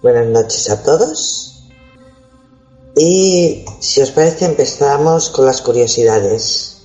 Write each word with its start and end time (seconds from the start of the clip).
Buenas 0.00 0.26
noches 0.26 0.70
a 0.70 0.82
todos. 0.82 1.70
Y 2.96 3.64
si 3.80 4.00
os 4.00 4.10
parece 4.12 4.44
empezamos 4.44 5.30
con 5.30 5.46
las 5.46 5.60
curiosidades. 5.60 6.82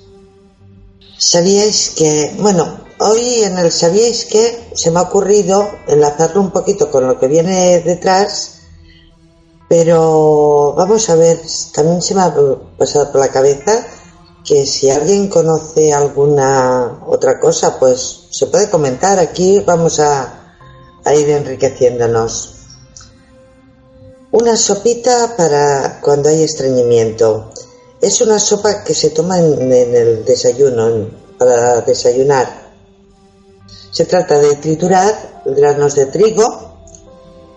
¿Sabíais 1.18 1.92
que, 1.92 2.36
bueno, 2.40 2.80
hoy 3.00 3.44
en 3.44 3.58
el 3.60 3.72
¿sabíais 3.72 4.26
que? 4.26 4.72
Se 4.74 4.90
me 4.90 5.00
ha 5.00 5.04
ocurrido 5.04 5.70
enlazarlo 5.88 6.42
un 6.42 6.52
poquito 6.52 6.90
con 6.90 7.06
lo 7.06 7.20
que 7.20 7.28
viene 7.28 7.82
detrás, 7.82 8.62
pero 9.68 10.74
vamos 10.76 11.10
a 11.10 11.16
ver, 11.16 11.40
también 11.74 12.02
se 12.02 12.16
me 12.16 12.22
ha 12.22 12.34
pasado 12.78 13.12
por 13.12 13.22
la 13.22 13.28
cabeza 13.28 13.86
que 14.44 14.66
si 14.66 14.90
alguien 14.90 15.28
conoce 15.28 15.94
alguna 15.94 17.04
otra 17.08 17.40
cosa, 17.40 17.78
pues 17.80 18.28
se 18.30 18.48
puede 18.48 18.70
comentar. 18.70 19.20
Aquí 19.20 19.60
vamos 19.66 20.00
a, 20.00 20.36
ir 21.06 21.30
enriqueciéndonos. 21.30 22.56
Una 24.32 24.56
sopita 24.56 25.36
para 25.36 26.00
cuando 26.02 26.30
hay 26.30 26.44
estreñimiento. 26.44 27.52
Es 28.02 28.22
una 28.22 28.40
sopa 28.40 28.84
que 28.84 28.94
se 28.94 29.10
toma 29.10 29.40
en, 29.40 29.72
el 29.72 30.24
desayuno, 30.24 31.10
para 31.38 31.82
desayunar. 31.82 32.70
Se 33.92 34.06
trata 34.06 34.40
de 34.40 34.56
triturar 34.56 35.42
granos 35.46 35.96
de 35.96 36.06
trigo 36.06 36.70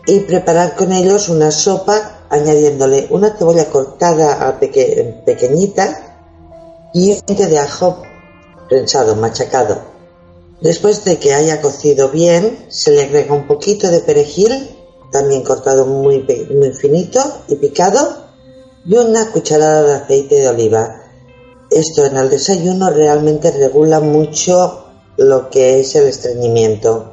y 0.06 0.20
preparar 0.20 0.74
con 0.74 0.92
ellos 0.92 1.28
una 1.28 1.50
sopa 1.50 2.26
añadiéndole 2.30 3.06
una 3.10 3.36
cebolla 3.36 3.66
cortada 3.66 4.48
a 4.48 4.58
pequeñita, 4.58 6.11
y 6.92 7.12
un 7.12 7.36
de 7.36 7.58
ajo 7.58 8.02
prensado, 8.68 9.16
machacado. 9.16 9.92
Después 10.60 11.04
de 11.04 11.18
que 11.18 11.34
haya 11.34 11.60
cocido 11.60 12.08
bien, 12.08 12.66
se 12.68 12.92
le 12.92 13.02
agrega 13.02 13.34
un 13.34 13.46
poquito 13.46 13.90
de 13.90 14.00
perejil, 14.00 14.70
también 15.10 15.42
cortado 15.42 15.86
muy, 15.86 16.24
muy 16.50 16.72
finito 16.72 17.20
y 17.48 17.56
picado, 17.56 18.22
y 18.84 18.96
una 18.96 19.30
cucharada 19.30 19.82
de 19.82 19.94
aceite 19.94 20.36
de 20.36 20.48
oliva. 20.48 21.02
Esto 21.70 22.06
en 22.06 22.16
el 22.16 22.30
desayuno 22.30 22.90
realmente 22.90 23.50
regula 23.50 24.00
mucho 24.00 24.84
lo 25.16 25.50
que 25.50 25.80
es 25.80 25.94
el 25.96 26.06
estreñimiento. 26.06 27.12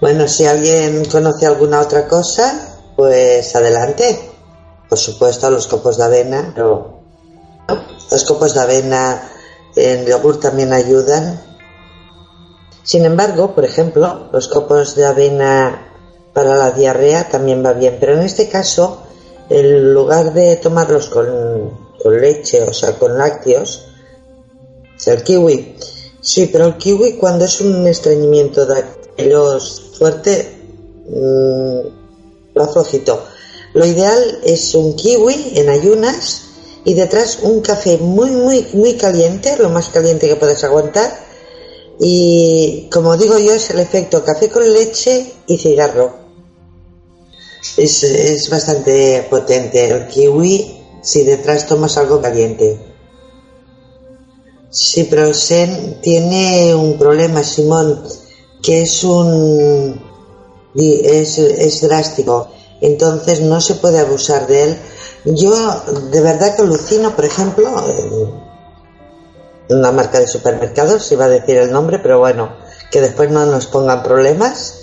Bueno, 0.00 0.28
si 0.28 0.46
alguien 0.46 1.04
conoce 1.06 1.46
alguna 1.46 1.80
otra 1.80 2.06
cosa, 2.06 2.78
pues 2.96 3.54
adelante. 3.54 4.18
Por 4.88 4.98
supuesto, 4.98 5.50
los 5.50 5.66
copos 5.66 5.98
de 5.98 6.04
avena, 6.04 6.54
los 8.10 8.24
copos 8.24 8.54
de 8.54 8.60
avena 8.60 9.30
en 9.76 10.06
yogur 10.06 10.40
también 10.40 10.72
ayudan. 10.72 11.40
Sin 12.82 13.04
embargo, 13.04 13.54
por 13.54 13.64
ejemplo, 13.64 14.28
los 14.32 14.48
copos 14.48 14.94
de 14.94 15.04
avena 15.04 15.92
para 16.32 16.56
la 16.56 16.70
diarrea 16.70 17.28
también 17.28 17.64
va 17.64 17.72
bien, 17.72 17.98
pero 18.00 18.14
en 18.14 18.20
este 18.20 18.48
caso, 18.48 19.02
en 19.50 19.92
lugar 19.92 20.32
de 20.32 20.56
tomarlos 20.56 21.08
con, 21.08 21.88
leche, 22.20 22.62
o 22.62 22.72
sea, 22.72 22.98
con 22.98 23.18
lácteos, 23.18 23.84
el 25.06 25.22
kiwi. 25.22 25.76
Sí, 26.20 26.48
pero 26.52 26.66
el 26.66 26.76
kiwi 26.76 27.14
cuando 27.14 27.44
es 27.44 27.60
un 27.60 27.86
estreñimiento 27.86 28.66
de 28.66 28.84
aquellos 29.12 29.92
fuerte, 29.98 30.60
mmm, 31.08 32.58
va 32.58 32.68
flojito. 32.68 33.22
Lo 33.74 33.84
ideal 33.84 34.40
es 34.44 34.74
un 34.74 34.96
kiwi 34.96 35.52
en 35.56 35.68
ayunas 35.68 36.47
y 36.88 36.94
detrás 36.94 37.40
un 37.42 37.60
café 37.60 37.98
muy, 37.98 38.30
muy, 38.30 38.66
muy 38.72 38.94
caliente, 38.94 39.58
lo 39.58 39.68
más 39.68 39.90
caliente 39.90 40.26
que 40.26 40.36
puedes 40.36 40.64
aguantar. 40.64 41.20
Y 42.00 42.88
como 42.90 43.14
digo 43.14 43.38
yo, 43.38 43.52
es 43.52 43.68
el 43.68 43.80
efecto 43.80 44.24
café 44.24 44.48
con 44.48 44.72
leche 44.72 45.34
y 45.46 45.58
cigarro. 45.58 46.14
Es, 47.76 48.02
es 48.04 48.48
bastante 48.48 49.26
potente 49.28 49.86
el 49.86 50.06
kiwi 50.06 50.80
si 51.02 51.24
detrás 51.24 51.66
tomas 51.66 51.98
algo 51.98 52.22
caliente. 52.22 52.78
Ciprosen 54.72 56.00
tiene 56.00 56.74
un 56.74 56.96
problema, 56.96 57.42
Simón, 57.42 58.02
que 58.62 58.80
es 58.80 59.04
un 59.04 60.00
es, 60.74 61.36
es 61.36 61.82
drástico. 61.82 62.48
Entonces 62.80 63.40
no 63.40 63.60
se 63.60 63.74
puede 63.74 63.98
abusar 63.98 64.46
de 64.46 64.62
él 64.64 64.78
yo 65.24 65.82
de 66.10 66.20
verdad 66.20 66.54
que 66.54 66.62
alucino, 66.62 67.14
por 67.14 67.24
ejemplo, 67.24 67.68
una 69.68 69.92
marca 69.92 70.20
de 70.20 70.26
supermercados, 70.26 71.10
iba 71.12 71.24
a 71.24 71.28
decir 71.28 71.56
el 71.56 71.72
nombre, 71.72 71.98
pero 71.98 72.18
bueno, 72.18 72.56
que 72.90 73.00
después 73.00 73.30
no 73.30 73.44
nos 73.46 73.66
pongan 73.66 74.02
problemas, 74.02 74.74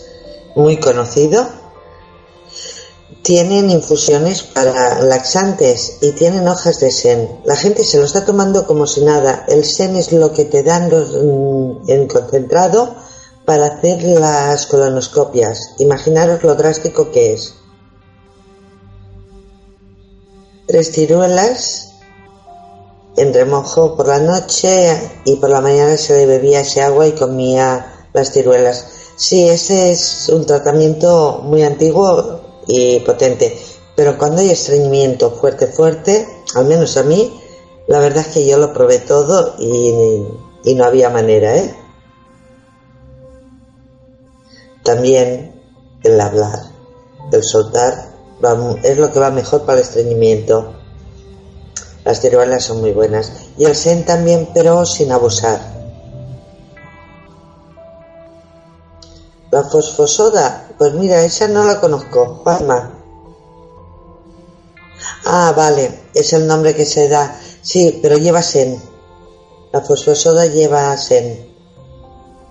muy 0.56 0.78
conocido. 0.78 1.47
Tienen 3.22 3.72
infusiones 3.72 4.44
para 4.44 5.01
laxantes 5.01 5.97
y 6.01 6.12
tienen 6.12 6.47
hojas 6.47 6.79
de 6.79 6.91
sen. 6.91 7.39
La 7.44 7.56
gente 7.56 7.83
se 7.83 7.97
lo 7.97 8.06
está 8.06 8.23
tomando 8.23 8.67
como 8.67 8.85
si 8.85 9.01
nada. 9.01 9.45
El 9.47 9.66
sen 9.66 9.95
es 9.95 10.12
lo 10.12 10.31
que 10.31 10.45
te 10.45 10.62
dan 10.62 10.89
mm, 10.89 11.89
en 11.89 12.07
concentrado 12.07 12.95
para 13.45 13.66
hacer 13.66 14.03
las 14.03 14.67
colonoscopias. 14.67 15.73
Imaginaros 15.79 16.44
lo 16.44 16.53
drástico 16.53 17.09
que 17.12 17.33
es. 17.33 17.56
Tres 20.67 20.91
ciruelas 20.91 21.93
en 23.17 23.33
remojo 23.33 23.95
por 23.95 24.07
la 24.07 24.19
noche 24.19 25.21
y 25.23 25.37
por 25.37 25.49
la 25.49 25.61
mañana 25.61 25.97
se 25.97 26.25
bebía 26.25 26.61
ese 26.61 26.81
agua 26.81 27.07
y 27.07 27.13
comía 27.13 28.07
las 28.13 28.31
ciruelas. 28.31 28.87
Sí, 29.15 29.47
ese 29.47 29.91
es 29.91 30.29
un 30.29 30.45
tratamiento 30.45 31.39
muy 31.43 31.63
antiguo 31.63 32.41
y 32.67 32.99
potente, 33.01 33.57
pero 33.95 34.17
cuando 34.17 34.41
hay 34.41 34.49
estreñimiento 34.49 35.31
fuerte, 35.31 35.67
fuerte, 35.67 36.27
al 36.55 36.65
menos 36.65 36.97
a 36.97 37.03
mí, 37.03 37.39
la 37.87 37.99
verdad 37.99 38.25
es 38.27 38.33
que 38.33 38.45
yo 38.45 38.57
lo 38.57 38.73
probé 38.73 38.99
todo 38.99 39.55
y, 39.59 40.25
y 40.63 40.75
no 40.75 40.83
había 40.83 41.09
manera, 41.09 41.55
¿eh? 41.55 41.75
También 44.83 45.61
el 46.03 46.19
hablar, 46.19 46.59
el 47.31 47.43
soltar 47.43 48.14
es 48.84 48.97
lo 48.97 49.12
que 49.12 49.19
va 49.19 49.31
mejor 49.31 49.63
para 49.66 49.79
el 49.79 49.84
estreñimiento. 49.85 50.73
Las 52.03 52.22
ciruelas 52.22 52.63
son 52.63 52.81
muy 52.81 52.91
buenas. 52.91 53.31
Y 53.57 53.66
el 53.66 53.75
sen 53.75 54.06
también, 54.06 54.50
pero 54.53 54.85
sin 54.85 55.12
abusar. 55.12 55.59
La 59.51 59.63
fosfosoda, 59.63 60.68
pues 60.78 60.94
mira, 60.94 61.24
esa 61.24 61.47
no 61.47 61.63
la 61.63 61.79
conozco. 61.79 62.41
Juanma. 62.44 62.91
Ah, 65.25 65.53
vale, 65.56 66.01
es 66.13 66.34
el 66.34 66.45
nombre 66.45 66.75
que 66.75 66.85
se 66.85 67.07
da. 67.07 67.40
Sí, 67.62 68.00
pero 68.01 68.18
lleva 68.18 68.41
sen. 68.41 68.79
La 69.72 69.81
fosfosoda 69.81 70.45
lleva 70.45 70.95
sen. 70.97 71.56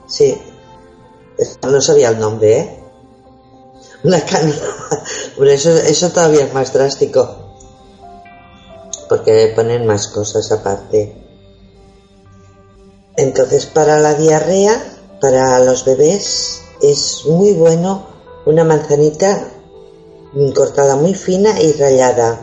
Sí. 0.08 0.36
No 1.62 1.80
sabía 1.80 2.08
el 2.08 2.18
nombre, 2.18 2.58
¿eh? 2.58 2.83
Una 4.04 4.18
eso, 4.18 5.78
eso 5.78 6.10
todavía 6.10 6.44
es 6.44 6.52
más 6.52 6.74
drástico. 6.74 7.26
Porque 9.08 9.50
ponen 9.56 9.86
más 9.86 10.08
cosas 10.08 10.52
aparte. 10.52 11.16
Entonces, 13.16 13.64
para 13.64 13.98
la 13.98 14.12
diarrea, 14.12 14.78
para 15.22 15.58
los 15.60 15.86
bebés, 15.86 16.60
es 16.82 17.24
muy 17.24 17.54
bueno 17.54 18.06
una 18.44 18.62
manzanita 18.62 19.48
cortada 20.54 20.96
muy 20.96 21.14
fina 21.14 21.58
y 21.58 21.72
rallada. 21.72 22.40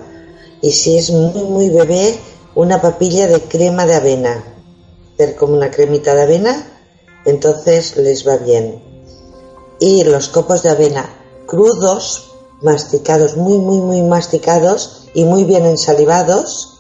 Y 0.61 0.71
si 0.71 0.97
es 0.97 1.11
muy, 1.11 1.43
muy 1.43 1.69
bebé, 1.69 2.19
una 2.55 2.81
papilla 2.81 3.27
de 3.27 3.39
crema 3.41 3.85
de 3.85 3.95
avena. 3.95 4.43
Hacer 5.13 5.35
como 5.35 5.53
una 5.53 5.69
cremita 5.69 6.15
de 6.15 6.23
avena, 6.23 6.81
entonces 7.25 7.97
les 7.97 8.27
va 8.27 8.37
bien. 8.37 8.81
Y 9.79 10.05
los 10.05 10.29
copos 10.29 10.63
de 10.63 10.69
avena 10.69 11.20
crudos, 11.51 12.31
masticados, 12.61 13.35
muy, 13.35 13.57
muy, 13.57 13.79
muy 13.79 14.01
masticados 14.03 15.09
y 15.13 15.25
muy 15.25 15.43
bien 15.43 15.65
ensalivados, 15.65 16.79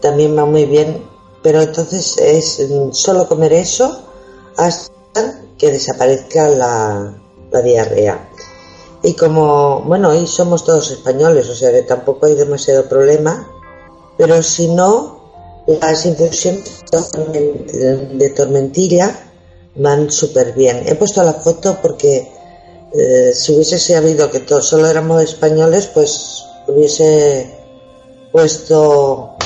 también 0.00 0.38
va 0.38 0.44
muy 0.44 0.64
bien, 0.64 1.04
pero 1.42 1.60
entonces 1.60 2.16
es 2.18 2.70
mm, 2.70 2.92
solo 2.92 3.26
comer 3.26 3.52
eso 3.52 3.98
hasta 4.56 5.40
que 5.58 5.72
desaparezca 5.72 6.48
la, 6.48 7.20
la 7.50 7.62
diarrea. 7.62 8.30
Y 9.02 9.14
como, 9.14 9.80
bueno, 9.80 10.10
hoy 10.10 10.24
somos 10.28 10.64
todos 10.64 10.88
españoles, 10.92 11.48
o 11.48 11.56
sea 11.56 11.72
que 11.72 11.82
tampoco 11.82 12.26
hay 12.26 12.36
demasiado 12.36 12.88
problema, 12.88 13.44
pero 14.16 14.40
si 14.40 14.68
no, 14.68 15.18
las 15.66 16.06
infusiones 16.06 16.84
de 18.12 18.30
tormentilla 18.36 19.32
van 19.74 20.12
súper 20.12 20.52
bien. 20.52 20.84
He 20.86 20.94
puesto 20.94 21.24
la 21.24 21.34
foto 21.34 21.78
porque 21.82 22.36
eh, 22.92 23.32
si 23.34 23.54
hubiese 23.54 23.78
sabido 23.78 24.30
que 24.30 24.40
todos 24.40 24.68
solo 24.68 24.86
éramos 24.86 25.22
españoles, 25.22 25.86
pues 25.86 26.44
hubiese 26.66 27.50
puesto 28.32 29.36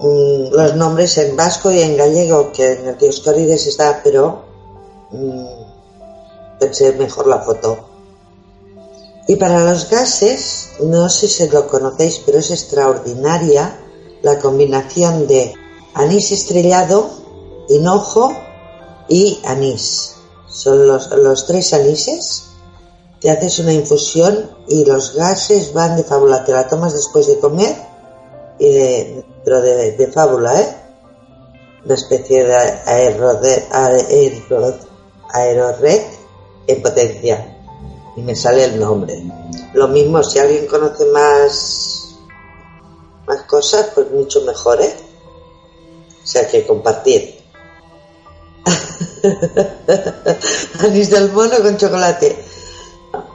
los 0.00 0.76
nombres 0.76 1.18
en 1.18 1.36
vasco 1.36 1.70
y 1.70 1.80
en 1.80 1.96
gallego, 1.96 2.52
que 2.52 2.72
en 2.72 2.86
el 2.86 2.98
Dioscorides 2.98 3.66
está, 3.66 4.00
pero 4.02 4.44
mm, 5.10 6.58
pensé 6.60 6.92
mejor 6.92 7.26
la 7.26 7.40
foto. 7.40 7.78
Y 9.26 9.36
para 9.36 9.64
los 9.64 9.90
gases, 9.90 10.70
no 10.80 11.08
sé 11.08 11.28
si 11.28 11.48
lo 11.48 11.66
conocéis, 11.66 12.22
pero 12.24 12.38
es 12.38 12.50
extraordinaria 12.50 13.78
la 14.22 14.38
combinación 14.38 15.26
de 15.26 15.52
anís 15.94 16.32
estrellado, 16.32 17.10
hinojo 17.68 18.32
y 19.08 19.40
anís. 19.44 20.14
Son 20.48 20.86
los, 20.86 21.10
los 21.10 21.46
tres 21.46 21.74
anises. 21.74 22.47
Te 23.20 23.30
haces 23.30 23.58
una 23.58 23.72
infusión 23.72 24.50
y 24.68 24.84
los 24.84 25.14
gases 25.14 25.72
van 25.72 25.96
de 25.96 26.04
fábula. 26.04 26.44
Te 26.44 26.52
la 26.52 26.68
tomas 26.68 26.92
después 26.92 27.26
de 27.26 27.38
comer, 27.38 27.74
y 28.58 28.72
de, 28.72 29.24
de, 29.44 29.92
de 29.92 30.12
fábula, 30.12 30.60
¿eh? 30.60 30.76
Una 31.84 31.94
especie 31.94 32.44
de 32.44 32.56
aerorred 35.32 36.02
en 36.66 36.82
potencia. 36.82 37.54
Y 38.16 38.22
me 38.22 38.34
sale 38.34 38.64
el 38.64 38.80
nombre. 38.80 39.22
Lo 39.74 39.86
mismo, 39.88 40.22
si 40.24 40.38
alguien 40.40 40.66
conoce 40.66 41.04
más, 41.06 42.16
más 43.26 43.42
cosas, 43.42 43.90
pues 43.94 44.10
mucho 44.10 44.42
mejor, 44.42 44.82
¿eh? 44.82 44.94
O 46.22 46.26
sea 46.26 46.48
que 46.48 46.66
compartir. 46.66 47.38
Anís 50.80 51.10
del 51.10 51.30
mono 51.32 51.56
con 51.62 51.76
chocolate. 51.76 52.44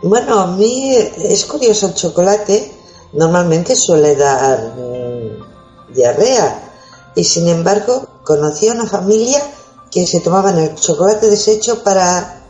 Bueno, 0.04 0.42
a 0.42 0.48
mí 0.48 0.94
es 0.96 1.46
curioso 1.46 1.88
el 1.88 1.94
chocolate. 1.94 2.72
Normalmente 3.14 3.74
suele 3.74 4.18
dar 4.18 4.74
mm, 4.76 5.94
diarrea. 5.94 6.72
Y 7.16 7.24
sin 7.24 7.48
embargo, 7.48 8.06
conocí 8.22 8.68
a 8.68 8.74
una 8.74 8.86
familia 8.86 9.42
que 9.90 10.06
se 10.06 10.20
tomaban 10.20 10.60
el 10.60 10.76
chocolate 10.76 11.30
deshecho 11.30 11.84
para 11.84 12.42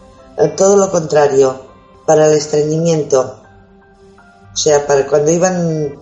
todo 0.58 0.78
lo 0.78 0.90
contrario, 0.90 1.56
para 2.08 2.28
el 2.28 2.38
estreñimiento. 2.38 3.36
O 4.52 4.58
sea, 4.58 4.88
para 4.88 5.06
cuando 5.06 5.30
iban, 5.30 6.00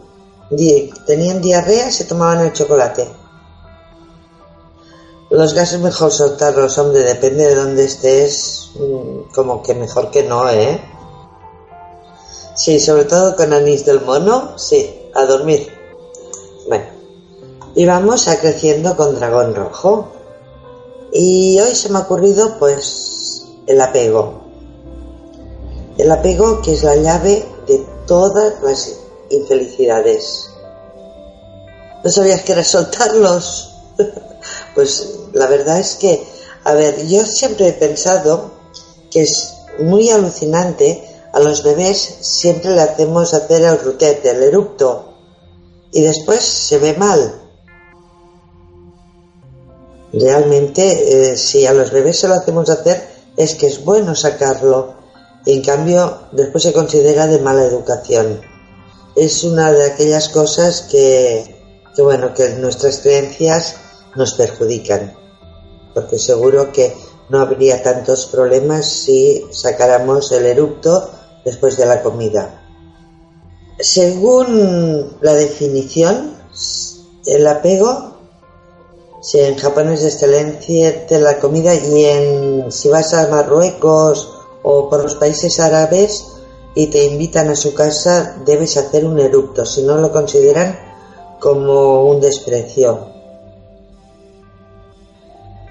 tenían 1.06 1.42
diarrea, 1.42 1.92
se 1.92 2.06
tomaban 2.06 2.46
el 2.46 2.54
chocolate. 2.54 3.10
Los 5.32 5.54
gases 5.54 5.82
mejor 5.82 6.12
soltarlos, 6.12 6.78
hombre, 6.78 7.02
depende 7.02 7.48
de 7.48 7.56
dónde 7.56 7.86
estés, 7.86 8.70
mm, 8.76 9.34
como 9.34 9.62
que 9.62 9.74
mejor 9.74 10.12
que 10.12 10.24
no, 10.24 10.50
¿eh? 10.50 10.82
Sí, 12.62 12.80
sobre 12.80 13.06
todo 13.06 13.36
con 13.36 13.54
anís 13.54 13.86
del 13.86 14.02
mono, 14.02 14.56
sí, 14.56 15.10
a 15.16 15.26
dormir. 15.26 15.68
Bueno, 16.68 16.86
y 17.74 17.88
vamos 17.88 18.28
a 18.28 18.40
creciendo 18.40 18.96
con 18.96 19.16
dragón 19.16 19.56
rojo. 19.56 20.12
Y 21.12 21.60
hoy 21.60 21.74
se 21.74 21.90
me 21.90 21.98
ha 21.98 22.02
ocurrido, 22.02 22.60
pues, 22.60 23.48
el 23.66 23.82
apego. 23.82 24.44
El 25.98 26.12
apego 26.12 26.62
que 26.62 26.76
es 26.76 26.84
la 26.84 26.96
llave 26.98 27.44
de 27.66 27.84
todas 28.06 28.62
las 28.62 28.96
infelicidades. 29.32 30.52
¿No 32.04 32.12
sabías 32.12 32.44
que 32.44 32.52
era 32.52 32.64
soltarlos? 32.64 33.74
Pues 34.76 35.16
la 35.34 35.48
verdad 35.48 35.80
es 35.80 35.96
que, 35.96 36.24
a 36.64 36.74
ver, 36.74 37.08
yo 37.08 37.26
siempre 37.26 37.70
he 37.70 37.74
pensado 37.74 38.52
que 39.10 39.24
es 39.24 39.54
muy 39.80 40.10
alucinante, 40.10 41.11
a 41.34 41.40
los 41.40 41.64
bebés 41.64 42.18
siempre 42.22 42.72
le 42.72 42.82
hacemos 42.82 43.34
hacer 43.34 43.62
el 43.62 43.80
rutet, 43.80 44.26
el 44.26 44.44
erupto, 44.44 45.14
y 45.92 46.02
después 46.02 46.42
se 46.42 46.78
ve 46.78 46.94
mal. 46.98 47.36
Realmente, 50.14 51.32
eh, 51.32 51.38
si 51.38 51.66
a 51.66 51.74
los 51.74 51.92
bebés 51.92 52.20
se 52.20 52.28
lo 52.28 52.34
hacemos 52.34 52.70
hacer, 52.70 53.08
es 53.38 53.56
que 53.56 53.68
es 53.68 53.84
bueno 53.84 54.14
sacarlo, 54.14 54.96
y 55.46 55.54
en 55.54 55.64
cambio 55.64 56.20
después 56.34 56.64
se 56.64 56.74
considera 56.74 57.28
de 57.28 57.40
mala 57.40 57.64
educación. 57.64 58.42
Es 59.16 59.44
una 59.44 59.72
de 59.72 59.86
aquellas 59.86 60.28
cosas 60.30 60.82
que, 60.82 61.56
que 61.96 62.02
bueno, 62.02 62.34
que 62.34 62.50
nuestras 62.56 63.00
creencias 63.00 63.76
nos 64.16 64.34
perjudican, 64.34 65.16
porque 65.94 66.20
seguro 66.20 66.74
que 66.74 66.94
no 67.30 67.40
habría 67.40 67.82
tantos 67.82 68.26
problemas 68.26 68.86
si 68.86 69.46
sacáramos 69.52 70.34
el 70.34 70.46
eructo 70.46 71.10
después 71.46 71.78
de 71.78 71.86
la 71.86 72.02
comida. 72.02 72.62
Según 73.80 75.18
la 75.22 75.34
definición, 75.34 76.36
el 77.26 77.48
apego, 77.48 78.12
si 79.22 79.40
en 79.40 79.58
Japón 79.58 79.90
es 79.90 80.04
excelencia 80.04 81.06
de 81.10 81.20
la 81.20 81.40
comida 81.40 81.74
y 81.76 82.06
en 82.06 82.72
si 82.72 82.90
vas 82.90 83.14
a 83.14 83.28
Marruecos 83.28 84.30
o 84.64 84.90
por 84.90 85.04
los 85.04 85.16
países 85.16 85.60
árabes 85.60 86.28
y 86.76 86.88
te 86.88 87.06
invitan 87.06 87.50
a 87.50 87.56
su 87.56 87.74
casa, 87.74 88.38
debes 88.46 88.78
hacer 88.78 89.06
un 89.06 89.20
eructo, 89.20 89.66
si 89.66 89.84
no 89.84 89.98
lo 89.98 90.12
consideran 90.12 90.78
como 91.40 92.06
un 92.06 92.22
desprecio. 92.22 93.10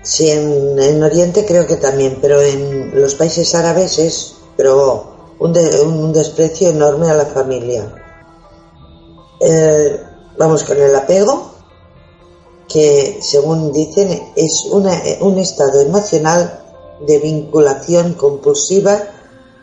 Sí, 0.03 0.31
en, 0.31 1.03
Oriente 1.03 1.45
creo 1.47 1.67
que 1.67 1.77
también, 1.77 2.19
pero 2.21 2.41
en 2.41 3.01
los 3.01 3.15
países 3.15 3.55
árabes 3.55 3.99
es 3.99 4.35
pero 4.57 5.10
un, 5.41 6.13
desprecio 6.13 6.71
enorme 6.71 7.11
a 7.11 7.15
la 7.15 7.27
familia. 7.27 7.93
Eh, 9.41 10.01
vamos 10.39 10.65
con 10.65 10.81
el 10.81 10.95
apego, 10.95 11.51
que 12.69 13.19
según 13.21 13.73
dicen 13.73 14.33
es 14.37 14.67
un 14.71 15.39
estado 15.39 15.81
emocional 15.81 16.63
de 17.07 17.19
vinculación 17.19 18.15
compulsiva 18.15 19.03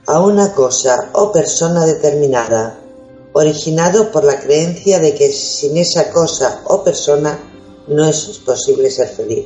a 0.05 0.19
una 0.19 0.53
cosa 0.53 1.11
o 1.13 1.31
persona 1.31 1.85
determinada, 1.85 2.79
originado 3.33 4.11
por 4.11 4.23
la 4.23 4.39
creencia 4.39 4.99
de 4.99 5.13
que 5.13 5.31
sin 5.31 5.77
esa 5.77 6.11
cosa 6.11 6.61
o 6.65 6.83
persona 6.83 7.39
no 7.87 8.03
es 8.05 8.41
posible 8.45 8.91
ser 8.91 9.07
feliz 9.07 9.45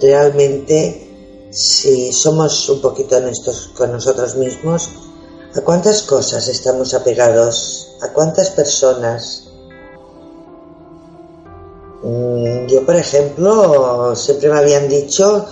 realmente 0.00 1.03
si 1.54 2.12
somos 2.12 2.68
un 2.68 2.80
poquito 2.80 3.16
honestos 3.16 3.70
con 3.76 3.92
nosotros 3.92 4.34
mismos, 4.34 4.90
¿a 5.54 5.60
cuántas 5.60 6.02
cosas 6.02 6.48
estamos 6.48 6.94
apegados? 6.94 7.92
¿A 8.02 8.12
cuántas 8.12 8.50
personas? 8.50 9.44
Mm, 12.02 12.66
yo, 12.66 12.84
por 12.84 12.96
ejemplo, 12.96 14.16
siempre 14.16 14.50
me 14.50 14.58
habían 14.58 14.88
dicho, 14.88 15.46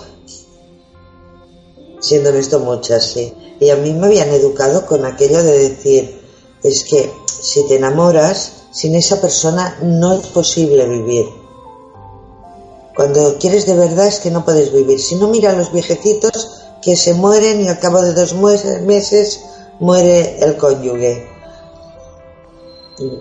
siendo 2.01 2.31
honesto 2.31 2.59
muchas, 2.59 3.05
sí, 3.05 3.33
y 3.61 3.69
a 3.69 3.77
mí 3.77 3.93
me 3.93 4.07
habían 4.07 4.29
educado 4.29 4.85
con 4.85 5.05
aquello 5.05 5.41
de 5.41 5.69
decir, 5.69 6.21
es 6.63 6.83
que 6.83 7.13
si 7.25 7.65
te 7.69 7.77
enamoras, 7.77 8.65
sin 8.73 8.95
esa 8.95 9.21
persona 9.21 9.77
no 9.81 10.13
es 10.13 10.27
posible 10.27 10.85
vivir 10.85 11.42
cuando 12.95 13.37
quieres 13.39 13.65
de 13.65 13.75
verdad 13.75 14.07
es 14.07 14.19
que 14.19 14.31
no 14.31 14.45
puedes 14.45 14.71
vivir. 14.71 14.99
Si 14.99 15.15
no, 15.15 15.27
mira 15.27 15.51
a 15.51 15.55
los 15.55 15.71
viejecitos 15.71 16.63
que 16.81 16.95
se 16.95 17.13
mueren 17.13 17.61
y 17.61 17.67
al 17.67 17.79
cabo 17.79 18.01
de 18.01 18.13
dos 18.13 18.35
meses 18.35 19.41
muere 19.79 20.37
el 20.39 20.57
cónyuge. 20.57 21.27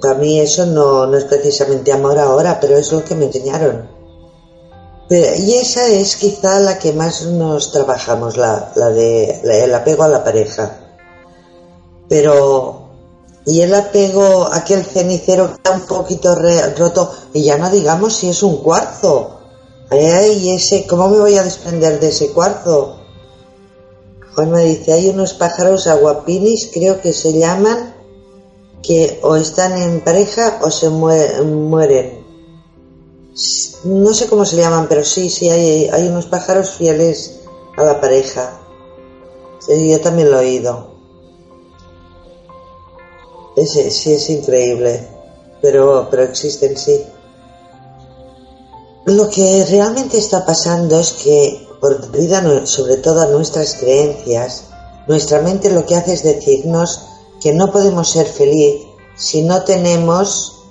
Para 0.01 0.15
mí 0.15 0.39
eso 0.39 0.67
no, 0.67 1.15
es 1.17 1.25
precisamente 1.25 1.93
amor 1.93 2.19
ahora, 2.19 2.59
pero 2.61 2.77
es 2.77 2.93
lo 2.93 3.05
que 3.05 3.15
me 3.15 3.27
enseñaron. 3.27 3.89
y 5.09 5.55
esa 5.55 5.87
es 5.87 6.17
quizá 6.17 6.61
la 6.61 6.79
que 6.79 6.93
más 6.93 7.23
nos 7.23 7.73
trabajamos, 7.73 8.37
la, 8.37 8.73
de 8.75 9.41
el 9.65 9.75
apego 9.75 10.03
a 10.03 10.09
la 10.09 10.23
pareja. 10.23 10.77
Pero, 12.09 12.91
y 13.47 13.63
el 13.63 13.75
apego 13.75 14.45
a 14.45 14.57
aquel 14.57 14.85
cenicero 14.85 15.49
que 15.49 15.55
está 15.55 15.71
un 15.71 15.87
poquito 15.87 16.35
roto, 16.35 17.11
y 17.33 17.43
ya 17.43 17.57
no 17.57 17.71
digamos 17.71 18.15
si 18.15 18.29
es 18.29 18.43
un 18.43 18.59
cuarzo, 18.59 19.42
Ay, 19.93 20.49
ese, 20.55 20.87
¿cómo 20.87 21.09
me 21.09 21.19
voy 21.19 21.37
a 21.37 21.43
desprender 21.43 22.01
de 22.01 22.09
ese 22.09 22.31
cuarzo? 22.31 22.97
Juan 24.35 24.51
me 24.51 24.65
dice, 24.65 24.95
hay 24.95 25.11
unos 25.11 25.35
pájaros 25.35 25.87
aguapinis, 25.87 26.71
creo 26.73 26.99
que 27.03 27.13
se 27.13 27.35
llaman, 27.35 27.95
que 28.83 29.21
o 29.23 29.37
están 29.37 29.77
en 29.77 30.01
pareja 30.01 30.61
o 30.63 30.71
se 30.71 30.89
mueren. 30.89 32.25
No 33.85 34.15
sé 34.15 34.29
cómo 34.29 34.47
se 34.47 34.57
llaman, 34.57 34.87
pero 34.89 35.05
sí, 35.05 35.29
sí, 35.29 35.51
hay, 35.51 35.89
hay 35.93 36.09
unos 36.09 36.25
pájaros 36.25 36.71
fieles 36.71 37.41
a 37.77 37.85
la 37.85 38.01
pareja. 38.01 38.59
Yo 39.69 40.01
también 40.01 40.31
lo 40.31 40.41
he 40.41 40.47
oído. 40.47 40.87
sí, 43.67 44.13
es 44.13 44.31
increíble, 44.31 45.07
pero, 45.61 46.09
pero 46.11 46.23
existen, 46.23 46.79
sí. 46.79 47.05
Lo 49.05 49.29
que 49.29 49.65
realmente 49.69 50.19
está 50.19 50.47
pasando 50.47 51.01
es 51.01 51.13
que, 51.13 51.67
por 51.81 52.11
debido 52.11 52.67
sobre 52.67 52.99
todo 52.99 53.23
a 53.23 53.27
nuestras 53.27 53.75
creencias, 53.75 54.65
nuestra 55.09 55.41
mente 55.41 55.71
lo 55.71 55.85
que 55.85 55.97
hace 55.97 56.15
es 56.15 56.23
decirnos 56.23 57.01
que 57.41 57.53
no 57.53 57.73
podemos 57.73 58.09
ser 58.09 58.27
feliz 58.27 58.83
si 59.17 59.43
no 59.43 59.65
tenemos 59.65 60.63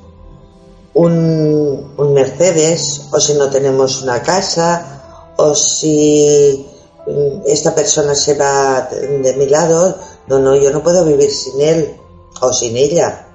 un, 0.93 1.93
un 1.97 2.13
Mercedes 2.13 3.01
o 3.11 3.19
si 3.19 3.33
no 3.33 3.49
tenemos 3.49 4.01
una 4.01 4.21
casa 4.21 5.33
o 5.37 5.53
si 5.53 6.65
mm, 7.07 7.41
esta 7.45 7.75
persona 7.75 8.15
se 8.15 8.35
va 8.35 8.89
de 8.89 9.33
mi 9.33 9.47
lado, 9.47 9.97
no, 10.27 10.39
no, 10.39 10.55
yo 10.55 10.71
no 10.71 10.83
puedo 10.83 11.03
vivir 11.03 11.31
sin 11.31 11.59
él 11.61 11.97
o 12.39 12.53
sin 12.53 12.77
ella. 12.77 13.27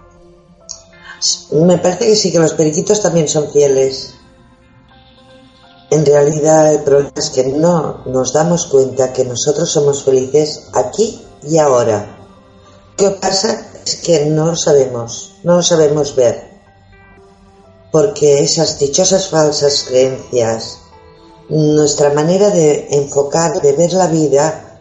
Me 1.52 1.78
parece 1.78 2.06
que 2.06 2.16
sí 2.16 2.32
que 2.32 2.38
los 2.38 2.54
periquitos 2.54 3.00
también 3.00 3.28
son 3.28 3.50
fieles. 3.50 4.15
En 5.90 6.04
realidad 6.04 6.74
el 6.74 6.80
problema 6.82 7.12
es 7.14 7.30
que 7.30 7.44
no 7.44 8.02
nos 8.06 8.32
damos 8.32 8.66
cuenta 8.66 9.12
que 9.12 9.24
nosotros 9.24 9.70
somos 9.70 10.02
felices 10.02 10.64
aquí 10.72 11.24
y 11.42 11.58
ahora. 11.58 12.18
¿Qué 12.96 13.10
pasa? 13.10 13.70
Es 13.84 13.96
que 13.96 14.26
no 14.26 14.46
lo 14.46 14.56
sabemos, 14.56 15.36
no 15.44 15.56
lo 15.56 15.62
sabemos 15.62 16.16
ver. 16.16 16.50
Porque 17.92 18.42
esas 18.42 18.78
dichosas 18.80 19.28
falsas 19.28 19.84
creencias, 19.88 20.78
nuestra 21.48 22.12
manera 22.12 22.50
de 22.50 22.88
enfocar, 22.90 23.62
de 23.62 23.72
ver 23.72 23.92
la 23.92 24.08
vida, 24.08 24.80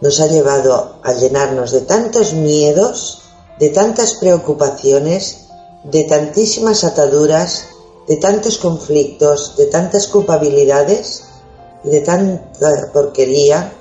nos 0.00 0.20
ha 0.20 0.26
llevado 0.26 1.00
a 1.02 1.12
llenarnos 1.12 1.72
de 1.72 1.82
tantos 1.82 2.32
miedos, 2.32 3.22
de 3.58 3.68
tantas 3.68 4.14
preocupaciones, 4.14 5.48
de 5.84 6.04
tantísimas 6.04 6.84
ataduras, 6.84 7.66
de 8.10 8.16
tantos 8.16 8.58
conflictos, 8.58 9.54
de 9.56 9.66
tantas 9.66 10.08
culpabilidades 10.08 11.22
y 11.84 11.90
de 11.90 12.00
tanta 12.00 12.90
porquería, 12.92 13.72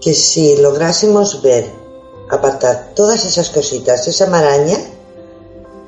que 0.00 0.14
si 0.14 0.56
lográsemos 0.56 1.42
ver, 1.42 1.70
apartar 2.30 2.92
todas 2.94 3.26
esas 3.26 3.50
cositas, 3.50 4.08
esa 4.08 4.24
maraña, 4.24 4.78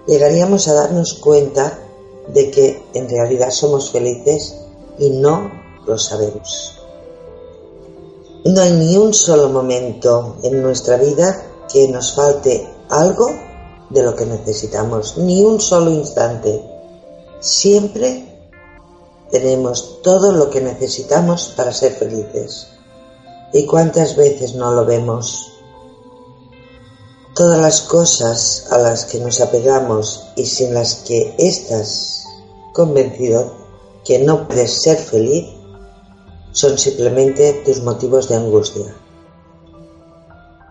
llegaríamos 0.07 0.69
a 0.69 0.75
darnos 0.75 1.15
cuenta 1.15 1.79
de 2.29 2.51
que 2.51 2.83
en 2.93 3.09
realidad 3.09 3.51
somos 3.51 3.91
felices 3.91 4.55
y 4.99 5.09
no 5.09 5.51
lo 5.87 5.97
sabemos. 5.97 6.79
No 8.45 8.61
hay 8.61 8.73
ni 8.73 8.95
un 8.99 9.15
solo 9.15 9.49
momento 9.49 10.37
en 10.43 10.61
nuestra 10.61 10.99
vida 10.99 11.47
que 11.73 11.89
nos 11.89 12.13
falte 12.13 12.69
algo 12.91 13.31
de 13.89 14.03
lo 14.03 14.15
que 14.15 14.27
necesitamos, 14.27 15.17
ni 15.17 15.43
un 15.43 15.59
solo 15.63 15.91
instante. 15.91 16.76
Siempre 17.41 18.51
tenemos 19.31 20.03
todo 20.03 20.33
lo 20.33 20.51
que 20.51 20.61
necesitamos 20.61 21.53
para 21.57 21.73
ser 21.73 21.93
felices. 21.93 22.69
¿Y 23.53 23.67
cuántas 23.67 24.17
veces 24.17 24.55
no 24.55 24.73
lo 24.73 24.85
vemos? 24.85 25.53
Todas 27.35 27.61
las 27.61 27.83
cosas 27.83 28.67
a 28.71 28.79
las 28.79 29.05
que 29.05 29.19
nos 29.19 29.41
apegamos 29.41 30.29
y 30.37 30.47
sin 30.47 30.73
las 30.75 30.97
que 30.97 31.35
estás 31.39 32.25
convencido 32.73 33.55
que 34.05 34.19
no 34.21 34.47
puedes 34.47 34.83
ser 34.83 34.97
feliz 34.97 35.47
son 36.53 36.79
simplemente 36.79 37.63
tus 37.65 37.83
motivos 37.83 38.29
de 38.29 38.37
angustia. 38.37 38.95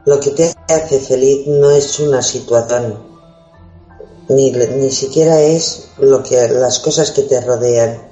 Lo 0.06 0.20
que 0.20 0.32
te 0.32 0.54
hace 0.68 1.00
feliz 1.00 1.46
no 1.48 1.70
es 1.70 2.00
una 2.00 2.22
situación, 2.22 3.15
ni, 4.30 4.52
ni 4.52 4.92
siquiera 4.92 5.42
es 5.42 5.90
lo 5.98 6.24
que 6.24 6.48
las 6.48 6.80
cosas 6.80 7.12
que 7.12 7.24
te 7.24 7.42
rodean, 7.42 8.12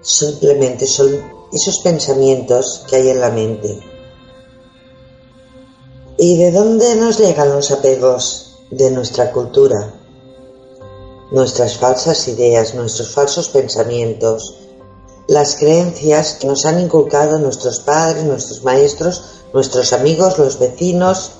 simplemente 0.00 0.86
son 0.86 1.20
esos 1.52 1.80
pensamientos 1.80 2.84
que 2.88 2.96
hay 2.96 3.08
en 3.10 3.20
la 3.20 3.30
mente. 3.30 3.80
¿Y 6.18 6.36
de 6.36 6.52
dónde 6.52 6.96
nos 6.96 7.18
llegan 7.18 7.50
los 7.50 7.70
apegos? 7.70 8.46
De 8.70 8.90
nuestra 8.92 9.32
cultura, 9.32 9.94
nuestras 11.32 11.76
falsas 11.76 12.28
ideas, 12.28 12.74
nuestros 12.74 13.10
falsos 13.10 13.48
pensamientos, 13.48 14.54
las 15.26 15.56
creencias 15.56 16.34
que 16.34 16.46
nos 16.46 16.64
han 16.66 16.78
inculcado 16.78 17.40
nuestros 17.40 17.80
padres, 17.80 18.22
nuestros 18.22 18.62
maestros, 18.62 19.22
nuestros 19.52 19.92
amigos, 19.92 20.38
los 20.38 20.60
vecinos, 20.60 21.32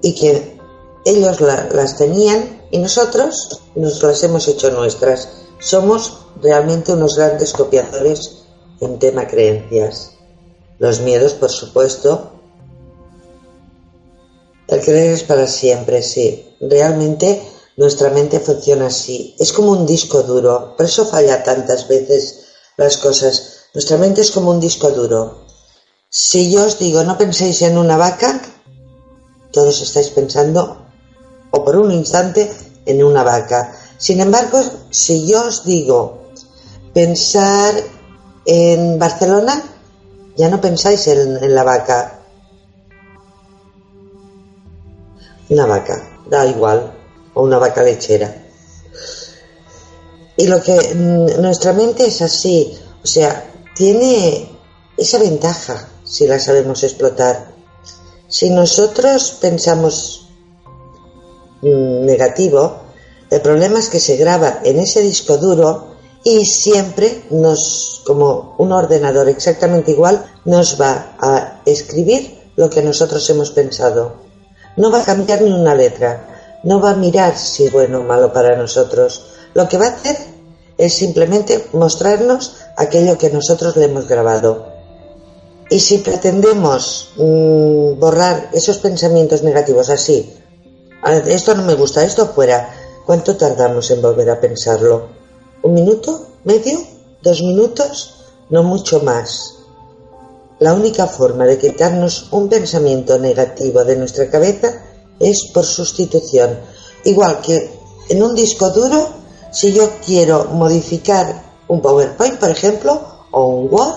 y 0.00 0.14
que 0.14 0.58
ellos 1.04 1.40
las 1.40 1.96
tenían 1.98 2.57
y 2.70 2.78
nosotros 2.78 3.60
nos 3.74 4.02
las 4.02 4.22
hemos 4.22 4.48
hecho 4.48 4.70
nuestras. 4.70 5.28
Somos 5.60 6.18
realmente 6.40 6.92
unos 6.92 7.16
grandes 7.16 7.52
copiadores 7.52 8.44
en 8.80 8.98
tema 8.98 9.26
creencias. 9.26 10.12
Los 10.78 11.00
miedos, 11.00 11.34
por 11.34 11.50
supuesto. 11.50 12.32
El 14.68 14.80
creer 14.82 15.14
es 15.14 15.22
para 15.22 15.46
siempre, 15.46 16.02
sí. 16.02 16.56
Realmente 16.60 17.42
nuestra 17.76 18.10
mente 18.10 18.40
funciona 18.40 18.86
así. 18.86 19.34
Es 19.38 19.52
como 19.52 19.72
un 19.72 19.86
disco 19.86 20.22
duro. 20.22 20.74
Por 20.76 20.86
eso 20.86 21.06
falla 21.06 21.42
tantas 21.42 21.88
veces 21.88 22.46
las 22.76 22.98
cosas. 22.98 23.68
Nuestra 23.74 23.96
mente 23.96 24.20
es 24.20 24.30
como 24.30 24.50
un 24.50 24.60
disco 24.60 24.90
duro. 24.90 25.46
Si 26.10 26.50
yo 26.50 26.64
os 26.64 26.78
digo, 26.78 27.04
no 27.04 27.18
penséis 27.18 27.62
en 27.62 27.76
una 27.76 27.96
vaca, 27.96 28.40
todos 29.52 29.82
estáis 29.82 30.08
pensando, 30.08 30.87
o 31.50 31.64
por 31.64 31.76
un 31.76 31.92
instante, 31.92 32.50
en 32.88 33.04
una 33.04 33.22
vaca. 33.22 33.72
Sin 33.98 34.20
embargo, 34.20 34.60
si 34.90 35.26
yo 35.26 35.46
os 35.46 35.64
digo 35.64 36.30
pensar 36.94 37.74
en 38.44 38.98
Barcelona, 38.98 39.62
ya 40.36 40.48
no 40.48 40.60
pensáis 40.60 41.06
en, 41.08 41.54
la 41.54 41.64
vaca. 41.64 42.20
Una 45.50 45.66
vaca, 45.66 46.20
da 46.28 46.46
igual, 46.46 46.92
o 47.34 47.42
una 47.42 47.58
vaca 47.58 47.82
lechera. 47.82 48.34
Y 50.36 50.46
lo 50.46 50.62
que 50.62 50.94
mm, 50.94 51.40
nuestra 51.42 51.72
mente 51.72 52.06
es 52.06 52.22
así, 52.22 52.78
o 53.02 53.06
sea, 53.06 53.50
tiene 53.74 54.48
esa 54.96 55.18
ventaja 55.18 55.88
si 56.04 56.26
la 56.26 56.38
sabemos 56.38 56.82
explotar. 56.84 57.52
Si 58.28 58.50
nosotros 58.50 59.36
pensamos 59.40 60.27
negativo, 61.62 62.82
el 63.30 63.40
problema 63.40 63.78
es 63.78 63.88
que 63.88 64.00
se 64.00 64.16
graba 64.16 64.60
en 64.64 64.78
ese 64.78 65.00
disco 65.02 65.36
duro 65.38 65.96
y 66.24 66.44
siempre 66.44 67.24
nos, 67.30 68.02
como 68.06 68.54
un 68.58 68.72
ordenador 68.72 69.28
exactamente 69.28 69.92
igual, 69.92 70.24
nos 70.44 70.80
va 70.80 71.16
a 71.20 71.62
escribir 71.64 72.38
lo 72.56 72.70
que 72.70 72.82
nosotros 72.82 73.28
hemos 73.30 73.50
pensado. 73.50 74.14
No 74.76 74.90
va 74.90 75.02
a 75.02 75.04
cambiar 75.04 75.42
ni 75.42 75.52
una 75.52 75.74
letra, 75.74 76.60
no 76.64 76.80
va 76.80 76.90
a 76.90 76.96
mirar 76.96 77.36
si 77.36 77.66
es 77.66 77.72
bueno 77.72 78.00
o 78.00 78.04
malo 78.04 78.32
para 78.32 78.56
nosotros 78.56 79.22
lo 79.54 79.68
que 79.68 79.78
va 79.78 79.86
a 79.86 79.90
hacer 79.90 80.16
es 80.76 80.94
simplemente 80.94 81.66
mostrarnos 81.72 82.58
aquello 82.76 83.18
que 83.18 83.30
nosotros 83.30 83.76
le 83.76 83.86
hemos 83.86 84.06
grabado. 84.06 84.68
Y 85.70 85.80
si 85.80 85.98
pretendemos 85.98 87.10
mm, 87.16 87.98
borrar 87.98 88.50
esos 88.52 88.78
pensamientos 88.78 89.42
negativos 89.42 89.90
así, 89.90 90.32
esto 91.04 91.54
no 91.54 91.62
me 91.62 91.74
gusta, 91.74 92.04
esto 92.04 92.26
fuera, 92.28 92.74
¿cuánto 93.06 93.36
tardamos 93.36 93.90
en 93.90 94.02
volver 94.02 94.30
a 94.30 94.40
pensarlo? 94.40 95.08
¿Un 95.62 95.74
minuto? 95.74 96.26
¿Medio? 96.44 96.80
¿Dos 97.22 97.42
minutos? 97.42 98.14
No 98.50 98.62
mucho 98.62 99.00
más. 99.00 99.54
La 100.58 100.74
única 100.74 101.06
forma 101.06 101.44
de 101.44 101.58
quitarnos 101.58 102.28
un 102.32 102.48
pensamiento 102.48 103.18
negativo 103.18 103.84
de 103.84 103.96
nuestra 103.96 104.28
cabeza 104.28 104.82
es 105.20 105.50
por 105.52 105.64
sustitución. 105.64 106.58
Igual 107.04 107.40
que 107.40 107.70
en 108.08 108.22
un 108.22 108.34
disco 108.34 108.70
duro 108.70 109.08
si 109.52 109.72
yo 109.72 109.90
quiero 110.04 110.44
modificar 110.46 111.42
un 111.68 111.80
PowerPoint, 111.80 112.38
por 112.38 112.50
ejemplo, 112.50 113.00
o 113.30 113.46
un 113.46 113.72
Word, 113.72 113.94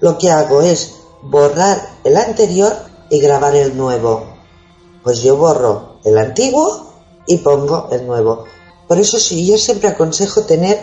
lo 0.00 0.18
que 0.18 0.30
hago 0.30 0.60
es 0.62 0.94
borrar 1.22 1.80
el 2.04 2.16
anterior 2.16 2.74
y 3.10 3.20
grabar 3.20 3.54
el 3.56 3.76
nuevo. 3.76 4.26
Pues 5.02 5.22
yo 5.22 5.36
borro 5.36 5.91
el 6.04 6.18
antiguo 6.18 6.92
y 7.26 7.38
pongo 7.38 7.88
el 7.92 8.06
nuevo. 8.06 8.44
Por 8.88 8.98
eso 8.98 9.18
sí, 9.18 9.46
yo 9.46 9.56
siempre 9.56 9.88
aconsejo 9.88 10.42
tener 10.42 10.78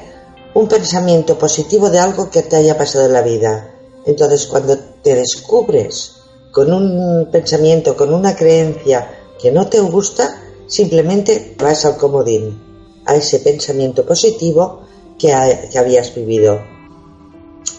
un 0.53 0.67
pensamiento 0.67 1.37
positivo 1.37 1.89
de 1.89 1.99
algo 1.99 2.29
que 2.29 2.41
te 2.41 2.55
haya 2.55 2.77
pasado 2.77 3.05
en 3.05 3.13
la 3.13 3.21
vida. 3.21 3.75
Entonces, 4.05 4.47
cuando 4.47 4.77
te 4.77 5.15
descubres 5.15 6.13
con 6.51 6.73
un 6.73 7.29
pensamiento, 7.31 7.95
con 7.95 8.13
una 8.13 8.35
creencia 8.35 9.09
que 9.39 9.51
no 9.51 9.67
te 9.67 9.79
gusta, 9.79 10.41
simplemente 10.67 11.55
vas 11.59 11.85
al 11.85 11.97
comodín 11.97 13.01
a 13.05 13.15
ese 13.15 13.39
pensamiento 13.39 14.05
positivo 14.05 14.81
que, 15.17 15.33
habías 15.33 16.13
vivido. 16.15 16.59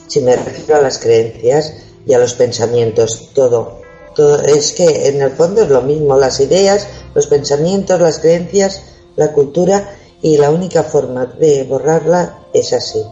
Si 0.06 0.20
me 0.20 0.36
refiero 0.36 0.76
a 0.76 0.82
las 0.82 0.98
creencias, 0.98 1.72
y 2.06 2.14
a 2.14 2.18
los 2.18 2.34
pensamientos, 2.34 3.30
todo. 3.34 3.79
Es 4.16 4.72
que 4.72 5.08
en 5.08 5.22
el 5.22 5.30
fondo 5.30 5.62
es 5.62 5.68
lo 5.68 5.82
mismo, 5.82 6.16
las 6.16 6.40
ideas, 6.40 6.86
los 7.14 7.26
pensamientos, 7.26 8.00
las 8.00 8.18
creencias, 8.18 8.82
la 9.16 9.32
cultura 9.32 9.96
y 10.20 10.36
la 10.36 10.50
única 10.50 10.82
forma 10.82 11.26
de 11.26 11.64
borrarla 11.64 12.46
es 12.52 12.72
así. 12.72 13.02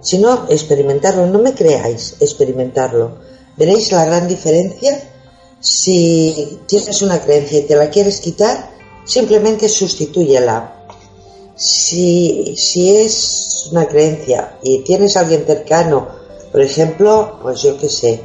Si 0.00 0.18
no, 0.18 0.46
experimentarlo, 0.48 1.26
no 1.26 1.38
me 1.38 1.54
creáis, 1.54 2.16
experimentarlo. 2.18 3.18
Veréis 3.56 3.92
la 3.92 4.04
gran 4.04 4.26
diferencia. 4.26 5.00
Si 5.60 6.58
tienes 6.66 7.02
una 7.02 7.20
creencia 7.20 7.60
y 7.60 7.62
te 7.62 7.76
la 7.76 7.88
quieres 7.88 8.20
quitar, 8.20 8.70
simplemente 9.04 9.68
sustitúyela. 9.68 10.86
Si, 11.54 12.56
si 12.56 12.96
es 12.96 13.68
una 13.70 13.86
creencia 13.86 14.58
y 14.62 14.82
tienes 14.82 15.16
a 15.16 15.20
alguien 15.20 15.44
cercano, 15.46 16.08
por 16.50 16.62
ejemplo, 16.62 17.38
pues 17.40 17.62
yo 17.62 17.78
qué 17.78 17.88
sé, 17.88 18.20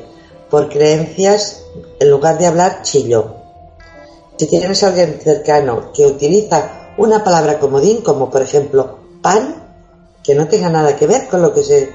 por 0.49 0.69
creencias, 0.69 1.61
en 1.99 2.09
lugar 2.09 2.37
de 2.37 2.47
hablar, 2.47 2.81
chillo. 2.83 3.35
Si 4.37 4.45
tienes 4.45 4.83
alguien 4.83 5.19
cercano 5.23 5.91
que 5.93 6.05
utiliza 6.05 6.93
una 6.97 7.23
palabra 7.23 7.59
comodín, 7.59 8.01
como 8.01 8.29
por 8.29 8.41
ejemplo 8.41 8.99
pan, 9.21 9.63
que 10.23 10.35
no 10.35 10.47
tenga 10.47 10.69
nada 10.69 10.95
que 10.95 11.07
ver 11.07 11.27
con 11.27 11.41
lo 11.41 11.53
que 11.53 11.63
se 11.63 11.91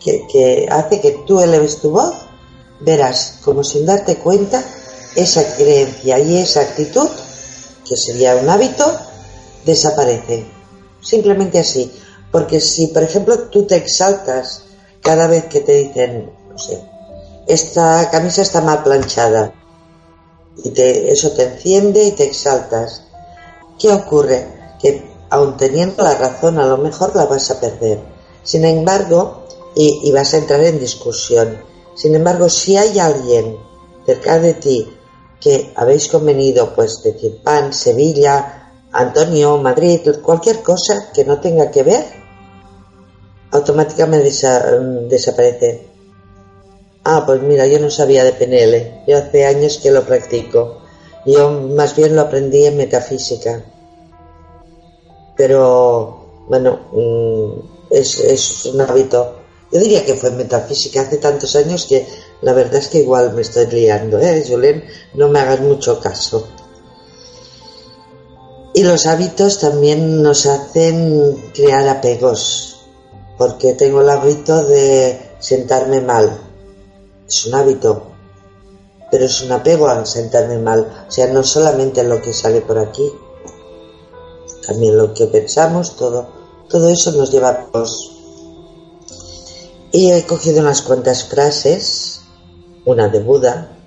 que, 0.00 0.66
hace 0.70 1.00
que 1.00 1.22
tú 1.26 1.40
eleves 1.40 1.78
tu 1.78 1.90
voz, 1.90 2.14
verás 2.80 3.38
como 3.44 3.64
sin 3.64 3.86
darte 3.86 4.16
cuenta 4.16 4.62
esa 5.14 5.56
creencia 5.56 6.18
y 6.18 6.38
esa 6.38 6.60
actitud, 6.60 7.08
que 7.88 7.96
sería 7.96 8.36
un 8.36 8.48
hábito, 8.48 8.84
desaparece. 9.64 10.46
Simplemente 11.00 11.58
así. 11.58 11.92
Porque 12.30 12.60
si, 12.60 12.88
por 12.88 13.02
ejemplo, 13.02 13.38
tú 13.48 13.66
te 13.66 13.76
exaltas 13.76 14.64
cada 15.00 15.26
vez 15.26 15.44
que 15.44 15.60
te 15.60 15.72
dicen, 15.72 16.32
no 16.50 16.58
sé, 16.58 16.82
esta 17.46 18.10
camisa 18.10 18.42
está 18.42 18.60
mal 18.60 18.82
planchada, 18.82 19.52
y 20.56 20.70
te, 20.70 21.10
eso 21.10 21.32
te 21.32 21.44
enciende 21.44 22.04
y 22.04 22.12
te 22.12 22.24
exaltas, 22.24 23.02
¿qué 23.78 23.92
ocurre? 23.92 24.46
Que 24.80 25.04
aun 25.30 25.56
teniendo 25.56 26.02
la 26.02 26.14
razón, 26.14 26.58
a 26.58 26.66
lo 26.66 26.78
mejor 26.78 27.14
la 27.16 27.26
vas 27.26 27.50
a 27.50 27.60
perder. 27.60 28.00
Sin 28.42 28.64
embargo, 28.64 29.44
y, 29.74 30.12
vas 30.12 30.34
a 30.34 30.38
entrar 30.38 30.60
en 30.62 30.78
discusión. 30.78 31.58
Sin 31.94 32.14
embargo, 32.14 32.48
si 32.48 32.76
hay 32.76 32.98
alguien 32.98 33.56
cerca 34.06 34.38
de 34.38 34.54
ti 34.54 34.88
que 35.40 35.72
habéis 35.76 36.08
convenido, 36.08 36.74
pues 36.74 37.02
decir 37.02 37.40
Pan, 37.42 37.72
Sevilla, 37.72 38.70
Antonio, 38.92 39.58
Madrid, 39.58 40.00
cualquier 40.22 40.62
cosa 40.62 41.10
que 41.12 41.24
no 41.24 41.40
tenga 41.40 41.70
que 41.70 41.82
ver, 41.82 42.04
automáticamente 43.50 44.30
desaparece. 45.08 45.93
Ah, 47.04 47.24
pues 47.26 47.42
mira, 47.42 47.66
yo 47.66 47.78
no 47.78 47.90
sabía 47.90 48.24
de 48.24 48.32
PNL, 48.32 49.04
yo 49.06 49.18
hace 49.18 49.44
años 49.44 49.78
que 49.82 49.90
lo 49.90 50.04
practico. 50.04 50.80
Yo 51.26 51.50
más 51.50 51.94
bien 51.96 52.16
lo 52.16 52.22
aprendí 52.22 52.64
en 52.64 52.76
metafísica 52.76 53.62
pero 55.36 56.44
bueno, 56.48 56.80
mm, 56.92 57.94
es, 57.94 58.66
un 58.66 58.80
hábito. 58.80 59.36
Yo 59.72 59.80
diría 59.80 60.04
que 60.04 60.14
fue 60.14 60.30
en 60.30 60.38
metafísica 60.38 61.02
hace 61.02 61.18
tantos 61.18 61.56
años 61.56 61.86
que 61.86 62.06
la 62.42 62.52
verdad 62.52 62.76
es 62.76 62.88
que 62.88 62.98
igual 62.98 63.32
me 63.34 63.42
estoy 63.42 63.66
liando, 63.66 64.18
¿eh, 64.18 64.44
Julen? 64.46 64.84
No 65.14 65.28
me 65.28 65.40
hagas 65.40 65.60
mucho 65.60 66.00
caso. 66.00 66.46
Y 68.72 68.82
los 68.82 69.06
hábitos 69.06 69.58
también 69.60 70.22
nos 70.22 70.46
hacen 70.46 71.50
crear 71.54 71.88
apegos, 71.88 72.86
porque 73.38 73.74
tengo 73.74 74.00
el 74.00 74.10
hábito 74.10 74.64
de 74.64 75.18
sentarme 75.38 76.00
mal. 76.00 76.43
Es 77.26 77.46
un 77.46 77.54
hábito, 77.54 78.02
pero 79.10 79.24
es 79.24 79.40
un 79.42 79.52
apego 79.52 79.88
a 79.88 80.04
sentarme 80.04 80.58
mal. 80.58 81.06
O 81.08 81.10
sea, 81.10 81.32
no 81.32 81.42
solamente 81.42 82.02
lo 82.04 82.20
que 82.20 82.32
sale 82.32 82.60
por 82.60 82.78
aquí, 82.78 83.10
también 84.66 84.96
lo 84.96 85.12
que 85.14 85.26
pensamos, 85.26 85.96
todo, 85.96 86.26
todo 86.68 86.88
eso 86.88 87.12
nos 87.12 87.30
lleva 87.30 87.50
a 87.50 87.78
los... 87.78 88.10
Y 89.92 90.10
he 90.10 90.26
cogido 90.26 90.60
unas 90.60 90.82
cuantas 90.82 91.24
frases, 91.24 92.20
una 92.84 93.08
de 93.08 93.20
Buda. 93.20 93.78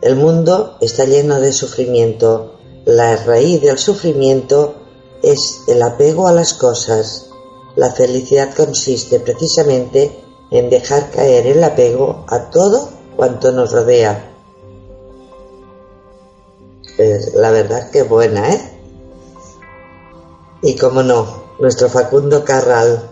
El 0.00 0.16
mundo 0.16 0.78
está 0.80 1.04
lleno 1.04 1.40
de 1.40 1.52
sufrimiento. 1.52 2.54
La 2.86 3.16
raíz 3.16 3.60
del 3.60 3.78
sufrimiento 3.78 4.74
es 5.22 5.60
el 5.68 5.82
apego 5.82 6.28
a 6.28 6.32
las 6.32 6.54
cosas. 6.54 7.26
La 7.76 7.92
felicidad 7.92 8.54
consiste 8.54 9.20
precisamente 9.20 10.24
en 10.54 10.70
dejar 10.70 11.10
caer 11.10 11.48
el 11.48 11.64
apego 11.64 12.24
a 12.28 12.50
todo 12.50 12.88
cuanto 13.16 13.50
nos 13.50 13.72
rodea. 13.72 14.30
la 17.34 17.50
verdad 17.50 17.90
que 17.90 18.04
buena, 18.04 18.52
¿eh? 18.52 18.60
Y 20.62 20.76
cómo 20.76 21.02
no, 21.02 21.26
nuestro 21.58 21.88
Facundo 21.88 22.44
Carral. 22.44 23.10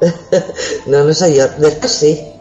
no, 0.86 1.04
no 1.04 1.14
soy 1.14 1.36
yo. 1.36 1.48
Después 1.56 1.90
sí. 1.90 2.32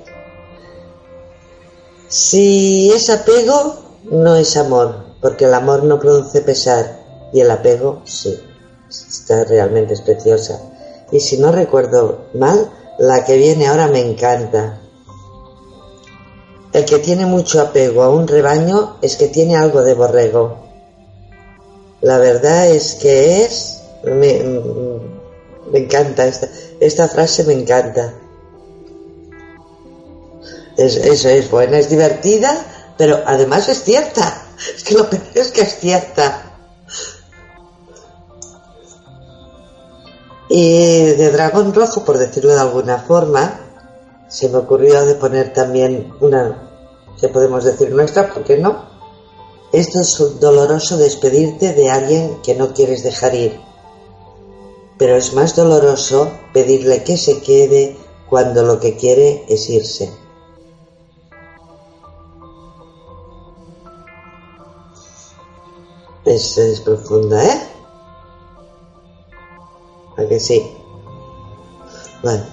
Si 2.09 2.91
es 2.91 3.09
apego, 3.09 3.77
no 4.11 4.35
es 4.35 4.57
amor, 4.57 5.05
porque 5.21 5.45
el 5.45 5.53
amor 5.53 5.83
no 5.83 5.99
produce 6.01 6.41
pesar 6.41 6.99
y 7.31 7.39
el 7.39 7.49
apego 7.49 8.01
sí. 8.03 8.37
Está 8.89 9.45
realmente 9.45 9.93
es 9.93 10.01
preciosa. 10.01 10.59
Y 11.11 11.21
si 11.21 11.37
no 11.37 11.51
recuerdo 11.53 12.25
mal, 12.33 12.69
la 12.99 13.23
que 13.23 13.37
viene 13.37 13.67
ahora 13.67 13.87
me 13.87 14.01
encanta. 14.01 14.81
El 16.73 16.85
que 16.85 16.99
tiene 16.99 17.25
mucho 17.25 17.61
apego 17.61 18.03
a 18.03 18.09
un 18.09 18.27
rebaño 18.27 18.97
es 19.01 19.15
que 19.15 19.27
tiene 19.27 19.55
algo 19.55 19.81
de 19.81 19.93
borrego. 19.93 20.57
La 22.01 22.17
verdad 22.17 22.67
es 22.67 22.95
que 22.95 23.43
es, 23.43 23.81
me, 24.03 24.61
encanta, 25.73 26.27
esta, 26.27 26.49
esta 26.79 27.07
frase 27.07 27.45
me 27.45 27.53
encanta. 27.53 28.13
Es, 30.77 30.97
eso 30.97 31.29
es 31.29 31.49
buena, 31.49 31.79
es 31.79 31.89
divertida, 31.89 32.65
pero 32.97 33.23
además 33.25 33.69
es 33.69 33.83
cierta. 33.83 34.45
Es 34.75 34.83
que 34.83 34.93
lo 34.93 35.09
peor 35.09 35.23
es 35.35 35.51
que 35.53 35.61
es 35.61 35.79
cierta. 35.79 36.48
Y 40.49 41.03
de 41.13 41.29
dragón 41.29 41.75
rojo, 41.75 42.03
por 42.03 42.17
decirlo 42.17 42.53
de 42.53 42.59
alguna 42.59 42.97
forma, 42.97 43.59
se 44.27 44.49
me 44.49 44.57
ocurrió 44.57 45.05
de 45.05 45.13
poner 45.13 45.53
también 45.53 46.11
una, 46.21 46.69
que 47.21 47.29
podemos 47.29 47.63
decir 47.63 47.91
nuestra, 47.91 48.33
¿por 48.33 48.43
qué 48.43 48.57
no? 48.57 48.89
Esto 49.71 49.99
es 50.01 50.39
doloroso 50.39 50.97
despedirte 50.97 51.73
de 51.73 51.91
alguien 51.91 52.41
que 52.41 52.55
no 52.55 52.73
quieres 52.73 53.03
dejar 53.03 53.35
ir, 53.35 53.59
pero 54.97 55.15
es 55.15 55.33
más 55.35 55.55
doloroso 55.55 56.31
pedirle 56.51 57.03
que 57.03 57.17
se 57.17 57.41
quede 57.41 57.95
cuando 58.27 58.63
lo 58.63 58.79
que 58.79 58.95
quiere 58.95 59.45
es 59.47 59.69
irse. 59.69 60.11
Es, 66.25 66.57
es 66.57 66.79
profunda, 66.81 67.43
¿eh? 67.45 67.78
¿A 70.19 70.27
que 70.27 70.39
sí? 70.39 70.75
Bueno. 72.21 72.43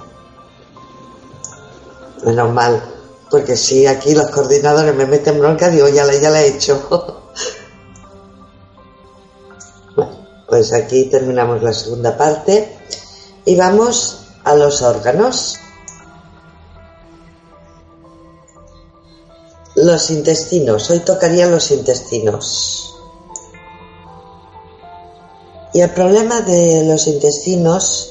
Menos 2.25 2.53
mal. 2.53 2.83
Porque 3.31 3.57
si 3.57 3.87
aquí 3.87 4.15
los 4.15 4.31
coordinadores 4.31 4.95
me 4.95 5.07
meten 5.07 5.41
bronca, 5.41 5.69
digo, 5.69 5.89
ya 5.89 6.05
la, 6.05 6.15
ya 6.15 6.31
la 6.31 6.43
he 6.43 6.49
hecho. 6.49 6.89
bueno, 9.97 10.27
pues 10.49 10.73
aquí 10.73 11.07
terminamos 11.07 11.61
la 11.63 11.73
segunda 11.73 12.17
parte 12.17 12.79
y 13.45 13.57
vamos 13.57 14.29
a 14.45 14.55
los 14.55 14.83
órganos. 14.83 15.59
Los 19.75 20.11
intestinos, 20.11 20.89
hoy 20.91 21.01
tocaría 21.01 21.49
los 21.49 21.73
intestinos. 21.73 22.96
Y 25.77 25.83
el 25.83 25.91
problema 25.91 26.41
de 26.41 26.85
los 26.85 27.07
intestinos, 27.07 28.11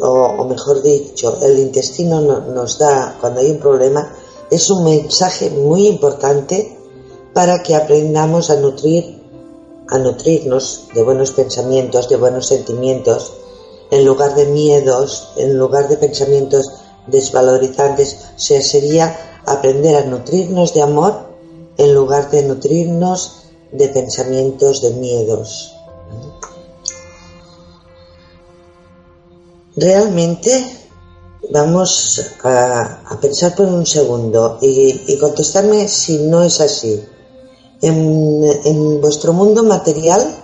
o, 0.00 0.46
mejor 0.46 0.80
dicho, 0.80 1.36
el 1.42 1.58
intestino 1.58 2.22
nos 2.22 2.78
da, 2.78 3.18
cuando 3.20 3.40
hay 3.40 3.50
un 3.50 3.58
problema, 3.58 4.10
es 4.50 4.70
un 4.70 4.82
mensaje 4.82 5.50
muy 5.50 5.88
importante 5.88 6.74
para 7.34 7.62
que 7.62 7.74
aprendamos 7.74 8.48
a 8.48 8.56
nutrir, 8.56 9.22
a 9.90 9.98
nutrirnos 9.98 10.88
de 10.94 11.02
buenos 11.02 11.32
pensamientos, 11.32 12.08
de 12.08 12.16
buenos 12.16 12.46
sentimientos, 12.46 13.34
en 13.90 14.06
lugar 14.06 14.34
de 14.34 14.46
miedos, 14.46 15.34
en 15.36 15.58
lugar 15.58 15.88
de 15.88 15.98
pensamientos 15.98 16.72
desvalorizantes, 17.08 18.16
o 18.36 18.40
sea, 18.40 18.62
sería 18.62 19.14
aprender 19.44 19.96
a 19.96 20.06
nutrirnos 20.06 20.72
de 20.72 20.80
amor 20.80 21.12
en 21.76 21.92
lugar 21.92 22.30
de 22.30 22.42
nutrirnos 22.44 23.42
de 23.70 23.88
pensamientos 23.88 24.80
de 24.80 24.92
miedos. 24.92 25.76
Realmente 29.76 30.88
vamos 31.50 32.20
a, 32.44 33.18
pensar 33.20 33.54
por 33.54 33.66
un 33.66 33.86
segundo 33.86 34.58
y, 34.60 35.16
contestarme 35.18 35.88
si 35.88 36.18
no 36.18 36.42
es 36.42 36.60
así. 36.60 37.04
en 37.80 39.00
vuestro 39.00 39.32
mundo 39.32 39.64
material 39.64 40.42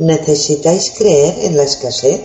necesitáis 0.00 0.92
creer 0.96 1.44
en 1.44 1.56
la 1.56 1.62
escasez. 1.64 2.22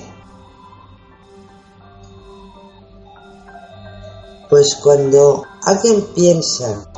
Pues 4.50 4.76
cuando 4.76 5.44
alguien 5.64 6.02
piensa 6.16 6.90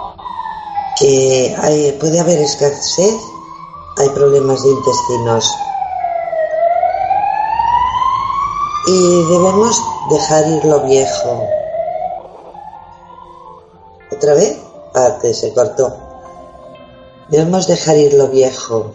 que 1.00 1.96
puede 2.00 2.20
haber 2.20 2.40
escasez, 2.40 3.16
hay 3.98 4.10
problemas 4.10 4.62
de 4.64 4.70
intestinos. 4.70 5.52
Y 8.88 9.24
debemos 9.26 9.82
dejar 10.10 10.48
ir 10.48 10.66
lo 10.66 10.82
viejo. 10.82 11.48
¿Otra 14.12 14.34
vez? 14.34 14.58
Ah, 14.96 15.20
se 15.22 15.54
cortó. 15.54 15.96
Debemos 17.30 17.68
dejar 17.68 17.98
ir 17.98 18.14
lo 18.14 18.28
viejo. 18.30 18.94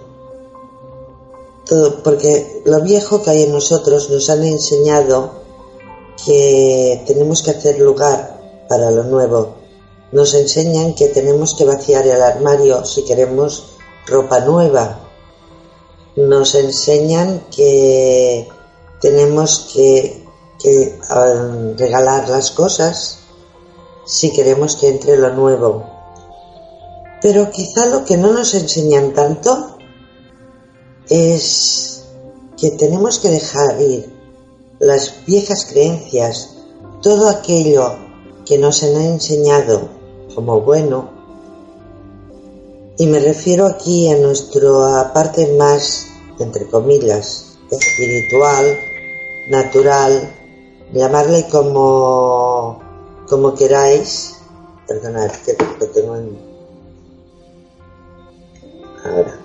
Todo, 1.67 2.03
porque 2.03 2.63
lo 2.65 2.81
viejo 2.81 3.23
que 3.23 3.31
hay 3.31 3.43
en 3.45 3.53
nosotros 3.53 4.11
nos 4.11 4.29
han 4.31 4.43
enseñado 4.43 5.31
que 6.25 7.05
tenemos 7.07 7.43
que 7.43 7.51
hacer 7.53 7.79
lugar 7.79 8.41
para 8.69 8.91
lo 8.91 9.05
nuevo 9.05 9.63
nos 10.13 10.35
enseñan 10.35 10.95
que 10.95 11.09
tenemos 11.09 11.55
que 11.55 11.65
vaciar 11.65 12.07
el 12.07 12.21
armario 12.23 12.85
si 12.85 13.03
queremos 13.03 13.65
ropa 14.07 14.41
nueva. 14.41 15.01
Nos 16.17 16.55
enseñan 16.55 17.47
que 17.51 18.47
tenemos 19.03 19.69
que, 19.75 20.25
um, 20.65 21.77
regalar 21.77 22.29
las 22.29 22.53
cosas 22.53 23.19
si 24.07 24.33
queremos 24.33 24.77
que 24.77 24.89
entre 24.89 25.17
lo 25.17 25.35
nuevo. 25.35 25.85
Pero 27.21 27.51
quizá 27.51 27.87
lo 27.87 28.05
que 28.05 28.17
no 28.17 28.33
nos 28.33 28.55
enseñan 28.55 29.13
tanto 29.13 29.77
es 31.09 32.05
que 32.57 32.71
tenemos 32.71 33.19
que 33.19 33.29
dejar 33.29 33.81
ir 33.81 34.13
las 34.79 35.25
viejas 35.27 35.67
creencias, 35.67 36.51
todo 37.03 37.29
aquello 37.29 37.97
que 38.47 38.59
nos 38.59 38.83
han 38.85 38.97
enseñado 38.97 39.89
como 40.35 40.61
bueno. 40.61 41.11
Y 42.99 43.07
me 43.07 43.19
refiero 43.19 43.67
aquí 43.67 44.09
a 44.11 44.17
nuestra 44.17 45.13
parte 45.13 45.55
más, 45.55 46.07
entre 46.39 46.69
comillas, 46.69 47.57
espiritual, 47.71 48.65
natural, 49.49 50.33
llamarle 50.93 51.47
como, 51.49 52.81
como 53.29 53.55
queráis. 53.55 54.37
Perdonad, 54.87 55.31
que 55.45 55.57
lo 55.79 55.87
tengo 55.89 56.17
en... 56.17 56.39
Ahora. 59.05 59.39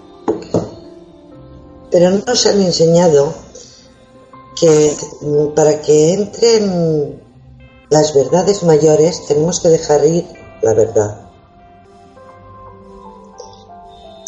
Pero 1.89 2.09
nos 2.11 2.45
han 2.45 2.61
enseñado 2.61 3.33
que 4.59 4.93
para 5.55 5.81
que 5.81 6.13
entren 6.13 7.21
las 7.89 8.13
verdades 8.13 8.63
mayores 8.63 9.25
tenemos 9.27 9.59
que 9.59 9.69
dejar 9.69 10.05
ir 10.05 10.25
la 10.61 10.73
verdad. 10.73 11.26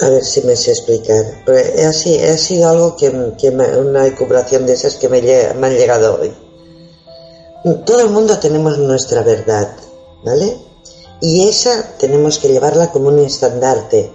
A 0.02 0.10
ver 0.10 0.24
si 0.24 0.42
me 0.42 0.56
sé 0.56 0.72
explicar. 0.72 1.44
así, 1.88 2.18
ha 2.20 2.38
sido 2.38 2.70
algo 2.70 2.96
que, 2.96 3.10
una 3.10 4.04
recuperación 4.04 4.66
de 4.66 4.74
esas 4.74 4.96
que 4.96 5.10
me, 5.10 5.22
me 5.22 5.68
han 5.68 5.76
llegado 5.76 6.20
hoy. 6.22 6.34
Todo 7.86 8.02
el 8.02 8.10
mundo 8.10 8.40
tenemos 8.40 8.78
nuestra 8.78 9.22
verdad, 9.24 9.76
¿vale? 10.24 10.58
Y 11.20 11.50
esa 11.50 11.96
tenemos 11.98 12.40
que 12.40 12.48
llevarla 12.48 12.92
como 12.92 13.10
un 13.10 13.20
estandarte. 13.20 14.12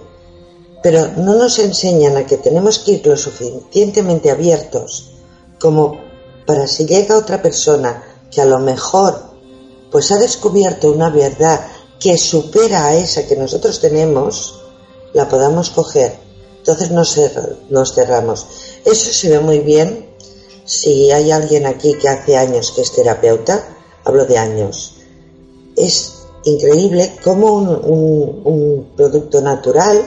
Pero 0.81 1.07
no 1.17 1.35
nos 1.35 1.59
enseñan 1.59 2.17
a 2.17 2.25
que 2.25 2.37
tenemos 2.37 2.79
que 2.79 2.93
ir 2.93 3.07
lo 3.07 3.17
suficientemente 3.17 4.31
abiertos 4.31 5.11
como 5.59 5.99
para 6.45 6.67
si 6.67 6.85
llega 6.85 7.17
otra 7.17 7.41
persona 7.41 8.03
que 8.31 8.41
a 8.41 8.45
lo 8.45 8.59
mejor 8.59 9.19
pues 9.91 10.11
ha 10.11 10.17
descubierto 10.17 10.91
una 10.91 11.09
verdad 11.09 11.61
que 11.99 12.17
supera 12.17 12.87
a 12.87 12.95
esa 12.95 13.25
que 13.25 13.35
nosotros 13.35 13.79
tenemos, 13.79 14.64
la 15.15 15.27
podamos 15.27 15.71
coger. 15.71 16.13
Entonces 16.57 16.91
nos, 16.91 17.93
cerramos. 17.93 18.47
Eso 18.83 19.13
se 19.13 19.29
ve 19.29 19.39
muy 19.39 19.59
bien 19.59 20.07
si 20.65 21.11
hay 21.11 21.31
alguien 21.31 21.65
aquí 21.65 21.93
que 21.93 22.09
hace 22.09 22.37
años 22.37 22.71
que 22.75 22.81
es 22.81 22.91
terapeuta, 22.91 23.63
hablo 24.03 24.25
de 24.25 24.37
años. 24.37 24.97
Es 25.75 26.13
increíble 26.43 27.15
cómo 27.23 27.53
un, 27.53 28.41
un 28.43 28.91
producto 28.95 29.41
natural 29.41 30.03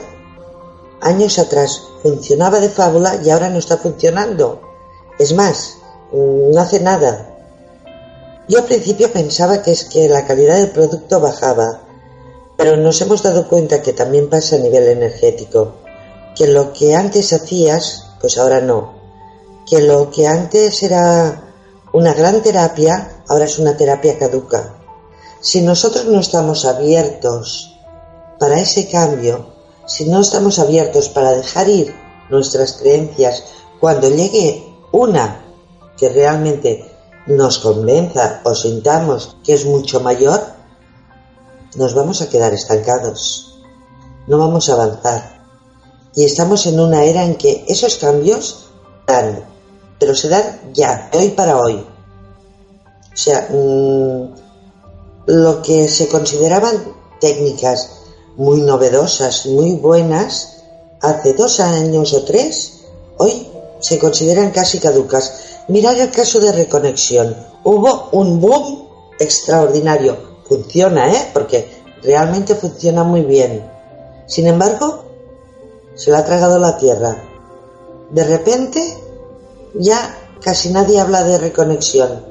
años 1.01 1.39
atrás 1.39 1.81
funcionaba 2.03 2.59
de 2.59 2.69
fábula 2.69 3.19
y 3.23 3.29
ahora 3.29 3.49
no 3.49 3.57
está 3.57 3.77
funcionando. 3.77 4.61
Es 5.17 5.33
más, 5.33 5.77
no 6.11 6.59
hace 6.59 6.79
nada. 6.81 7.35
Yo 8.47 8.59
al 8.59 8.65
principio 8.65 9.11
pensaba 9.11 9.61
que 9.61 9.71
es 9.71 9.85
que 9.85 10.07
la 10.09 10.25
calidad 10.25 10.57
del 10.57 10.71
producto 10.71 11.19
bajaba, 11.19 11.81
pero 12.59 12.75
nos 12.75 12.99
hemos 12.99 13.23
dado 13.23 13.47
cuenta 13.47 13.81
que 13.81 13.93
también 13.93 14.29
pasa 14.29 14.57
a 14.57 14.59
nivel 14.59 14.85
energético, 14.89 15.75
que 16.35 16.45
lo 16.45 16.73
que 16.73 16.93
antes 16.93 17.31
hacías, 17.31 18.07
pues 18.19 18.37
ahora 18.37 18.59
no, 18.59 18.95
que 19.65 19.79
lo 19.79 20.11
que 20.11 20.27
antes 20.27 20.83
era 20.83 21.53
una 21.93 22.13
gran 22.13 22.43
terapia, 22.43 23.23
ahora 23.29 23.45
es 23.45 23.59
una 23.59 23.77
terapia 23.77 24.19
caduca. 24.19 24.75
Si 25.39 25.61
nosotros 25.61 26.03
no 26.07 26.19
estamos 26.19 26.65
abiertos 26.65 27.79
para 28.39 28.59
ese 28.59 28.89
cambio, 28.89 29.53
si 29.87 30.09
no 30.09 30.19
estamos 30.19 30.59
abiertos 30.59 31.07
para 31.07 31.31
dejar 31.31 31.69
ir 31.69 31.95
nuestras 32.29 32.73
creencias, 32.73 33.45
cuando 33.79 34.09
llegue 34.09 34.67
una 34.91 35.45
que 35.97 36.09
realmente 36.09 36.91
nos 37.25 37.59
convenza 37.59 38.41
o 38.43 38.53
sintamos 38.53 39.37
que 39.45 39.53
es 39.53 39.63
mucho 39.63 40.01
mayor, 40.01 40.58
nos 41.75 41.93
vamos 41.93 42.21
a 42.21 42.29
quedar 42.29 42.53
estancados. 42.53 43.59
No 44.27 44.37
vamos 44.37 44.69
a 44.69 44.73
avanzar. 44.73 45.39
Y 46.15 46.25
estamos 46.25 46.65
en 46.65 46.79
una 46.79 47.03
era 47.03 47.23
en 47.23 47.35
que 47.35 47.65
esos 47.67 47.97
cambios 47.97 48.69
dan, 49.05 49.43
pero 49.99 50.15
se 50.15 50.29
dan 50.29 50.73
ya, 50.73 51.09
de 51.11 51.19
hoy 51.19 51.29
para 51.29 51.57
hoy. 51.57 51.85
O 53.13 53.17
sea, 53.17 53.47
mm, 53.49 54.35
lo 55.27 55.61
que 55.61 55.87
se 55.87 56.07
consideraban 56.07 56.95
técnicas 57.19 57.89
muy 58.37 58.61
novedosas, 58.61 59.45
muy 59.45 59.73
buenas, 59.73 60.63
hace 61.01 61.33
dos 61.33 61.59
años 61.59 62.13
o 62.13 62.23
tres, 62.23 62.81
hoy 63.17 63.47
se 63.79 63.99
consideran 63.99 64.51
casi 64.51 64.79
caducas. 64.79 65.63
Mirad 65.67 65.99
el 65.99 66.11
caso 66.11 66.39
de 66.39 66.51
reconexión. 66.51 67.35
Hubo 67.63 68.09
un 68.11 68.39
boom 68.39 68.87
extraordinario. 69.19 70.28
Funciona, 70.49 71.13
¿eh? 71.13 71.29
Porque 71.31 71.83
realmente 72.03 72.55
funciona 72.55 73.03
muy 73.03 73.21
bien. 73.21 73.63
Sin 74.27 74.47
embargo, 74.47 75.05
se 75.95 76.11
la 76.11 76.19
ha 76.19 76.25
tragado 76.25 76.59
la 76.59 76.77
tierra. 76.77 77.23
De 78.09 78.23
repente, 78.23 78.97
ya 79.75 80.17
casi 80.41 80.69
nadie 80.71 80.99
habla 80.99 81.23
de 81.23 81.37
reconexión. 81.37 82.25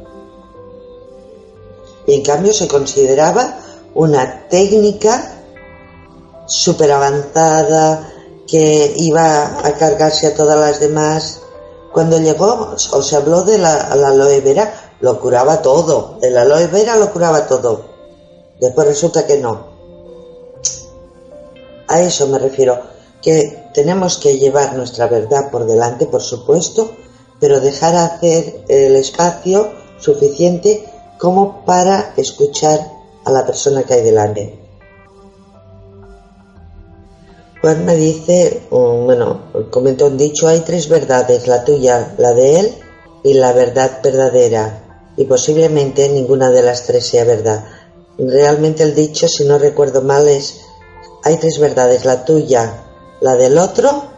Y 2.07 2.15
en 2.15 2.23
cambio 2.23 2.53
se 2.53 2.67
consideraba 2.67 3.59
una 3.95 4.49
técnica 4.49 5.43
súper 6.47 6.91
avanzada 6.93 8.13
que 8.47 8.95
iba 8.97 9.59
a 9.65 9.73
cargarse 9.75 10.27
a 10.27 10.35
todas 10.35 10.59
las 10.59 10.81
demás 10.81 11.43
cuando 11.93 12.19
llegó 12.19 12.75
o 12.93 13.03
se 13.03 13.17
habló 13.17 13.43
de 13.43 13.59
la, 13.59 13.75
aloe 13.75 14.41
vera, 14.41 14.93
lo 15.01 15.21
curaba 15.21 15.63
todo. 15.63 16.19
El 16.23 16.37
aloe 16.37 16.67
vera 16.69 16.97
lo 16.97 17.13
curaba 17.13 17.47
todo. 17.47 17.98
Después 18.61 18.87
resulta 18.87 19.27
que 19.27 19.39
no. 19.39 19.69
A 21.87 22.01
eso 22.01 22.27
me 22.27 22.39
refiero, 22.39 22.79
que 23.23 23.71
tenemos 23.75 24.19
que 24.19 24.39
llevar 24.39 24.75
nuestra 24.75 25.07
verdad 25.07 25.51
por 25.51 25.67
delante, 25.67 26.07
por 26.07 26.23
supuesto, 26.23 26.91
pero 27.41 27.61
dejar 27.61 27.95
hacer 27.95 28.65
el 28.69 28.97
espacio 28.97 29.73
suficiente 29.99 30.85
como 31.19 31.65
para 31.65 32.13
escuchar 32.17 32.93
a 33.25 33.31
la 33.31 33.47
persona 33.47 33.83
que 33.83 33.95
hay 33.95 34.03
delante. 34.03 34.59
Juan 37.61 37.85
me 37.85 37.97
dice, 37.97 38.63
bueno, 38.71 39.41
comentó 39.71 40.07
un 40.07 40.17
dicho, 40.17 40.47
hay 40.47 40.61
tres 40.61 40.89
verdades, 40.89 41.49
la 41.49 41.65
tuya, 41.65 42.15
la 42.17 42.33
de 42.33 42.61
él 42.61 42.75
y 43.25 43.35
la 43.35 43.53
verdad 43.53 43.99
verdadera, 44.03 45.11
y 45.17 45.25
posiblemente 45.25 46.09
ninguna 46.09 46.51
de 46.51 46.63
las 46.63 46.85
tres 46.85 47.07
sea 47.07 47.25
verdad. 47.25 47.65
Realmente 48.19 48.83
el 48.83 48.97
dicho, 48.97 49.29
si 49.29 49.45
no 49.45 49.59
recuerdo 49.59 50.03
mal, 50.03 50.27
es, 50.27 50.63
hay 51.23 51.37
tres 51.37 51.61
verdades, 51.61 52.05
la 52.05 52.25
tuya, 52.25 52.85
la 53.21 53.37
del 53.37 53.57
otro 53.59 54.11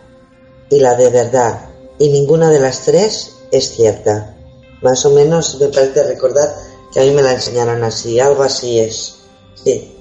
y 0.71 0.81
la 0.81 0.95
de 0.95 1.11
verdad, 1.11 1.69
y 1.99 2.09
ninguna 2.09 2.51
de 2.51 2.61
las 2.61 2.81
tres 2.81 3.33
es 3.51 3.75
cierta. 3.75 4.37
Más 4.81 5.05
o 5.05 5.11
menos 5.11 5.61
me 5.61 5.69
parece 5.69 6.03
recordar 6.05 6.55
que 6.93 7.01
a 7.01 7.03
mí 7.03 7.11
me 7.11 7.23
la 7.23 7.35
enseñaron 7.35 7.85
así, 7.85 8.19
algo 8.19 8.43
así 8.43 8.81
es. 8.81 9.17
Sí. 9.63 9.95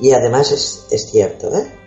Y 0.00 0.12
además 0.12 0.52
es, 0.52 0.86
es 0.90 1.10
cierto, 1.10 1.52
¿eh? 1.56 1.78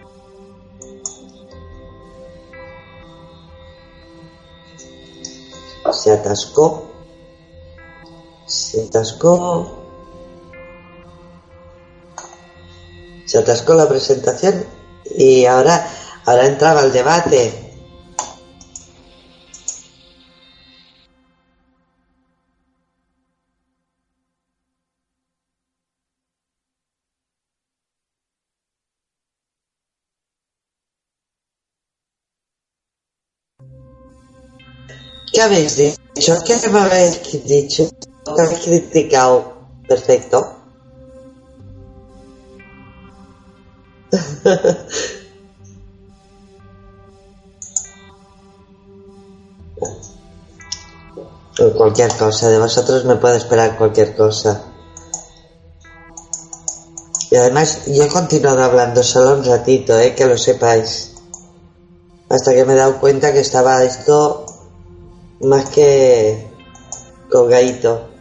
Se 5.93 6.11
atascó. 6.11 6.83
Se 8.45 8.83
atascó. 8.83 9.84
Se 13.25 13.39
atascó 13.39 13.73
la 13.73 13.89
presentación 13.89 14.65
y 15.17 15.45
ahora, 15.45 15.87
ahora 16.25 16.45
entraba 16.45 16.81
el 16.81 16.91
debate. 16.91 17.65
¿Qué 35.33 35.41
habéis 35.41 35.75
dicho? 35.75 36.33
¿Qué 36.45 36.69
me 36.69 36.79
habéis 36.79 37.45
dicho? 37.45 37.89
¿Qué 38.35 38.41
habéis 38.41 38.59
criticado? 38.61 39.53
Perfecto. 39.85 40.64
Cualquier 51.77 52.15
cosa, 52.17 52.49
de 52.49 52.59
vosotros 52.59 53.05
me 53.05 53.15
puede 53.15 53.37
esperar 53.37 53.77
cualquier 53.77 54.15
cosa. 54.15 54.63
Y 57.31 57.35
además, 57.35 57.85
yo 57.87 58.03
he 58.03 58.07
continuado 58.07 58.63
hablando 58.63 59.03
solo 59.03 59.37
un 59.37 59.43
ratito, 59.43 59.99
¿eh? 59.99 60.15
que 60.15 60.25
lo 60.25 60.37
sepáis. 60.37 61.13
Hasta 62.29 62.53
que 62.53 62.65
me 62.65 62.73
he 62.73 62.77
dado 62.77 62.99
cuenta 62.99 63.33
que 63.33 63.39
estaba 63.39 63.83
esto 63.83 64.45
más 65.41 65.69
que 65.69 66.49
colgadito. 67.29 68.14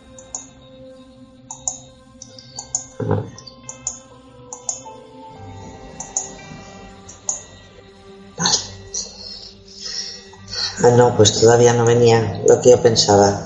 Ah, 10.84 10.90
no, 10.90 11.16
pues 11.16 11.32
todavía 11.40 11.72
no 11.72 11.86
venía 11.86 12.42
lo 12.46 12.60
que 12.60 12.68
yo 12.68 12.82
pensaba. 12.82 13.40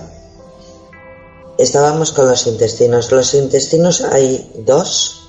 Estábamos 1.56 2.10
con 2.10 2.26
los 2.26 2.44
intestinos. 2.48 3.12
Los 3.12 3.32
intestinos 3.32 4.00
hay 4.00 4.50
dos. 4.56 5.22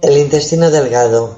El 0.00 0.16
intestino 0.16 0.70
delgado 0.70 1.36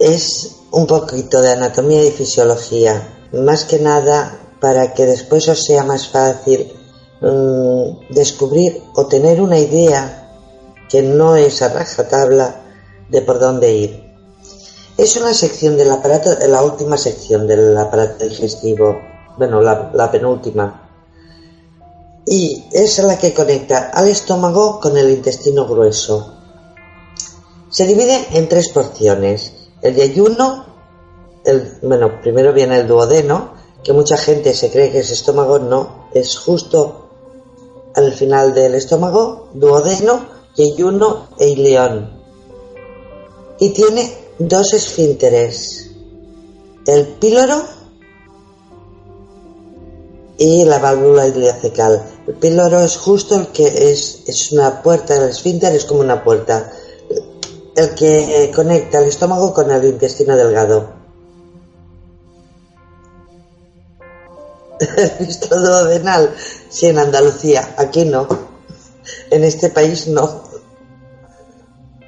es 0.00 0.56
un 0.72 0.88
poquito 0.88 1.40
de 1.40 1.52
anatomía 1.52 2.04
y 2.04 2.10
fisiología, 2.10 3.20
más 3.32 3.64
que 3.64 3.78
nada 3.78 4.36
para 4.60 4.94
que 4.94 5.06
después 5.06 5.48
os 5.48 5.62
sea 5.62 5.84
más 5.84 6.08
fácil 6.08 6.72
mmm, 7.20 8.12
descubrir 8.12 8.82
o 8.96 9.06
tener 9.06 9.40
una 9.40 9.60
idea 9.60 10.28
que 10.88 11.02
no 11.02 11.36
es 11.36 11.62
a 11.62 11.68
rajatabla 11.68 12.62
de 13.12 13.20
por 13.20 13.38
dónde 13.38 13.72
ir. 13.72 14.12
Es 14.96 15.16
una 15.16 15.34
sección 15.34 15.76
del 15.76 15.92
aparato, 15.92 16.30
la 16.48 16.62
última 16.62 16.96
sección 16.96 17.46
del 17.46 17.76
aparato 17.76 18.26
digestivo, 18.26 18.98
bueno, 19.36 19.60
la, 19.60 20.10
penúltima, 20.10 20.88
y 22.26 22.64
es 22.72 22.98
la 22.98 23.18
que 23.18 23.34
conecta 23.34 23.90
al 23.90 24.08
estómago 24.08 24.80
con 24.80 24.96
el 24.96 25.10
intestino 25.10 25.66
grueso. 25.66 26.34
Se 27.68 27.86
divide 27.86 28.28
en 28.32 28.48
tres 28.48 28.70
porciones. 28.70 29.52
El 29.80 29.94
de 29.94 30.02
ayuno, 30.02 30.66
el, 31.44 31.78
bueno, 31.82 32.20
primero 32.20 32.52
viene 32.52 32.80
el 32.80 32.86
duodeno, 32.86 33.52
que 33.82 33.92
mucha 33.92 34.16
gente 34.16 34.54
se 34.54 34.70
cree 34.70 34.90
que 34.90 35.00
es 35.00 35.10
estómago, 35.10 35.58
no, 35.58 36.08
es 36.14 36.38
justo 36.38 37.10
al 37.94 38.12
final 38.12 38.54
del 38.54 38.74
estómago, 38.74 39.48
duodeno, 39.52 40.26
yeyuno 40.54 41.28
e 41.38 41.48
ileón 41.48 42.21
y 43.62 43.70
tiene 43.70 44.12
dos 44.40 44.72
esfínteres, 44.72 45.88
el 46.84 47.06
píloro 47.06 47.62
y 50.36 50.64
la 50.64 50.80
válvula 50.80 51.28
ileocecal. 51.28 52.02
El 52.26 52.34
píloro 52.34 52.80
es 52.80 52.96
justo 52.96 53.36
el 53.36 53.46
que 53.52 53.92
es, 53.92 54.24
es 54.26 54.50
una 54.50 54.82
puerta, 54.82 55.14
el 55.14 55.30
esfínter 55.30 55.72
es 55.76 55.84
como 55.84 56.00
una 56.00 56.24
puerta, 56.24 56.72
el 57.76 57.94
que 57.94 58.50
conecta 58.52 58.98
el 58.98 59.06
estómago 59.06 59.54
con 59.54 59.70
el 59.70 59.84
intestino 59.84 60.36
delgado. 60.36 60.94
¿Has 64.80 65.18
visto 65.20 65.60
duodenal? 65.60 66.34
Sí, 66.68 66.88
en 66.88 66.98
Andalucía, 66.98 67.76
aquí 67.78 68.06
no. 68.06 68.26
En 69.30 69.44
este 69.44 69.68
país 69.68 70.08
no. 70.08 70.50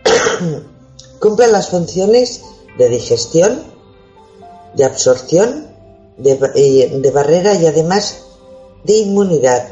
Cumple 1.25 1.47
las 1.47 1.71
funciones 1.71 2.43
de 2.77 2.91
digestión, 2.91 3.63
de 4.75 4.85
absorción, 4.85 5.69
de, 6.19 7.11
barrera 7.15 7.55
y 7.55 7.65
además 7.65 8.19
de 8.85 8.93
inmunidad. 8.99 9.67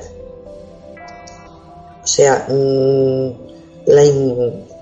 O 2.03 2.07
sea, 2.07 2.47
in, 2.49 3.37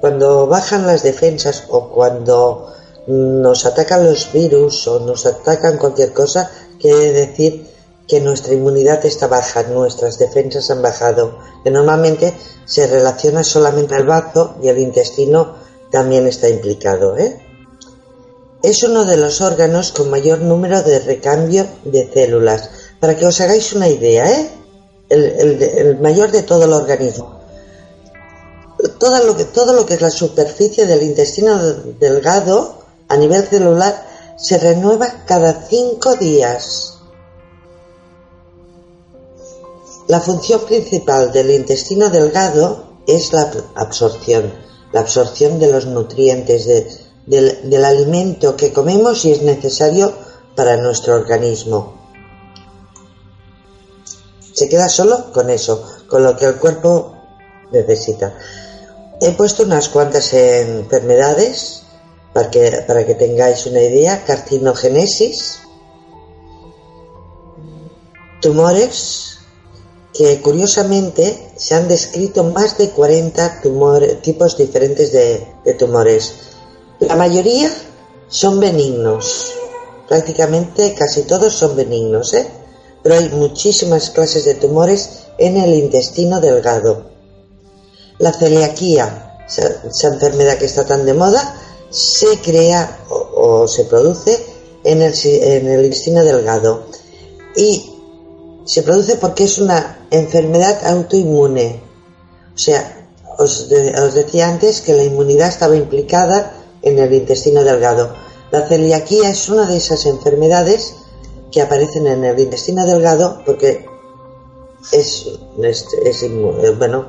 cuando 0.01 0.47
bajan 0.47 0.87
las 0.87 1.03
defensas 1.03 1.65
o 1.71 1.89
cuando 1.89 2.73
nos 3.09 3.67
atacan 3.67 4.05
los 4.05 4.33
virus 4.33 4.87
o 4.87 5.01
nos 5.01 5.27
atacan 5.27 5.77
cualquier 5.77 6.13
cosa, 6.13 6.53
quiere 6.79 7.11
decir 7.11 7.67
que 8.07 8.21
nuestra 8.21 8.55
inmunidad 8.55 9.05
está 9.05 9.27
baja, 9.27 9.65
nuestras 9.65 10.21
defensas 10.21 10.71
han 10.71 10.83
bajado, 10.83 11.37
que 11.65 11.73
normalmente 11.73 12.33
se 12.65 12.87
relaciona 12.87 13.43
solamente 13.43 13.97
al 13.97 14.07
bazo 14.07 14.55
y 14.63 14.69
el 14.69 14.79
intestino 14.79 15.69
también 15.91 16.27
está 16.27 16.49
implicado. 16.49 17.17
¿eh? 17.17 17.41
Es 18.63 18.83
uno 18.83 19.05
de 19.05 19.17
los 19.17 19.41
órganos 19.41 19.93
con 19.93 20.11
mayor 20.11 20.41
número 20.41 20.83
de 20.83 21.01
recambio 21.01 21.67
de 21.85 22.11
células. 22.13 22.71
Para 23.01 23.17
que 23.17 23.27
os 23.27 23.41
hagáis 23.41 23.73
una 23.73 23.89
idea, 23.89 24.31
¿eh? 24.31 24.51
el, 25.09 25.99
mayor 26.01 26.31
de 26.31 26.43
todo 26.43 26.65
el 26.65 26.73
organismo. 26.73 27.41
Todo 28.99 29.25
lo, 29.25 29.37
que, 29.37 29.45
todo 29.45 29.73
lo 29.75 29.85
que 29.85 29.95
es 29.95 30.01
la 30.01 30.11
superficie 30.11 30.87
del 30.87 31.03
intestino 31.03 31.59
delgado 31.99 32.79
a 33.09 33.17
nivel 33.17 33.47
celular 33.47 34.07
se 34.39 34.59
renueva 34.59 35.25
cada 35.27 35.67
cinco 35.69 36.15
días. 36.17 36.95
La 40.09 40.21
función 40.21 40.63
principal 40.63 41.31
del 41.31 41.51
intestino 41.51 42.09
delgado 42.09 42.85
es 43.07 43.33
la 43.33 43.51
absorción 43.75 44.70
la 44.93 45.01
absorción 45.01 45.59
de 45.59 45.71
los 45.73 45.87
nutrientes 45.87 46.67
de, 46.67 46.91
del, 47.27 47.71
del 47.71 47.85
alimento 47.85 48.57
que 48.57 48.73
comemos 48.73 49.25
y 49.25 49.33
es 49.33 49.43
necesario 49.43 50.13
para 50.57 50.77
nuestro 50.77 51.15
organismo. 51.15 52.01
Se 54.53 54.69
queda 54.69 54.89
solo 54.89 55.33
con 55.33 55.49
eso, 55.49 55.85
con 56.09 56.23
lo 56.23 56.37
que 56.37 56.45
el 56.45 56.57
cuerpo 56.57 57.15
necesita. 57.73 58.37
He 59.21 59.33
puesto 59.33 59.63
unas 59.63 59.89
cuantas 59.89 60.33
enfermedades 60.33 61.83
para 62.33 62.51
que, 62.51 62.85
para 62.87 63.07
que 63.07 63.15
tengáis 63.15 63.67
una 63.67 63.83
idea. 63.83 64.25
Carcinogénesis, 64.25 65.61
tumores, 68.41 69.40
que 70.13 70.41
curiosamente 70.41 71.53
se 71.57 71.75
han 71.75 71.89
descrito 71.89 72.45
más 72.45 72.77
de 72.79 72.91
40 72.91 73.61
tumores, 73.63 74.23
tipos 74.23 74.57
diferentes 74.57 75.13
de, 75.13 75.47
tumores. 75.79 76.33
La 76.99 77.17
mayoría 77.17 77.71
son 78.29 78.61
benignos, 78.61 79.53
prácticamente 80.09 80.95
casi 80.95 81.23
todos 81.23 81.53
son 81.53 81.77
benignos, 81.77 82.35
¿eh? 82.35 82.47
pero 83.03 83.15
hay 83.15 83.29
muchísimas 83.31 84.11
clases 84.11 84.45
de 84.45 84.55
tumores 84.55 85.27
en 85.39 85.57
el 85.57 85.75
intestino 85.75 86.41
delgado. 86.41 87.09
La 88.19 88.33
celiaquía, 88.33 89.39
esa 89.47 90.09
enfermedad 90.09 90.59
que 90.59 90.67
está 90.67 90.85
tan 90.85 91.07
de 91.07 91.15
moda, 91.15 91.57
se 91.89 92.39
crea 92.41 93.05
o, 93.09 93.63
o 93.63 93.69
se 93.69 93.85
produce 93.85 94.39
en 94.85 95.03
el, 95.03 95.15
en 95.25 95.69
el 95.69 95.85
intestino 95.87 96.25
delgado. 96.25 96.85
Y 97.57 97.95
se 98.65 98.83
produce 98.83 99.17
porque 99.17 99.45
es 99.45 99.59
una 99.59 100.00
enfermedad 100.11 100.85
autoinmune. 100.87 101.81
O 102.55 102.59
sea, 102.59 103.09
os, 103.39 103.69
de, 103.69 103.99
os, 104.01 104.15
decía 104.15 104.49
antes 104.49 104.81
que 104.81 104.95
la 104.95 105.05
inmunidad 105.05 105.49
estaba 105.49 105.77
implicada 105.77 106.53
en 106.83 106.99
el 106.99 107.13
intestino 107.15 107.65
delgado. 107.65 108.15
La 108.51 108.67
celiaquía 108.67 109.31
es 109.31 109.49
una 109.49 109.67
de 109.67 109.77
esas 109.77 110.07
enfermedades 110.07 110.95
que 111.53 111.63
aparecen 111.63 112.07
en 112.07 112.25
el 112.25 112.39
intestino 112.39 112.85
delgado 112.87 113.43
porque 113.47 113.87
es, 114.93 115.27
es, 115.63 116.23
eh, 116.23 116.75
bueno, 116.79 117.09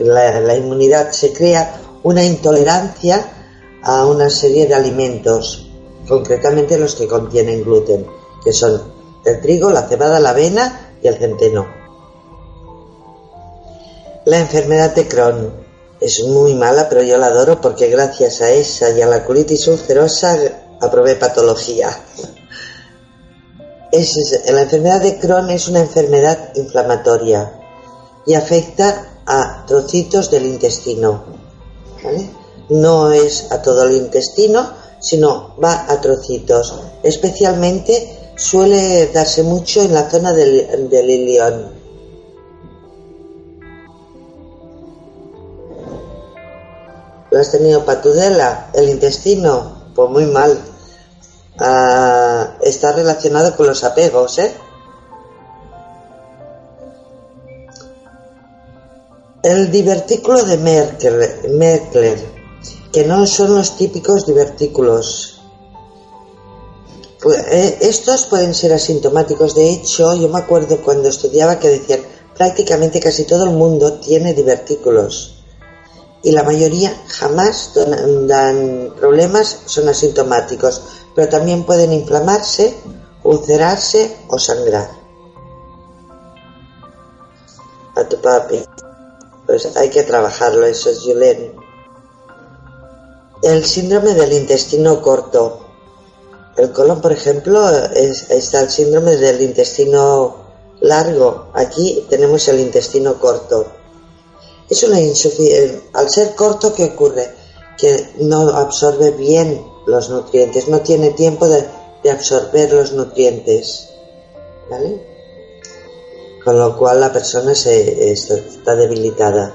la, 0.00 0.40
la 0.40 0.56
inmunidad 0.56 1.12
se 1.12 1.32
crea 1.32 1.80
una 2.02 2.24
intolerancia 2.24 3.24
a 3.82 4.06
una 4.06 4.30
serie 4.30 4.66
de 4.66 4.74
alimentos, 4.74 5.68
concretamente 6.08 6.78
los 6.78 6.94
que 6.94 7.08
contienen 7.08 7.64
gluten, 7.64 8.06
que 8.42 8.52
son 8.52 8.80
el 9.24 9.40
trigo, 9.40 9.70
la 9.70 9.88
cebada, 9.88 10.20
la 10.20 10.30
avena 10.30 10.94
y 11.02 11.08
el 11.08 11.16
centeno. 11.16 11.81
La 14.24 14.38
enfermedad 14.38 14.94
de 14.94 15.08
Crohn 15.08 15.52
es 16.00 16.22
muy 16.22 16.54
mala, 16.54 16.88
pero 16.88 17.02
yo 17.02 17.18
la 17.18 17.26
adoro 17.26 17.60
porque 17.60 17.88
gracias 17.88 18.40
a 18.40 18.50
esa 18.50 18.90
y 18.90 19.02
a 19.02 19.06
la 19.08 19.24
colitis 19.24 19.66
ulcerosa 19.66 20.38
aprobé 20.80 21.16
patología. 21.16 21.90
Es, 23.90 24.40
la 24.48 24.62
enfermedad 24.62 25.00
de 25.00 25.18
Crohn 25.18 25.50
es 25.50 25.66
una 25.66 25.80
enfermedad 25.80 26.54
inflamatoria 26.54 27.52
y 28.24 28.34
afecta 28.34 29.22
a 29.26 29.64
trocitos 29.66 30.30
del 30.30 30.46
intestino. 30.46 31.24
No 32.68 33.10
es 33.10 33.50
a 33.50 33.60
todo 33.60 33.82
el 33.88 33.96
intestino, 33.96 34.70
sino 35.00 35.56
va 35.62 35.86
a 35.88 36.00
trocitos. 36.00 36.80
Especialmente 37.02 38.32
suele 38.36 39.08
darse 39.08 39.42
mucho 39.42 39.82
en 39.82 39.92
la 39.92 40.08
zona 40.08 40.32
del, 40.32 40.88
del 40.88 41.10
ilión. 41.10 41.81
¿Lo 47.32 47.40
has 47.40 47.50
tenido 47.50 47.82
patudela? 47.82 48.68
¿El 48.74 48.90
intestino? 48.90 49.84
Pues 49.94 50.10
muy 50.10 50.26
mal. 50.26 50.60
Ah, 51.58 52.58
está 52.60 52.92
relacionado 52.92 53.56
con 53.56 53.68
los 53.68 53.82
apegos, 53.84 54.38
¿eh? 54.38 54.52
El 59.42 59.70
divertículo 59.70 60.42
de 60.42 60.58
Merkler, 60.58 62.18
que 62.92 63.04
no 63.04 63.26
son 63.26 63.54
los 63.54 63.78
típicos 63.78 64.26
divertículos. 64.26 65.40
Pues, 67.22 67.38
eh, 67.50 67.78
estos 67.80 68.26
pueden 68.26 68.52
ser 68.52 68.74
asintomáticos. 68.74 69.54
De 69.54 69.70
hecho, 69.70 70.14
yo 70.16 70.28
me 70.28 70.38
acuerdo 70.38 70.82
cuando 70.82 71.08
estudiaba 71.08 71.58
que 71.58 71.70
decían 71.70 72.00
prácticamente 72.36 73.00
casi 73.00 73.24
todo 73.24 73.44
el 73.44 73.52
mundo 73.52 73.94
tiene 73.94 74.34
divertículos 74.34 75.41
y 76.22 76.30
la 76.30 76.44
mayoría 76.44 76.94
jamás 77.08 77.72
dan 78.26 78.94
problemas, 78.98 79.62
son 79.66 79.88
asintomáticos, 79.88 80.82
pero 81.14 81.28
también 81.28 81.64
pueden 81.64 81.92
inflamarse, 81.92 82.74
ulcerarse 83.24 84.16
o 84.28 84.38
sangrar. 84.38 84.88
A 87.96 88.04
tu 88.04 88.20
papi. 88.20 88.64
Pues 89.46 89.76
hay 89.76 89.90
que 89.90 90.04
trabajarlo, 90.04 90.64
eso 90.64 90.90
es 90.90 91.00
Julen. 91.00 91.54
El 93.42 93.64
síndrome 93.64 94.14
del 94.14 94.32
intestino 94.32 95.02
corto. 95.02 95.58
El 96.56 96.70
colon, 96.70 97.00
por 97.00 97.12
ejemplo, 97.12 97.68
está 97.68 98.60
el 98.60 98.70
síndrome 98.70 99.16
del 99.16 99.42
intestino 99.42 100.36
largo. 100.80 101.48
Aquí 101.54 102.06
tenemos 102.08 102.46
el 102.48 102.60
intestino 102.60 103.18
corto 103.18 103.81
es 104.68 104.82
una 104.82 105.00
insuficiencia. 105.00 105.80
Al 105.92 106.10
ser 106.10 106.34
corto, 106.34 106.74
¿qué 106.74 106.84
ocurre? 106.84 107.34
Que 107.76 108.10
no 108.18 108.48
absorbe 108.48 109.10
bien 109.12 109.64
los 109.86 110.08
nutrientes, 110.10 110.68
no 110.68 110.80
tiene 110.80 111.10
tiempo 111.10 111.48
de, 111.48 111.64
absorber 112.10 112.72
los 112.72 112.92
nutrientes. 112.92 113.88
¿Vale? 114.70 115.00
Con 116.44 116.58
lo 116.58 116.76
cual 116.76 117.00
la 117.00 117.12
persona 117.12 117.54
se, 117.54 118.12
está 118.12 118.74
debilitada. 118.74 119.54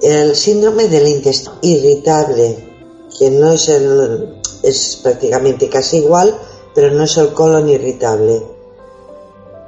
El 0.00 0.34
síndrome 0.34 0.88
del 0.88 1.08
intestino 1.08 1.58
irritable, 1.62 2.56
que 3.18 3.30
no 3.30 3.52
es 3.52 3.68
el, 3.68 4.40
es 4.62 5.00
prácticamente 5.02 5.68
casi 5.68 5.98
igual, 5.98 6.36
pero 6.74 6.90
no 6.92 7.04
es 7.04 7.16
el 7.16 7.32
colon 7.32 7.68
irritable. 7.68 8.42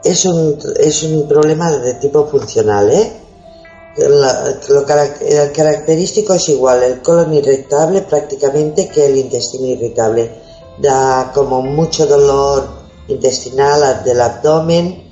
Es 0.04 0.24
un, 0.24 0.58
es 0.78 1.02
un 1.02 1.28
problema 1.28 1.70
de 1.70 1.94
tipo 1.94 2.26
funcional, 2.26 2.90
¿eh? 2.90 3.19
Lo 3.96 4.86
característico 4.86 6.34
es 6.34 6.48
igual, 6.48 6.82
el 6.82 7.02
colon 7.02 7.34
irritable 7.34 8.02
prácticamente 8.02 8.88
que 8.88 9.06
el 9.06 9.16
intestino 9.16 9.66
irritable. 9.66 10.30
Da 10.78 11.32
como 11.34 11.60
mucho 11.60 12.06
dolor 12.06 12.68
intestinal 13.08 14.02
del 14.04 14.20
abdomen 14.20 15.10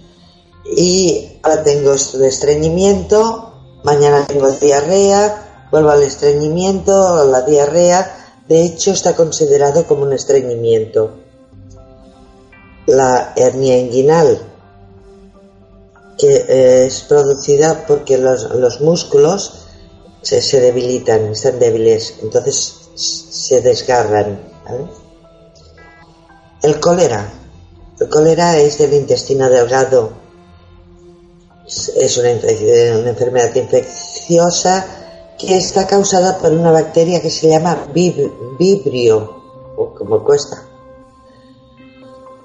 y 0.64 1.40
ahora 1.42 1.62
tengo 1.62 1.92
estreñimiento, 1.92 3.52
mañana 3.82 4.24
tengo 4.26 4.50
diarrea, 4.50 5.66
vuelvo 5.70 5.90
al 5.90 6.02
estreñimiento, 6.02 7.24
la 7.24 7.42
diarrea, 7.42 8.14
de 8.48 8.64
hecho 8.64 8.92
está 8.92 9.14
considerado 9.14 9.86
como 9.86 10.02
un 10.02 10.12
estreñimiento. 10.12 11.10
La 12.86 13.34
hernia 13.36 13.76
inguinal, 13.78 14.40
que 16.18 16.44
eh, 16.48 16.86
es 16.86 17.02
producida 17.02 17.86
porque 17.86 18.18
los, 18.18 18.80
músculos 18.80 19.66
se, 20.20 20.60
debilitan, 20.60 21.26
están 21.32 21.60
débiles, 21.60 22.16
entonces 22.22 22.90
se 22.96 23.60
desgarran. 23.62 24.40
El 26.60 26.80
cólera. 26.80 27.32
El 28.00 28.08
cólera 28.08 28.58
es 28.58 28.78
del 28.78 28.94
intestino 28.94 29.48
delgado. 29.48 30.10
Es 31.66 32.16
una, 32.16 32.30
enfermedad 32.30 33.54
infecciosa 33.54 34.86
que 35.38 35.56
está 35.56 35.86
causada 35.86 36.38
por 36.38 36.50
una 36.52 36.72
bacteria 36.72 37.22
que 37.22 37.30
se 37.30 37.48
llama 37.48 37.86
vibrio, 37.92 39.42
o 39.76 39.94
como 39.94 40.24
cuesta. 40.24 40.64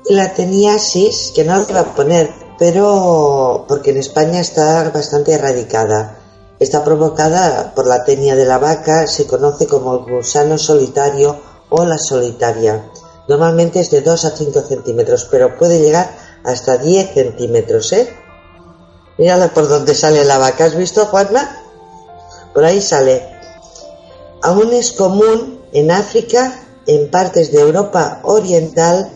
La 0.10 0.34
teniasis, 0.34 1.32
que 1.34 1.44
no 1.44 1.58
lo 1.58 1.66
voy 1.66 1.78
a 1.78 1.96
poner 1.96 2.43
pero 2.64 3.66
porque 3.68 3.92
en 3.92 3.98
España 3.98 4.40
está 4.40 4.90
bastante 4.90 5.34
erradicada. 5.34 6.18
Está 6.62 6.82
provocada 6.82 7.74
por 7.76 7.86
la 7.86 8.06
tenia 8.06 8.38
de 8.38 8.46
la 8.46 8.58
vaca, 8.58 9.06
se 9.06 9.28
conoce 9.28 9.68
como 9.68 9.96
el 9.96 10.06
gusano 10.10 10.58
solitario 10.58 11.42
o 11.70 11.84
la 11.84 11.98
solitaria. 11.98 12.90
Normalmente 13.28 13.82
es 13.82 13.92
de 13.92 14.00
2 14.00 14.24
a 14.24 14.30
5 14.30 14.62
centímetros, 14.62 15.28
pero 15.30 15.58
puede 15.58 15.82
llegar 15.82 16.10
hasta 16.46 16.78
10 16.78 17.14
centímetros, 17.14 17.92
¿eh? 17.92 18.16
Mírala 19.18 19.50
por 19.50 19.68
donde 19.68 19.94
sale 19.94 20.24
la 20.24 20.38
vaca. 20.38 20.64
¿Has 20.64 20.78
visto, 20.78 21.06
Juanma? 21.08 21.66
Por 22.54 22.64
ahí 22.64 22.80
sale. 22.80 23.28
Aún 24.42 24.72
es 24.72 24.94
común 24.94 25.60
en 25.74 25.92
África, 25.92 26.64
en 26.88 27.12
partes 27.12 27.52
de 27.52 27.60
Europa 27.60 28.22
Oriental, 28.24 29.12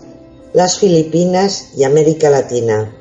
las 0.52 0.80
Filipinas 0.80 1.70
y 1.78 1.86
América 1.86 2.30
Latina 2.30 2.97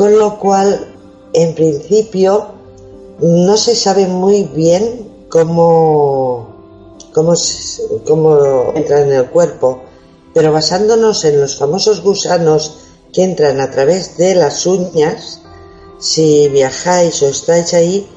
con 0.00 0.18
lo 0.18 0.38
cual 0.38 0.94
en 1.34 1.54
principio 1.54 2.46
no 3.20 3.54
se 3.58 3.76
sabe 3.76 4.06
muy 4.06 4.44
bien 4.44 5.26
cómo, 5.28 6.56
cómo, 7.12 7.34
cómo 8.06 8.72
en 8.74 9.12
el 9.12 9.26
cuerpo, 9.26 9.82
pero 10.32 10.54
basándonos 10.54 11.26
en 11.26 11.38
los 11.38 11.58
famosos 11.58 12.02
gusanos 12.02 12.78
que 13.12 13.24
entran 13.24 13.60
a 13.60 13.70
través 13.70 14.16
de 14.16 14.34
las 14.34 14.64
uñas, 14.64 15.42
si 15.98 16.48
viajáis 16.48 17.22
o 17.22 17.28
estáis 17.28 17.74
ahí, 17.74 18.08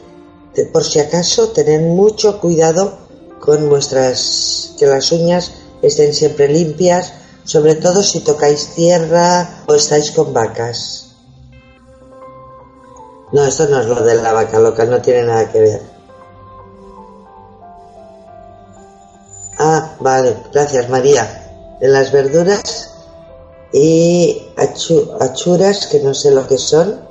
por 0.72 0.86
si 0.86 1.02
acaso, 1.02 1.50
tened 1.50 1.82
mucho 1.82 2.40
cuidado 2.40 2.98
con 3.42 3.68
vuestras, 3.68 4.74
que 4.80 4.86
las 4.86 5.12
uñas 5.12 5.52
estén 5.82 6.14
siempre 6.14 6.48
limpias, 6.48 7.12
sobre 7.44 7.76
todo 7.76 8.02
si 8.04 8.22
tocáis 8.22 8.68
tierra 8.68 9.66
o 9.68 9.74
estáis 9.76 10.12
con 10.12 10.34
vacas. 10.34 11.03
No, 13.34 13.44
esto 13.48 13.68
no 13.68 13.82
es 13.82 13.88
lo 13.88 13.96
de 14.04 14.14
la 14.14 14.32
vaca 14.32 14.60
loca, 14.60 14.86
no 14.86 15.02
tiene 15.02 15.24
nada 15.24 15.52
que 15.52 15.60
ver. 15.60 15.82
Ah, 19.58 19.96
vale, 20.00 20.38
gracias 20.54 20.88
María. 20.88 21.78
En 21.82 21.92
las 21.92 22.12
verduras 22.12 22.92
y 23.72 24.50
achuras, 24.56 25.88
que 25.88 26.00
no 26.02 26.14
sé 26.14 26.30
lo 26.30 26.48
que 26.48 26.60
son, 26.60 27.02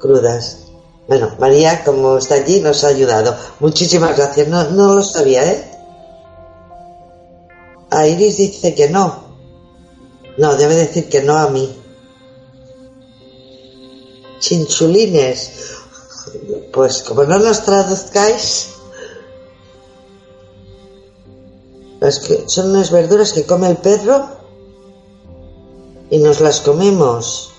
crudas. 0.00 0.58
Bueno, 1.06 1.30
María, 1.38 1.84
como 1.84 2.18
está 2.18 2.34
allí, 2.34 2.60
nos 2.60 2.82
ha 2.82 2.88
ayudado. 2.88 3.36
Muchísimas 3.60 4.16
gracias. 4.16 4.48
No, 4.48 4.64
no 4.70 4.94
lo 4.94 5.02
sabía, 5.02 5.44
¿eh? 5.44 5.64
A 7.90 8.06
Iris 8.08 8.36
dice 8.36 8.74
que 8.74 8.88
no. 8.90 9.30
No, 10.38 10.56
debe 10.56 10.74
decir 10.74 11.08
que 11.08 11.22
no 11.22 11.36
a 11.36 11.48
mí 11.50 11.79
chinchulines. 14.40 15.52
Pues 16.72 17.02
como 17.02 17.24
no 17.24 17.38
los 17.38 17.64
traduzcáis, 17.64 18.70
que 22.00 22.44
son 22.46 22.70
unas 22.70 22.90
verduras 22.90 23.32
que 23.32 23.44
come 23.44 23.68
el 23.68 23.76
perro. 23.76 24.40
y 26.12 26.18
nos 26.18 26.40
las 26.40 26.60
comemos. 26.60 27.52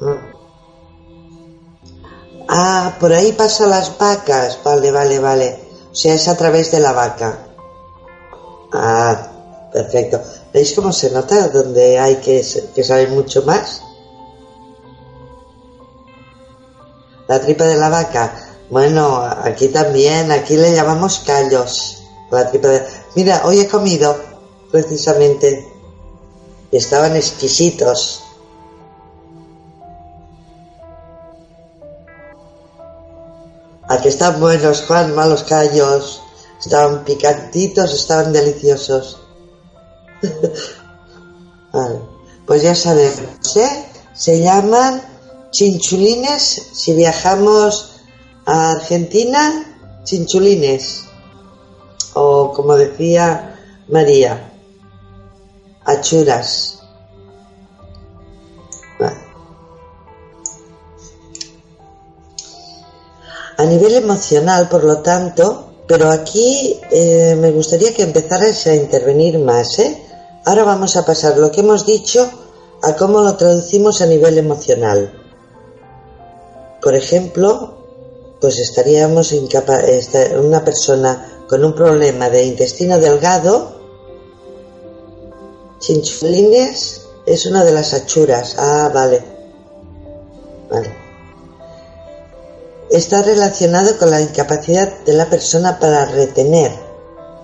Ah. 0.00 0.18
ah, 2.48 2.96
por 3.00 3.12
ahí 3.14 3.32
pasan 3.32 3.70
las 3.70 3.96
vacas. 3.96 4.58
Vale, 4.62 4.90
vale, 4.90 5.18
vale. 5.18 5.58
O 5.90 5.94
sea, 5.94 6.14
es 6.14 6.28
a 6.28 6.36
través 6.36 6.70
de 6.70 6.80
la 6.80 6.92
vaca. 6.92 7.38
Ah, 8.72 9.68
perfecto. 9.72 10.20
¿Veis 10.58 10.74
cómo 10.74 10.92
se 10.92 11.08
nota 11.10 11.50
donde 11.50 12.00
hay 12.00 12.16
que, 12.16 12.44
que 12.74 12.82
saber 12.82 13.10
mucho 13.10 13.44
más? 13.44 13.80
La 17.28 17.40
tripa 17.40 17.62
de 17.62 17.76
la 17.76 17.88
vaca. 17.88 18.56
Bueno, 18.68 19.22
aquí 19.22 19.68
también, 19.68 20.32
aquí 20.32 20.56
le 20.56 20.74
llamamos 20.74 21.20
callos. 21.20 22.02
La 22.32 22.50
tripa 22.50 22.66
de... 22.70 22.84
Mira, 23.14 23.42
hoy 23.44 23.60
he 23.60 23.68
comido, 23.68 24.16
precisamente. 24.72 25.64
Estaban 26.72 27.14
exquisitos. 27.14 28.24
Aquí 33.88 34.08
están 34.08 34.40
buenos, 34.40 34.82
Juan, 34.88 35.14
malos 35.14 35.44
callos. 35.44 36.20
Estaban 36.58 37.04
picantitos, 37.04 37.94
estaban 37.94 38.32
deliciosos. 38.32 39.17
Pues 42.46 42.62
ya 42.62 42.74
sabemos, 42.74 43.56
¿eh? 43.56 43.84
Se 44.14 44.40
llaman 44.40 45.02
chinchulines. 45.50 46.70
Si 46.72 46.94
viajamos 46.94 48.00
a 48.46 48.72
Argentina, 48.72 49.76
chinchulines. 50.04 51.04
O 52.14 52.52
como 52.54 52.74
decía 52.76 53.54
María, 53.88 54.50
achuras. 55.84 56.78
A 63.58 63.64
nivel 63.64 63.96
emocional, 63.96 64.68
por 64.68 64.84
lo 64.84 65.02
tanto, 65.02 65.68
pero 65.86 66.10
aquí 66.10 66.80
eh, 66.92 67.36
me 67.38 67.50
gustaría 67.50 67.92
que 67.92 68.04
empezarais 68.04 68.66
a 68.68 68.74
intervenir 68.74 69.38
más. 69.38 69.78
¿eh? 69.80 70.07
Ahora 70.48 70.64
vamos 70.64 70.96
a 70.96 71.04
pasar 71.04 71.36
lo 71.36 71.52
que 71.52 71.60
hemos 71.60 71.84
dicho 71.84 72.26
a 72.82 72.96
cómo 72.96 73.20
lo 73.20 73.36
traducimos 73.36 74.00
a 74.00 74.06
nivel 74.06 74.38
emocional. 74.38 75.12
Por 76.80 76.94
ejemplo, 76.94 77.74
pues 78.40 78.58
estaríamos 78.58 79.32
incapaz, 79.32 79.84
una 80.42 80.64
persona 80.64 81.44
con 81.46 81.62
un 81.66 81.74
problema 81.74 82.30
de 82.30 82.46
intestino 82.46 82.98
delgado, 82.98 83.78
chinchulines 85.80 87.02
es 87.26 87.44
una 87.44 87.62
de 87.62 87.72
las 87.72 87.92
achuras. 87.92 88.56
Ah, 88.56 88.90
vale. 88.94 89.22
Vale 90.70 90.90
está 92.90 93.20
relacionado 93.20 93.98
con 93.98 94.10
la 94.10 94.22
incapacidad 94.22 95.00
de 95.04 95.12
la 95.12 95.28
persona 95.28 95.78
para 95.78 96.06
retener 96.06 96.72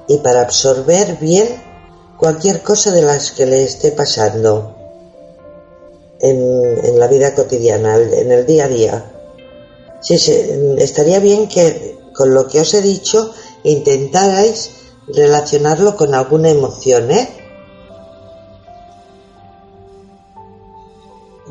y 0.09 0.17
para 0.17 0.41
absorber 0.41 1.19
bien 1.21 1.74
cualquier 2.19 2.63
cosa 2.63 2.91
de 2.93 3.03
las 3.03 3.33
que 3.33 3.47
le 3.47 3.65
esté 3.65 3.93
pasando 3.93 4.75
en, 6.21 6.99
la 6.99 7.07
vida 7.09 7.35
cotidiana, 7.35 7.97
en 7.97 8.33
el 8.33 8.47
día 8.47 8.65
a 8.65 8.69
día. 8.69 9.11
Estaría 10.79 11.19
bien 11.19 11.49
que 11.49 11.99
con 12.15 12.33
lo 12.35 12.47
que 12.47 12.61
os 12.61 12.73
he 12.75 12.83
dicho 12.83 13.33
intentarais 13.63 14.71
relacionarlo 15.09 15.97
con 15.97 16.15
alguna 16.15 16.51
emoción, 16.51 17.11
¿eh? 17.11 17.29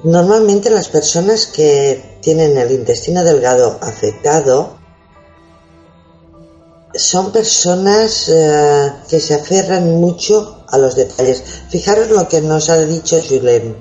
Normalmente 0.04 0.70
las 0.70 0.90
personas 0.90 1.48
que 1.48 2.18
tienen 2.22 2.58
el 2.58 2.72
intestino 2.72 3.24
delgado 3.24 3.78
afectado 3.82 4.83
son 6.96 7.32
personas 7.32 8.30
eh, 8.30 8.94
que 9.10 9.20
se 9.20 9.34
aferran 9.34 10.00
mucho 10.00 10.64
a 10.68 10.78
los 10.78 10.96
detalles. 10.96 11.44
Fijaros 11.70 12.10
lo 12.10 12.28
que 12.28 12.42
nos 12.42 12.70
ha 12.70 12.78
dicho 12.86 13.20
Julien. 13.28 13.76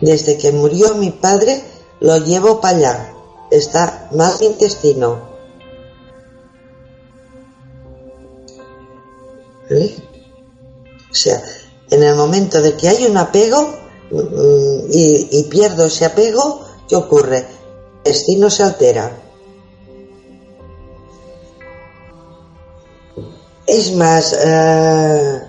Desde 0.00 0.36
que 0.36 0.52
murió 0.52 0.94
mi 0.94 1.10
padre 1.10 1.62
lo 2.00 2.18
llevo 2.18 2.60
para 2.60 2.76
allá. 2.76 3.12
Está 3.50 4.08
mal 4.12 4.34
intestino. 4.40 5.36
O 9.70 11.14
sea, 11.14 11.42
en 11.90 12.02
el 12.02 12.14
momento 12.14 12.60
de 12.60 12.74
que 12.74 12.88
hay 12.88 13.04
un 13.04 13.16
apego, 13.16 13.74
y, 14.90 15.42
pierdo 15.50 15.86
ese 15.86 16.04
apego, 16.04 16.60
¿qué 16.88 16.96
ocurre? 16.96 17.46
El 18.04 18.12
destino 18.12 18.50
se 18.50 18.62
altera. 18.62 19.25
Es 23.66 23.92
más, 23.92 24.32
eh, 24.32 25.42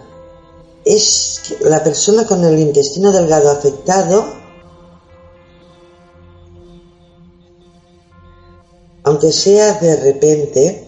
es 0.85 1.55
la 1.61 1.83
persona 1.83 2.25
con 2.25 2.43
el 2.43 2.59
intestino 2.59 3.11
delgado 3.11 3.51
afectado, 3.51 4.25
aunque 9.03 9.31
sea 9.31 9.73
de 9.73 9.95
repente, 9.97 10.87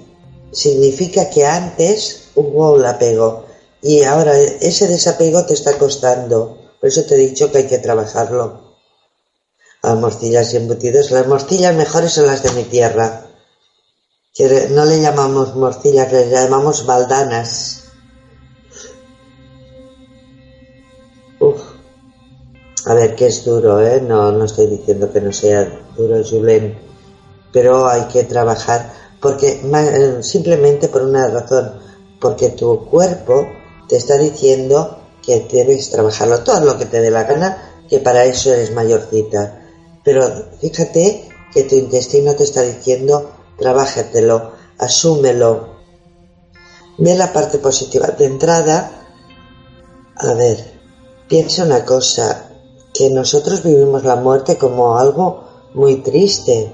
significa 0.52 1.30
que 1.30 1.46
antes 1.46 2.30
hubo 2.36 2.78
el 2.78 2.86
apego 2.86 3.46
y 3.82 4.04
ahora 4.04 4.38
ese 4.38 4.88
desapego 4.88 5.46
te 5.46 5.54
está 5.54 5.78
costando. 5.78 6.58
Por 6.80 6.90
eso 6.90 7.04
te 7.04 7.16
he 7.16 7.18
dicho 7.18 7.52
que 7.52 7.60
hay 7.60 7.68
que 7.68 7.78
trabajarlo. 7.78 8.70
A 9.82 9.96
morcillas 9.96 10.54
y 10.54 10.58
embutidos. 10.58 11.12
Las 11.12 11.28
morcillas 11.28 11.76
mejores 11.76 12.12
son 12.12 12.28
las 12.28 12.44
de 12.44 12.52
mi 12.52 12.64
tierra. 12.64 13.29
No 14.40 14.86
le 14.86 15.02
llamamos 15.02 15.54
morcillas, 15.56 16.12
le 16.14 16.30
llamamos 16.30 16.86
baldanas. 16.86 17.84
Uf. 21.40 21.62
A 22.86 22.94
ver, 22.94 23.16
que 23.16 23.28
es 23.28 23.44
duro, 23.44 23.82
¿eh? 23.82 24.00
No, 24.00 24.32
no 24.32 24.46
estoy 24.46 24.68
diciendo 24.68 25.12
que 25.12 25.20
no 25.20 25.34
sea 25.34 25.70
duro, 25.98 26.24
Julen. 26.24 26.78
Pero 27.52 27.88
hay 27.88 28.04
que 28.04 28.24
trabajar 28.24 28.94
porque 29.20 29.60
eh, 29.62 30.24
simplemente 30.24 30.88
por 30.88 31.02
una 31.02 31.28
razón, 31.28 31.74
porque 32.22 32.50
tu 32.50 32.86
cuerpo 32.86 33.46
te 33.90 33.98
está 33.98 34.18
diciendo 34.18 34.98
que 35.22 35.46
debes 35.52 35.90
trabajarlo 35.90 36.44
todo 36.44 36.62
lo 36.62 36.78
que 36.78 36.86
te 36.86 37.02
dé 37.02 37.12
la 37.12 37.26
gana, 37.26 37.58
que 37.90 38.00
para 38.00 38.24
eso 38.24 38.54
eres 38.54 38.72
mayorcita. 38.72 39.60
Pero 40.04 40.48
fíjate 40.62 41.28
que 41.54 41.64
tu 41.64 41.76
intestino 41.76 42.36
te 42.36 42.46
está 42.46 42.62
diciendo, 42.62 43.30
trabájatelo, 43.60 44.52
asúmelo. 44.78 45.80
Ve 46.98 47.16
la 47.16 47.32
parte 47.32 47.60
positiva. 47.60 48.08
De 48.08 48.26
entrada, 48.26 48.92
a 50.16 50.34
ver, 50.34 50.80
piensa 51.28 51.64
una 51.64 51.86
cosa, 51.86 52.50
que 52.94 53.10
nosotros 53.10 53.64
vivimos 53.64 54.04
la 54.04 54.16
muerte 54.16 54.58
como 54.58 54.98
algo 54.98 55.44
muy 55.74 55.98
triste. 55.98 56.74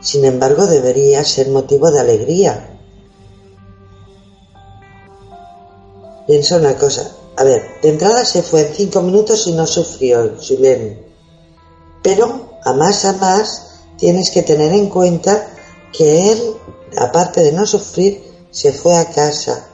Sin 0.00 0.24
embargo, 0.24 0.66
debería 0.66 1.24
ser 1.24 1.48
motivo 1.48 1.90
de 1.90 2.00
alegría. 2.00 2.78
Piensa 6.26 6.56
una 6.56 6.76
cosa, 6.76 7.10
a 7.36 7.44
ver, 7.44 7.62
de 7.82 7.90
entrada 7.90 8.24
se 8.24 8.42
fue 8.42 8.66
en 8.66 8.74
cinco 8.74 9.02
minutos 9.02 9.46
y 9.46 9.52
no 9.52 9.66
sufrió 9.66 10.36
Julen. 10.40 11.06
Pero 12.02 12.58
a 12.64 12.72
más 12.72 13.04
a 13.04 13.12
más 13.14 13.80
tienes 13.98 14.30
que 14.30 14.42
tener 14.42 14.72
en 14.72 14.88
cuenta 14.88 15.55
que 15.96 16.32
él, 16.32 16.54
aparte 16.98 17.42
de 17.42 17.52
no 17.52 17.66
sufrir, 17.66 18.22
se 18.50 18.72
fue 18.72 18.96
a 18.96 19.10
casa. 19.10 19.68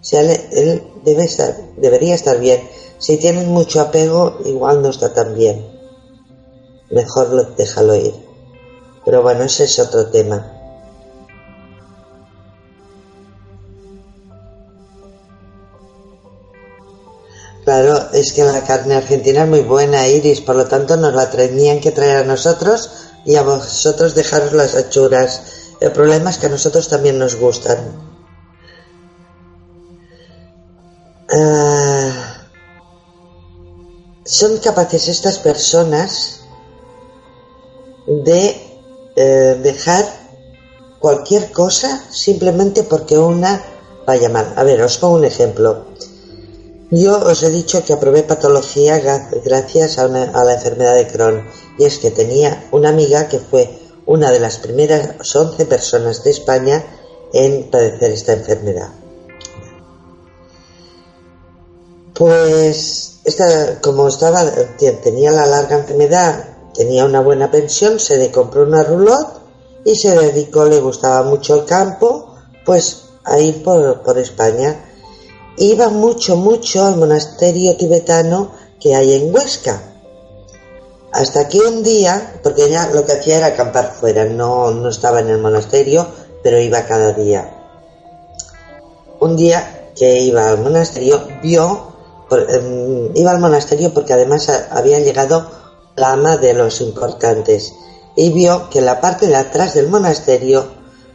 O 0.00 0.16
él, 0.16 0.82
debe 1.04 1.24
estar, 1.24 1.56
debería 1.76 2.14
estar 2.14 2.38
bien. 2.38 2.68
Si 2.98 3.16
tienes 3.18 3.46
mucho 3.46 3.80
apego, 3.80 4.38
igual 4.44 4.82
no 4.82 4.90
está 4.90 5.12
tan 5.12 5.34
bien. 5.34 5.66
Mejor 6.90 7.32
lo, 7.32 7.44
déjalo 7.56 7.94
ir. 7.96 8.14
Pero 9.04 9.22
bueno, 9.22 9.44
ese 9.44 9.64
es 9.64 9.78
otro 9.78 10.08
tema. 10.10 10.57
Claro, 17.68 18.08
es 18.14 18.32
que 18.32 18.44
la 18.44 18.64
carne 18.64 18.94
argentina 18.94 19.42
es 19.42 19.48
muy 19.50 19.60
buena, 19.60 20.08
Iris, 20.08 20.40
por 20.40 20.56
lo 20.56 20.64
tanto 20.64 20.96
nos 20.96 21.12
la 21.12 21.28
tenían 21.28 21.80
que 21.80 21.90
traer 21.90 22.16
a 22.16 22.24
nosotros 22.24 22.88
y 23.26 23.34
a 23.34 23.42
vosotros 23.42 24.14
dejaros 24.14 24.54
las 24.54 24.74
achuras. 24.74 25.42
El 25.78 25.92
problema 25.92 26.30
es 26.30 26.38
que 26.38 26.46
a 26.46 26.48
nosotros 26.48 26.88
también 26.88 27.18
nos 27.18 27.36
gustan. 27.36 27.76
Ah, 31.30 32.46
son 34.24 34.56
capaces 34.56 35.08
estas 35.08 35.38
personas 35.38 36.40
de 38.06 38.56
eh, 39.14 39.60
dejar 39.62 40.06
cualquier 40.98 41.52
cosa 41.52 42.02
simplemente 42.08 42.84
porque 42.84 43.18
una 43.18 43.62
vaya 44.06 44.30
mal. 44.30 44.54
A 44.56 44.64
ver, 44.64 44.80
os 44.80 44.96
pongo 44.96 45.16
un 45.16 45.26
ejemplo 45.26 45.84
Yo 46.90 47.20
os 47.20 47.42
he 47.42 47.50
dicho 47.50 47.84
que 47.84 47.92
aprobé 47.92 48.22
patología 48.22 48.98
gracias 49.44 49.98
a, 49.98 50.08
la 50.08 50.54
enfermedad 50.54 50.94
de 50.94 51.06
Crohn 51.06 51.44
y 51.76 51.84
es 51.84 51.98
que 51.98 52.10
tenía 52.10 52.66
una 52.72 52.88
amiga 52.88 53.28
que 53.28 53.40
fue 53.40 53.78
una 54.06 54.30
de 54.30 54.40
las 54.40 54.56
primeras 54.56 55.36
11 55.36 55.66
personas 55.66 56.24
de 56.24 56.30
España 56.30 56.82
en 57.34 57.70
padecer 57.70 58.10
esta 58.10 58.32
enfermedad. 58.32 58.88
Pues 62.14 63.20
esta, 63.22 63.80
como 63.82 64.08
estaba, 64.08 64.50
tenía 65.02 65.30
la 65.30 65.44
larga 65.44 65.80
enfermedad, 65.80 66.42
tenía 66.72 67.04
una 67.04 67.20
buena 67.20 67.50
pensión, 67.50 68.00
se 68.00 68.16
le 68.16 68.32
compró 68.32 68.62
una 68.62 68.82
roulotte 68.82 69.38
y 69.84 69.94
se 69.94 70.18
dedicó, 70.18 70.64
le 70.64 70.80
gustaba 70.80 71.22
mucho 71.22 71.54
el 71.54 71.64
campo, 71.66 72.34
pues 72.64 73.02
a 73.24 73.38
ir 73.38 73.62
por, 73.62 74.02
por 74.02 74.18
España. 74.18 74.87
Iba 75.60 75.88
mucho, 75.88 76.36
mucho 76.36 76.84
al 76.84 76.96
monasterio 76.96 77.76
tibetano 77.76 78.52
que 78.78 78.94
hay 78.94 79.14
en 79.14 79.34
Huesca. 79.34 79.82
Hasta 81.10 81.48
que 81.48 81.58
un 81.58 81.82
día, 81.82 82.38
porque 82.44 82.66
ella 82.66 82.88
lo 82.94 83.04
que 83.04 83.14
hacía 83.14 83.38
era 83.38 83.46
acampar 83.48 83.92
fuera, 83.98 84.24
no, 84.24 84.70
no 84.70 84.88
estaba 84.88 85.18
en 85.18 85.30
el 85.30 85.38
monasterio, 85.38 86.06
pero 86.44 86.60
iba 86.60 86.86
cada 86.86 87.12
día. 87.12 87.54
Un 89.18 89.36
día 89.36 89.90
que 89.96 90.20
iba 90.20 90.48
al 90.48 90.60
monasterio, 90.60 91.26
vio, 91.42 91.92
em, 92.30 93.10
iba 93.16 93.32
al 93.32 93.40
monasterio 93.40 93.92
porque 93.92 94.12
además 94.12 94.48
había 94.70 95.00
llegado 95.00 95.50
la 95.96 96.12
ama 96.12 96.36
de 96.36 96.54
los 96.54 96.80
importantes 96.80 97.72
y 98.14 98.30
vio 98.30 98.70
que 98.70 98.78
en 98.78 98.86
la 98.86 99.00
parte 99.00 99.26
de 99.26 99.34
atrás 99.34 99.74
del 99.74 99.88
monasterio 99.88 100.68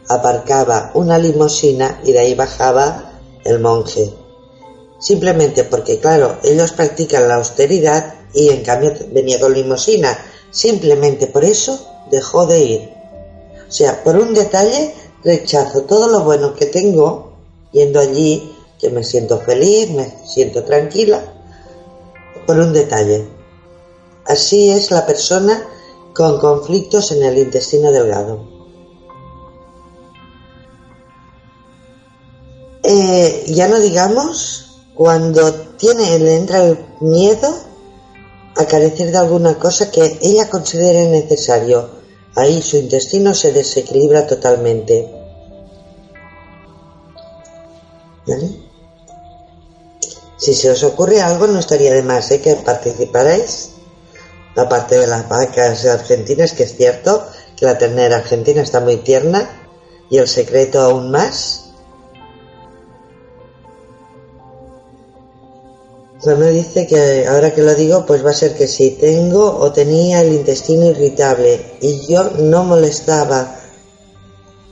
aparcaba 0.06 0.90
una 0.92 1.16
limusina 1.16 2.00
y 2.04 2.12
de 2.12 2.18
ahí 2.18 2.34
bajaba 2.34 3.12
el 3.44 3.60
monje. 3.60 4.23
Simplemente 4.98 5.64
porque, 5.64 5.98
claro, 5.98 6.38
ellos 6.42 6.72
practican 6.72 7.28
la 7.28 7.36
austeridad 7.36 8.14
y 8.32 8.48
en 8.48 8.62
cambio 8.62 8.94
venía 9.12 9.40
con 9.40 9.52
limusina. 9.52 10.18
Simplemente 10.50 11.26
por 11.26 11.44
eso 11.44 11.86
dejó 12.10 12.46
de 12.46 12.60
ir. 12.60 12.90
O 13.68 13.72
sea, 13.72 14.02
por 14.02 14.16
un 14.16 14.34
detalle 14.34 14.94
rechazo 15.22 15.82
todo 15.82 16.08
lo 16.08 16.22
bueno 16.24 16.54
que 16.54 16.66
tengo 16.66 17.32
yendo 17.72 17.98
allí, 17.98 18.54
que 18.78 18.90
me 18.90 19.02
siento 19.02 19.40
feliz, 19.40 19.90
me 19.90 20.12
siento 20.26 20.62
tranquila, 20.64 21.20
por 22.46 22.58
un 22.58 22.72
detalle. 22.72 23.26
Así 24.26 24.70
es 24.70 24.90
la 24.90 25.04
persona 25.06 25.66
con 26.14 26.38
conflictos 26.38 27.10
en 27.12 27.22
el 27.24 27.38
intestino 27.38 27.90
delgado. 27.90 28.54
Eh, 32.82 33.44
ya 33.48 33.66
no 33.66 33.80
digamos 33.80 34.63
cuando 34.94 35.52
tiene, 35.76 36.18
le 36.18 36.36
entra 36.36 36.64
el 36.64 36.78
miedo 37.00 37.52
a 38.56 38.64
carecer 38.66 39.10
de 39.10 39.18
alguna 39.18 39.58
cosa 39.58 39.90
que 39.90 40.18
ella 40.22 40.48
considere 40.48 41.08
necesario. 41.08 41.90
Ahí 42.36 42.62
su 42.62 42.76
intestino 42.76 43.34
se 43.34 43.52
desequilibra 43.52 44.26
totalmente. 44.26 45.10
Si 50.36 50.54
se 50.54 50.70
os 50.70 50.82
ocurre 50.84 51.20
algo, 51.20 51.46
no 51.46 51.58
estaría 51.58 51.92
de 51.92 52.02
más 52.02 52.30
¿eh? 52.30 52.40
que 52.40 52.54
participarais. 52.54 53.70
Aparte 54.56 54.98
de 54.98 55.08
las 55.08 55.28
vacas 55.28 55.84
argentinas, 55.86 56.52
que 56.52 56.62
es 56.62 56.76
cierto 56.76 57.26
que 57.56 57.66
la 57.66 57.78
ternera 57.78 58.18
argentina 58.18 58.62
está 58.62 58.80
muy 58.80 58.98
tierna 58.98 59.68
y 60.10 60.18
el 60.18 60.28
secreto 60.28 60.80
aún 60.80 61.10
más 61.10 61.63
me 66.26 66.50
dice 66.50 66.86
que 66.86 67.26
ahora 67.26 67.52
que 67.52 67.62
lo 67.62 67.74
digo, 67.74 68.06
pues 68.06 68.24
va 68.24 68.30
a 68.30 68.34
ser 68.34 68.54
que 68.54 68.66
si 68.66 68.92
tengo 68.92 69.58
o 69.58 69.72
tenía 69.72 70.22
el 70.22 70.32
intestino 70.32 70.86
irritable 70.86 71.76
y 71.80 72.06
yo 72.06 72.30
no 72.38 72.64
molestaba, 72.64 73.60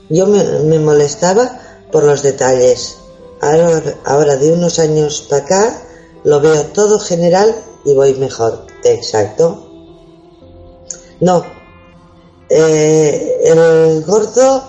yo 0.08 0.26
me, 0.26 0.78
molestaba 0.78 1.60
por 1.90 2.04
los 2.04 2.22
detalles. 2.22 2.96
Ahora, 3.40 3.82
ahora 4.04 4.36
de 4.36 4.52
unos 4.52 4.78
años 4.78 5.26
para 5.28 5.42
acá 5.42 5.82
lo 6.24 6.40
veo 6.40 6.66
todo 6.66 6.98
general 6.98 7.54
y 7.84 7.92
voy 7.92 8.14
mejor. 8.14 8.66
Exacto. 8.84 9.68
No, 11.20 11.44
eh, 12.48 13.40
el 13.44 14.02
gordo 14.04 14.62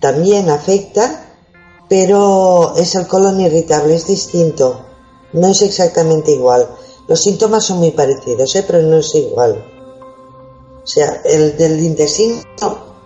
también 0.00 0.50
afecta, 0.50 1.34
pero 1.88 2.74
es 2.76 2.94
el 2.94 3.06
colon 3.06 3.40
irritable, 3.40 3.96
es 3.96 4.06
distinto. 4.06 4.87
No 5.32 5.48
es 5.48 5.62
exactamente 5.62 6.32
igual. 6.32 6.68
Los 7.06 7.22
síntomas 7.22 7.64
son 7.64 7.78
muy 7.78 7.90
parecidos, 7.90 8.54
¿eh? 8.54 8.64
pero 8.66 8.82
no 8.82 8.98
es 8.98 9.14
igual. 9.14 9.64
O 10.82 10.86
sea, 10.86 11.20
el 11.24 11.56
del 11.56 11.82
intestino 11.82 12.42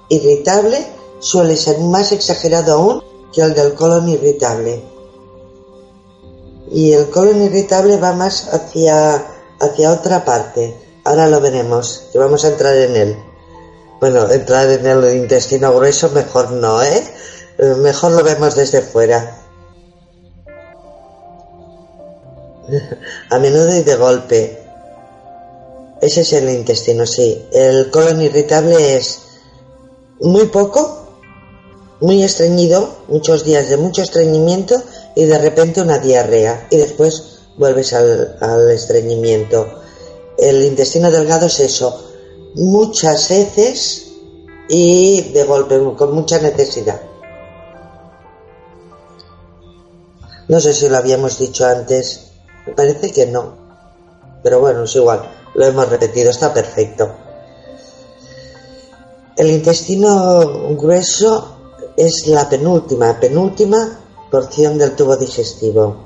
irritable 0.08 0.84
suele 1.18 1.56
ser 1.56 1.78
más 1.78 2.12
exagerado 2.12 2.74
aún 2.74 3.02
que 3.32 3.40
el 3.40 3.54
del 3.54 3.74
colon 3.74 4.08
irritable. 4.08 4.82
Y 6.70 6.92
el 6.92 7.10
colon 7.10 7.42
irritable 7.42 7.96
va 7.96 8.12
más 8.12 8.52
hacia, 8.52 9.26
hacia 9.60 9.92
otra 9.92 10.24
parte. 10.24 10.76
Ahora 11.04 11.28
lo 11.28 11.40
veremos, 11.40 12.04
que 12.12 12.18
vamos 12.18 12.44
a 12.44 12.48
entrar 12.48 12.76
en 12.76 12.96
él. 12.96 13.16
Bueno, 14.00 14.30
entrar 14.30 14.68
en 14.70 14.86
el 14.86 15.16
intestino 15.16 15.72
grueso 15.74 16.10
mejor 16.10 16.50
no, 16.52 16.82
¿eh? 16.82 17.02
Mejor 17.78 18.12
lo 18.12 18.24
vemos 18.24 18.54
desde 18.56 18.82
fuera. 18.82 19.41
A 23.30 23.38
menudo 23.38 23.76
y 23.76 23.82
de 23.82 23.96
golpe. 23.96 24.58
Ese 26.00 26.22
es 26.22 26.32
el 26.32 26.50
intestino, 26.50 27.06
sí. 27.06 27.46
El 27.52 27.90
colon 27.90 28.20
irritable 28.20 28.96
es 28.96 29.20
muy 30.20 30.46
poco, 30.46 31.06
muy 32.00 32.22
estreñido, 32.22 32.96
muchos 33.08 33.44
días 33.44 33.68
de 33.68 33.76
mucho 33.76 34.02
estreñimiento 34.02 34.82
y 35.14 35.24
de 35.24 35.38
repente 35.38 35.80
una 35.80 35.98
diarrea 35.98 36.66
y 36.70 36.76
después 36.76 37.38
vuelves 37.56 37.92
al, 37.92 38.36
al 38.40 38.70
estreñimiento. 38.70 39.80
El 40.38 40.64
intestino 40.64 41.10
delgado 41.10 41.46
es 41.46 41.60
eso, 41.60 42.10
muchas 42.54 43.30
heces 43.30 44.08
y 44.68 45.32
de 45.32 45.44
golpe, 45.44 45.80
con 45.96 46.14
mucha 46.14 46.40
necesidad. 46.40 47.00
No 50.48 50.60
sé 50.60 50.74
si 50.74 50.88
lo 50.88 50.96
habíamos 50.96 51.38
dicho 51.38 51.64
antes, 51.64 52.31
me 52.66 52.72
parece 52.72 53.12
que 53.12 53.26
no. 53.26 53.54
Pero 54.42 54.60
bueno, 54.60 54.84
es 54.84 54.96
igual. 54.96 55.28
Lo 55.54 55.64
hemos 55.66 55.88
repetido, 55.88 56.30
está 56.30 56.52
perfecto. 56.52 57.10
El 59.36 59.50
intestino 59.50 60.74
grueso 60.76 61.56
es 61.96 62.26
la 62.26 62.48
penúltima, 62.48 63.18
penúltima 63.18 64.00
porción 64.30 64.78
del 64.78 64.96
tubo 64.96 65.16
digestivo. 65.16 65.96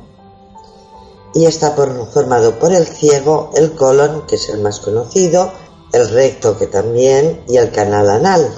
Y 1.35 1.45
está 1.45 1.73
formado 1.73 2.59
por 2.59 2.73
el 2.73 2.87
ciego, 2.87 3.51
el 3.55 3.73
colon, 3.73 4.27
que 4.27 4.37
es 4.37 4.49
el 4.49 4.61
más 4.61 4.81
conocido, 4.81 5.51
el 5.93 6.09
recto, 6.09 6.57
que 6.57 6.67
también, 6.67 7.45
y 7.47 7.57
el 7.57 7.71
canal 7.71 8.09
anal. 8.11 8.49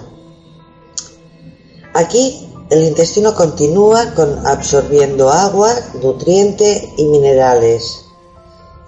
Aquí 1.93 2.48
el 2.71 2.85
intestino 2.85 3.35
continúa 3.35 4.15
con 4.15 4.47
absorbiendo 4.47 5.31
agua, 5.31 5.75
nutriente 6.03 6.93
y 6.97 7.05
minerales 7.07 8.05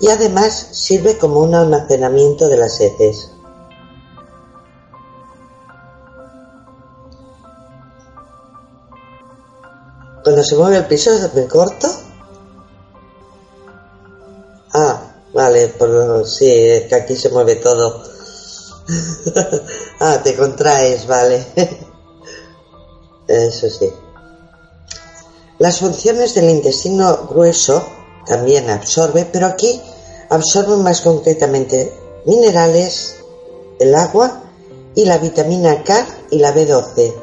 y 0.01 0.09
además 0.09 0.69
sirve 0.73 1.19
como 1.19 1.41
un 1.41 1.55
almacenamiento 1.55 2.49
de 2.49 2.57
las 2.57 2.81
heces. 2.81 3.31
Cuando 10.23 10.43
se 10.43 10.57
mueve 10.57 10.79
el 10.79 10.87
piso, 10.87 11.11
¿me 11.35 11.47
corto? 11.47 11.89
Ah, 14.73 15.15
vale, 15.33 15.69
por, 15.69 16.27
sí, 16.27 16.51
es 16.51 16.85
que 16.85 16.95
aquí 16.95 17.17
se 17.17 17.31
mueve 17.31 17.57
todo. 17.57 18.03
ah, 20.01 20.21
te 20.23 20.37
contraes, 20.37 21.07
vale. 21.07 21.47
Eso 23.31 23.71
sí. 23.71 23.89
Las 25.61 25.79
funciones 25.79 26.35
del 26.35 26.51
intestino 26.51 27.29
grueso 27.29 27.81
también 28.27 28.69
absorbe, 28.69 29.25
pero 29.31 29.47
aquí 29.47 29.81
absorbe 30.31 30.77
más 30.77 31.01
concretamente 31.01 31.93
minerales, 32.25 33.19
el 33.79 33.95
agua 33.95 34.43
y 34.97 35.05
la 35.05 35.19
vitamina 35.19 35.85
K 35.85 36.07
y 36.31 36.39
la 36.41 36.53
B12. 36.53 37.15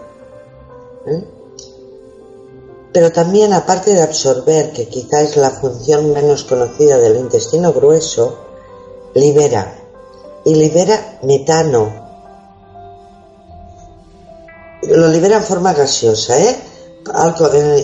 ¿eh? 1.08 1.24
Pero 2.94 3.12
también, 3.12 3.52
aparte 3.52 3.94
de 3.94 4.02
absorber, 4.02 4.72
que 4.72 4.88
quizá 4.88 5.22
es 5.22 5.36
la 5.36 5.50
función 5.50 6.14
menos 6.14 6.46
conocida 6.46 6.98
del 7.00 7.18
intestino 7.18 7.74
grueso, 7.74 8.38
libera. 9.14 9.84
Y 10.46 10.56
libera 10.56 11.20
metano, 11.24 12.07
lo 14.88 15.08
libera 15.10 15.38
en 15.38 15.44
forma 15.44 15.74
gaseosa, 15.74 16.40
¿eh? 16.40 16.58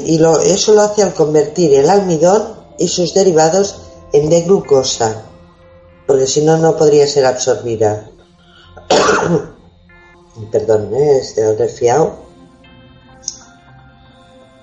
y 0.06 0.22
eso 0.52 0.74
lo 0.74 0.82
hace 0.82 1.04
al 1.04 1.14
convertir 1.14 1.74
el 1.76 1.90
almidón 1.90 2.56
y 2.78 2.88
sus 2.88 3.14
derivados 3.14 3.76
en 4.12 4.30
D-glucosa, 4.30 5.24
porque 6.06 6.28
si 6.28 6.42
no, 6.42 6.58
no 6.58 6.76
podría 6.76 7.08
ser 7.08 7.26
absorbida. 7.26 8.10
Perdón, 10.52 10.94
¿eh? 10.94 11.20
este 11.22 11.56
resfriado. 11.56 12.24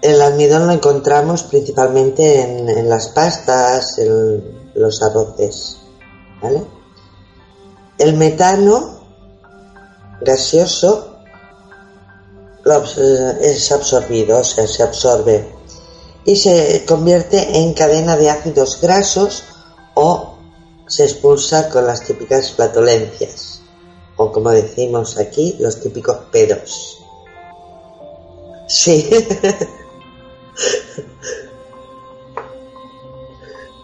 El 0.03 0.21
almidón 0.23 0.67
lo 0.67 0.73
encontramos 0.73 1.43
principalmente 1.45 2.43
en, 2.43 2.89
las 2.89 3.09
pastas, 3.09 3.99
en 3.99 4.73
los 4.75 5.03
arroces. 5.03 5.77
¿vale? 6.43 6.63
El 7.99 8.17
metano 8.17 8.99
gaseoso 10.23 11.20
es 13.41 13.73
absorbido, 13.73 14.39
o 14.39 14.45
sea, 14.45 14.67
se 14.67 14.83
absorbe 14.83 15.47
y 16.25 16.37
se 16.37 16.85
convierte 16.87 17.59
en 17.59 17.75
cadena 17.75 18.17
de 18.17 18.31
ácidos 18.31 18.81
grasos 18.81 19.45
o 19.95 20.35
se 20.87 21.05
expulsa 21.05 21.69
con 21.69 21.87
las 21.87 22.03
típicas 22.03 22.53
flatulencias 22.53 23.61
o 24.21 24.31
como 24.31 24.51
decimos 24.51 25.17
aquí, 25.17 25.57
los 25.59 25.81
típicos 25.81 26.19
pedos. 26.31 26.99
Sí. 28.69 29.09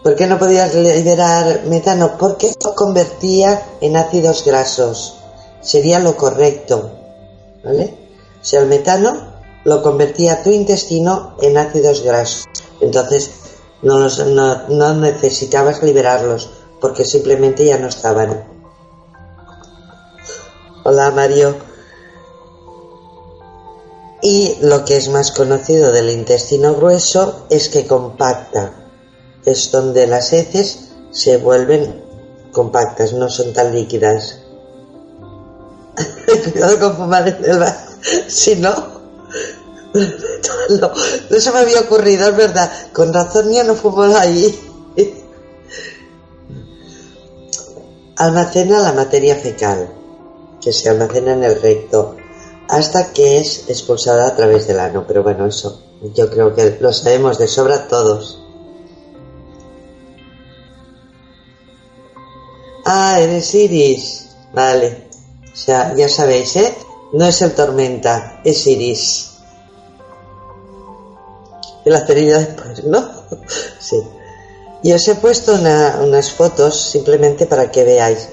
¿Por 0.03 0.15
qué 0.15 0.27
no 0.27 0.37
podías 0.37 0.75
liberar 0.75 1.63
metano? 1.65 2.19
Porque 2.19 2.49
esto 2.49 2.75
convertía 2.75 3.77
en 3.81 3.97
ácidos 3.97 4.45
grasos. 4.45 5.15
Sería 5.61 5.97
lo 5.97 6.15
correcto. 6.15 6.91
¿Vale? 7.63 8.06
Sea, 8.47 8.61
el 8.61 8.67
metano 8.67 9.33
lo 9.65 9.83
convertía 9.83 10.41
tu 10.41 10.51
intestino 10.51 11.35
en 11.41 11.57
ácidos 11.57 12.01
grasos. 12.01 12.45
Entonces 12.79 13.29
no, 13.81 14.07
no, 14.69 14.93
necesitabas 14.93 15.83
liberarlos 15.83 16.49
porque 16.79 17.03
simplemente 17.03 17.65
ya 17.65 17.77
no 17.77 17.89
estaban. 17.89 18.47
Hola 20.85 21.11
Mario. 21.11 21.57
Y 24.21 24.55
lo 24.61 24.85
que 24.85 24.95
es 24.95 25.09
más 25.09 25.31
conocido 25.31 25.91
del 25.91 26.09
intestino 26.09 26.73
grueso 26.73 27.47
es 27.49 27.67
que 27.67 27.85
compacta. 27.85 28.71
Es 29.43 29.71
donde 29.71 30.07
las 30.07 30.31
heces 30.31 30.91
se 31.11 31.35
vuelven 31.35 32.01
compactas, 32.53 33.11
no 33.11 33.27
son 33.27 33.51
tan 33.51 33.75
líquidas. 33.75 34.46
Cuidado 36.51 36.79
con 36.79 36.95
fumar 36.95 37.27
en 37.27 37.45
el 37.45 37.59
bar. 37.59 37.75
Si 38.27 38.55
no, 38.55 38.97
no, 40.79 41.39
se 41.39 41.51
me 41.51 41.59
había 41.59 41.81
ocurrido, 41.81 42.29
es 42.29 42.37
verdad. 42.37 42.71
Con 42.93 43.13
razón 43.13 43.51
ya 43.51 43.63
no 43.63 43.75
fumo 43.75 44.03
ahí. 44.03 44.59
Almacena 48.17 48.79
la 48.79 48.93
materia 48.93 49.35
fecal, 49.35 49.89
que 50.61 50.73
se 50.73 50.89
almacena 50.89 51.33
en 51.33 51.43
el 51.43 51.61
recto, 51.61 52.15
hasta 52.67 53.13
que 53.13 53.39
es 53.39 53.69
expulsada 53.69 54.27
a 54.27 54.35
través 54.35 54.67
del 54.67 54.79
ano. 54.79 55.05
Pero 55.07 55.23
bueno, 55.23 55.45
eso 55.45 55.81
yo 56.15 56.29
creo 56.29 56.53
que 56.53 56.77
lo 56.79 56.91
sabemos 56.93 57.37
de 57.37 57.47
sobra 57.47 57.87
todos. 57.87 58.43
Ah, 62.85 63.19
eres 63.19 63.53
Iris. 63.53 64.29
Vale. 64.53 65.06
O 65.57 65.59
sea, 65.59 65.95
ya 65.95 66.07
sabéis, 66.07 66.55
¿eh? 66.55 66.75
No 67.13 67.25
es 67.25 67.41
el 67.41 67.55
tormenta, 67.55 68.41
es 68.43 68.67
Iris 68.67 69.37
la 71.89 72.05
cerilla 72.05 72.39
después, 72.39 72.83
¿no? 72.83 73.09
sí. 73.79 73.97
Y 74.83 74.93
os 74.93 75.07
he 75.07 75.15
puesto 75.15 75.53
unas 75.53 76.31
fotos 76.31 76.89
simplemente 76.91 77.45
para 77.47 77.71
que 77.71 77.83
veáis, 77.83 78.27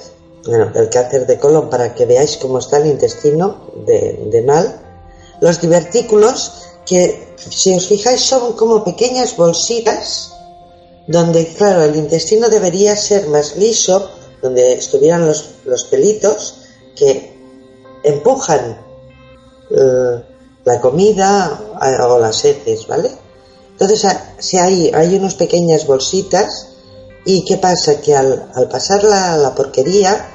bueno, 0.47 0.71
el 0.75 0.91
cáncer 0.91 1.27
de 1.27 1.39
colon, 1.39 1.71
para 1.71 1.95
que 1.95 2.05
veáis 2.05 2.37
cómo 2.37 2.59
está 2.59 2.77
el 2.79 2.87
intestino 2.87 3.71
de, 3.87 4.43
mal. 4.47 4.81
Los 5.41 5.61
divertículos, 5.61 6.53
que 6.85 7.35
si 7.37 7.75
os 7.75 7.87
fijáis 7.89 8.21
son 8.21 8.53
como 8.53 8.85
pequeñas 8.85 9.37
bolsitas, 9.37 10.33
donde, 11.07 11.47
claro, 11.49 11.83
el 11.83 11.97
intestino 11.97 12.49
debería 12.49 12.95
ser 12.95 13.29
más 13.29 13.57
liso, 13.57 14.11
donde 14.43 14.75
estuvieran 14.75 15.27
los, 15.27 15.85
pelitos 15.91 16.61
que 16.97 17.35
empujan 18.03 18.79
eh, 19.71 20.25
la 20.65 20.81
comida 20.81 21.61
o 22.09 22.19
las 22.19 22.45
heces, 22.45 22.87
¿vale? 22.87 23.11
Entonces, 23.73 24.07
si 24.39 24.57
hay, 24.57 24.91
hay 24.95 25.17
unas 25.17 25.35
pequeñas 25.35 25.87
bolsitas 25.87 26.75
y 27.25 27.45
¿qué 27.45 27.57
pasa? 27.57 28.01
Que 28.01 28.15
al, 28.15 28.51
pasar 28.71 29.03
la, 29.05 29.55
porquería 29.55 30.29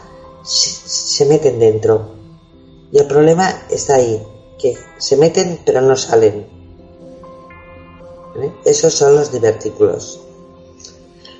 se, 0.43 1.25
meten 1.25 1.59
dentro. 1.59 2.15
Y 2.91 2.97
el 2.97 3.07
problema 3.07 3.63
está 3.69 3.95
ahí, 3.95 4.21
que 4.57 4.77
se 4.97 5.15
meten 5.15 5.59
pero 5.65 5.81
no 5.81 5.95
salen. 5.95 6.47
Esos 8.65 8.93
son 8.93 9.15
los 9.15 9.31
divertículos. 9.31 10.19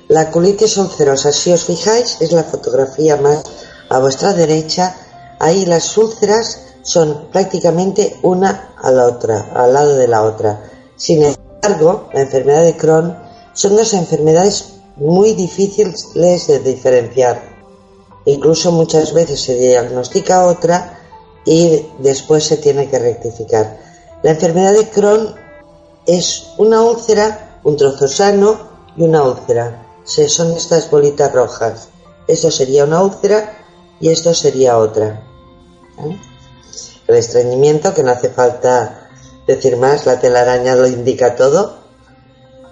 La 0.08 0.30
colitis 0.30 0.76
ulcerosa, 0.76 1.32
si 1.32 1.52
os 1.52 1.64
fijáis, 1.64 2.20
es 2.20 2.32
la 2.32 2.44
fotografía 2.44 3.16
más 3.16 3.42
a 3.88 3.98
vuestra 3.98 4.32
derecha. 4.32 4.96
Ahí 5.40 5.64
las 5.64 5.96
úlceras 5.96 6.66
son 6.82 7.28
prácticamente 7.32 8.18
una 8.22 8.74
a 8.76 8.90
la 8.90 9.06
otra, 9.06 9.50
al 9.54 9.72
lado 9.72 9.96
de 9.96 10.06
la 10.06 10.22
otra. 10.22 10.70
Sin 10.96 11.22
embargo, 11.22 12.10
la 12.12 12.20
enfermedad 12.20 12.62
de 12.62 12.76
Crohn 12.76 13.16
son 13.54 13.74
dos 13.74 13.94
enfermedades 13.94 14.74
muy 14.96 15.32
difíciles 15.32 16.12
de 16.14 16.58
diferenciar. 16.58 17.40
Incluso 18.26 18.70
muchas 18.70 19.14
veces 19.14 19.40
se 19.40 19.54
diagnostica 19.54 20.44
otra 20.44 20.98
y 21.46 21.86
después 22.00 22.44
se 22.44 22.58
tiene 22.58 22.90
que 22.90 22.98
rectificar. 22.98 23.78
La 24.22 24.32
enfermedad 24.32 24.74
de 24.74 24.90
Crohn 24.90 25.34
es 26.06 26.48
una 26.58 26.82
úlcera, 26.82 27.60
un 27.64 27.78
trozo 27.78 28.08
sano 28.08 28.58
y 28.94 29.04
una 29.04 29.22
úlcera. 29.22 29.86
Son 30.04 30.52
estas 30.52 30.90
bolitas 30.90 31.32
rojas. 31.32 31.88
Esto 32.28 32.50
sería 32.50 32.84
una 32.84 33.02
úlcera 33.02 33.56
y 34.00 34.10
esto 34.10 34.34
sería 34.34 34.76
otra. 34.76 35.29
¿Eh? 36.06 36.16
El 37.08 37.16
estreñimiento, 37.16 37.92
que 37.92 38.02
no 38.02 38.12
hace 38.12 38.30
falta 38.30 39.08
decir 39.46 39.76
más, 39.76 40.06
la 40.06 40.20
telaraña 40.20 40.76
lo 40.76 40.86
indica 40.86 41.34
todo. 41.34 41.78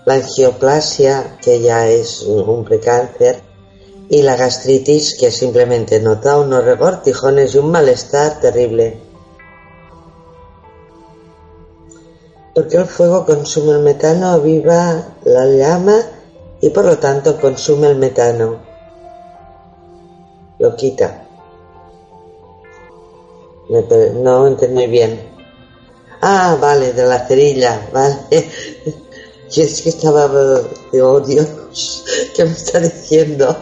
La 0.04 0.14
angioplasia, 0.14 1.38
que 1.42 1.60
ya 1.60 1.88
es 1.88 2.22
un 2.22 2.64
precáncer. 2.64 3.42
Y 4.08 4.22
la 4.22 4.36
gastritis, 4.36 5.16
que 5.18 5.30
simplemente 5.30 6.00
nota 6.00 6.38
unos 6.38 6.64
rebortijones 6.64 7.54
y 7.54 7.58
un 7.58 7.70
malestar 7.70 8.40
terrible. 8.40 9.00
Porque 12.54 12.76
el 12.76 12.86
fuego 12.86 13.26
consume 13.26 13.72
el 13.72 13.80
metano, 13.80 14.28
aviva 14.28 15.16
la 15.24 15.46
llama 15.46 16.00
y 16.60 16.70
por 16.70 16.84
lo 16.84 16.98
tanto 16.98 17.40
consume 17.40 17.88
el 17.88 17.96
metano. 17.96 18.58
Lo 20.58 20.74
quita. 20.74 21.27
No 23.68 24.46
entendí 24.46 24.86
bien. 24.86 25.20
Ah, 26.20 26.56
vale, 26.60 26.92
de 26.92 27.04
la 27.06 27.26
cerilla, 27.26 27.88
vale. 27.92 28.16
Y 29.50 29.62
es 29.62 29.80
que 29.80 29.88
estaba, 29.88 30.28
digo, 30.92 31.10
oh 31.10 31.20
Dios, 31.20 32.04
¿qué 32.36 32.44
me 32.44 32.50
está 32.50 32.80
diciendo? 32.80 33.56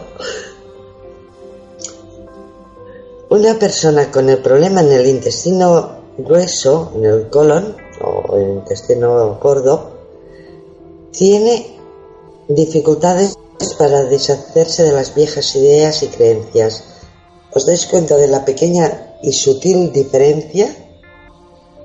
Una 3.29 3.57
persona 3.57 4.11
con 4.11 4.29
el 4.29 4.39
problema 4.39 4.81
en 4.81 4.91
el 4.91 5.07
intestino 5.07 5.97
grueso, 6.17 6.91
en 6.95 7.05
el 7.05 7.29
colon 7.29 7.77
o 8.01 8.35
el 8.35 8.49
intestino 8.49 9.39
gordo, 9.41 9.91
tiene 11.11 11.79
dificultades 12.49 13.37
para 13.77 14.03
deshacerse 14.03 14.83
de 14.83 14.91
las 14.91 15.15
viejas 15.15 15.55
ideas 15.55 16.03
y 16.03 16.07
creencias. 16.07 16.83
¿Os 17.53 17.65
dais 17.65 17.85
cuenta 17.85 18.17
de 18.17 18.27
la 18.27 18.43
pequeña 18.43 19.06
y 19.21 19.33
sutil 19.33 19.91
diferencia? 19.91 20.75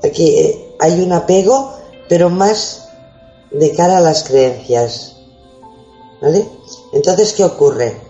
Aquí 0.02 0.38
eh, 0.38 0.74
hay 0.78 1.00
un 1.00 1.12
apego, 1.12 1.72
pero 2.08 2.28
más 2.28 2.88
de 3.50 3.72
cara 3.72 3.98
a 3.98 4.00
las 4.00 4.24
creencias. 4.24 5.16
¿Vale? 6.20 6.48
Entonces, 6.92 7.32
¿qué 7.32 7.44
ocurre? 7.44 8.00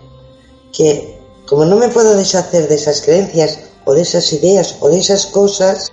Que 0.71 1.19
como 1.47 1.65
no 1.65 1.75
me 1.75 1.89
puedo 1.89 2.15
deshacer 2.15 2.67
de 2.67 2.75
esas 2.75 3.01
creencias 3.01 3.59
o 3.85 3.93
de 3.93 4.01
esas 4.01 4.31
ideas 4.33 4.77
o 4.79 4.89
de 4.89 4.99
esas 4.99 5.25
cosas, 5.27 5.91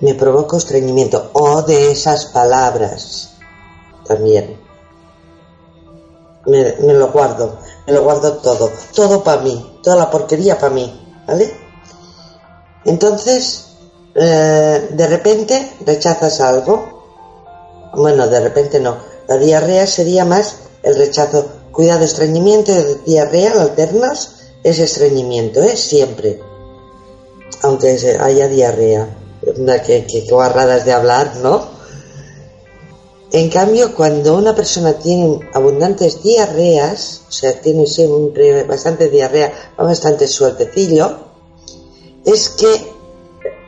me 0.00 0.14
provoco 0.14 0.56
estreñimiento 0.56 1.30
o 1.32 1.62
de 1.62 1.92
esas 1.92 2.26
palabras 2.26 3.30
también. 4.06 4.58
Me, 6.46 6.74
me, 6.80 6.94
lo 6.94 7.12
guardo, 7.12 7.58
me 7.86 7.92
lo 7.92 8.02
guardo 8.02 8.38
todo, 8.38 8.70
todo 8.94 9.22
para 9.22 9.42
mí, 9.42 9.78
toda 9.82 9.96
la 9.96 10.10
porquería 10.10 10.58
para 10.58 10.74
mí, 10.74 11.22
¿vale? 11.26 11.69
Entonces, 12.84 13.66
eh, 14.14 14.88
de 14.90 15.06
repente 15.06 15.72
rechazas 15.84 16.40
algo. 16.40 17.02
Bueno, 17.94 18.28
de 18.28 18.40
repente 18.40 18.80
no. 18.80 18.96
La 19.28 19.36
diarrea 19.36 19.86
sería 19.86 20.24
más 20.24 20.56
el 20.82 20.96
rechazo 20.96 21.60
Cuidado, 21.72 22.04
estreñimiento 22.04 22.72
y 23.06 23.12
diarrea 23.12 23.52
alternas 23.52 24.32
es 24.64 24.80
estreñimiento, 24.80 25.62
¿eh? 25.62 25.76
Siempre. 25.76 26.40
Aunque 27.62 27.96
haya 28.20 28.48
diarrea. 28.48 29.08
Que, 29.86 30.04
que, 30.04 30.24
que 30.24 30.34
barradas 30.34 30.84
de 30.84 30.92
hablar, 30.92 31.36
¿no? 31.36 31.68
En 33.32 33.48
cambio, 33.48 33.94
cuando 33.94 34.36
una 34.36 34.54
persona 34.54 34.94
tiene 34.94 35.38
abundantes 35.54 36.22
diarreas, 36.22 37.22
o 37.28 37.32
sea, 37.32 37.60
tiene 37.60 37.86
siempre 37.86 38.64
bastante 38.64 39.08
diarrea, 39.08 39.72
bastante 39.78 40.26
sueltecillo, 40.26 41.29
es 42.24 42.48
que 42.50 42.92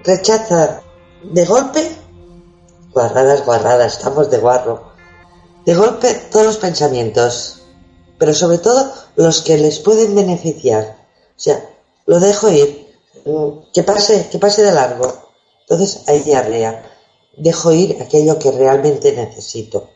rechaza 0.04 0.82
de 1.22 1.44
golpe, 1.44 1.90
guarradas, 2.92 3.44
guarradas, 3.44 3.96
estamos 3.96 4.30
de 4.30 4.38
guarro, 4.38 4.92
de 5.64 5.74
golpe 5.74 6.12
todos 6.30 6.46
los 6.46 6.56
pensamientos, 6.58 7.62
pero 8.18 8.34
sobre 8.34 8.58
todo 8.58 8.92
los 9.16 9.42
que 9.42 9.58
les 9.58 9.78
pueden 9.78 10.14
beneficiar. 10.14 10.96
O 11.36 11.40
sea, 11.40 11.64
lo 12.06 12.20
dejo 12.20 12.50
ir, 12.50 12.94
mm, 13.24 13.72
que 13.72 13.82
pase, 13.82 14.28
que 14.30 14.38
pase 14.38 14.62
de 14.62 14.72
largo. 14.72 15.30
Entonces 15.62 16.02
hay 16.06 16.20
diarrea. 16.20 16.88
Dejo 17.36 17.72
ir 17.72 18.00
aquello 18.02 18.38
que 18.38 18.50
realmente 18.50 19.12
necesito. 19.12 19.88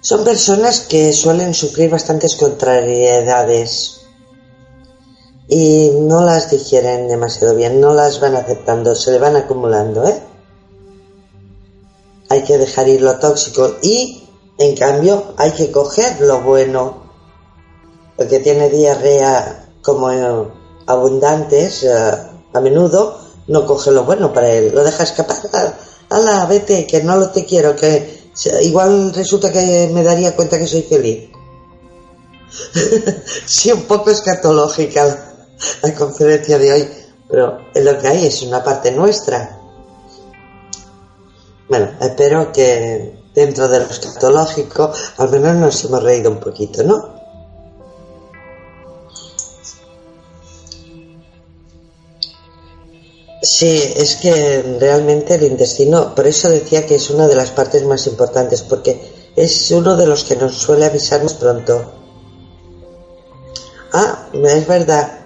Son 0.00 0.24
personas 0.24 0.80
que 0.80 1.12
suelen 1.12 1.54
sufrir 1.54 1.90
bastantes 1.90 2.36
contrariedades 2.36 3.95
y 5.48 5.90
no 6.00 6.24
las 6.24 6.50
digieren 6.50 7.08
demasiado 7.08 7.54
bien, 7.54 7.80
no 7.80 7.94
las 7.94 8.20
van 8.20 8.34
aceptando, 8.36 8.94
se 8.94 9.12
le 9.12 9.18
van 9.18 9.36
acumulando, 9.36 10.06
¿eh? 10.06 10.20
Hay 12.28 12.42
que 12.42 12.58
dejar 12.58 12.88
ir 12.88 13.02
lo 13.02 13.18
tóxico 13.18 13.76
y, 13.82 14.28
en 14.58 14.74
cambio, 14.74 15.34
hay 15.36 15.52
que 15.52 15.70
coger 15.70 16.20
lo 16.20 16.40
bueno. 16.40 17.06
El 18.18 18.26
que 18.26 18.40
tiene 18.40 18.68
diarrea 18.68 19.68
como 19.82 20.08
abundantes, 20.86 21.84
eh, 21.84 21.92
a 22.52 22.60
menudo, 22.60 23.20
no 23.46 23.64
coge 23.64 23.92
lo 23.92 24.02
bueno 24.04 24.32
para 24.32 24.50
él, 24.50 24.72
lo 24.74 24.82
deja 24.82 25.04
escapar. 25.04 25.36
Ala, 26.08 26.46
vete, 26.46 26.86
que 26.86 27.04
no 27.04 27.16
lo 27.16 27.30
te 27.30 27.44
quiero, 27.44 27.76
que 27.76 28.32
igual 28.62 29.12
resulta 29.14 29.52
que 29.52 29.90
me 29.92 30.02
daría 30.02 30.34
cuenta 30.34 30.58
que 30.58 30.66
soy 30.66 30.82
feliz. 30.82 31.30
sí, 33.46 33.70
un 33.70 33.82
poco 33.82 34.10
escatológica 34.10 35.25
la 35.82 35.94
conferencia 35.94 36.58
de 36.58 36.72
hoy, 36.72 36.88
pero 37.28 37.58
en 37.74 37.84
lo 37.84 37.98
que 37.98 38.08
hay 38.08 38.26
es 38.26 38.42
una 38.42 38.62
parte 38.62 38.90
nuestra. 38.90 39.58
Bueno, 41.68 41.90
espero 42.00 42.52
que 42.52 43.18
dentro 43.34 43.68
de 43.68 43.80
lo 43.80 43.86
escatológico 43.86 44.92
al 45.18 45.30
menos 45.30 45.56
nos 45.56 45.84
hemos 45.84 46.02
reído 46.02 46.30
un 46.30 46.40
poquito, 46.40 46.82
¿no? 46.82 47.16
Sí, 53.42 53.92
es 53.96 54.16
que 54.16 54.76
realmente 54.80 55.34
el 55.34 55.44
intestino, 55.44 56.14
por 56.14 56.26
eso 56.26 56.48
decía 56.48 56.84
que 56.84 56.96
es 56.96 57.10
una 57.10 57.28
de 57.28 57.36
las 57.36 57.50
partes 57.50 57.84
más 57.84 58.06
importantes, 58.06 58.62
porque 58.62 59.30
es 59.36 59.70
uno 59.70 59.96
de 59.96 60.06
los 60.06 60.24
que 60.24 60.36
nos 60.36 60.56
suele 60.56 60.86
avisar 60.86 61.22
más 61.22 61.34
pronto. 61.34 61.92
Ah, 63.92 64.28
es 64.32 64.66
verdad, 64.66 65.25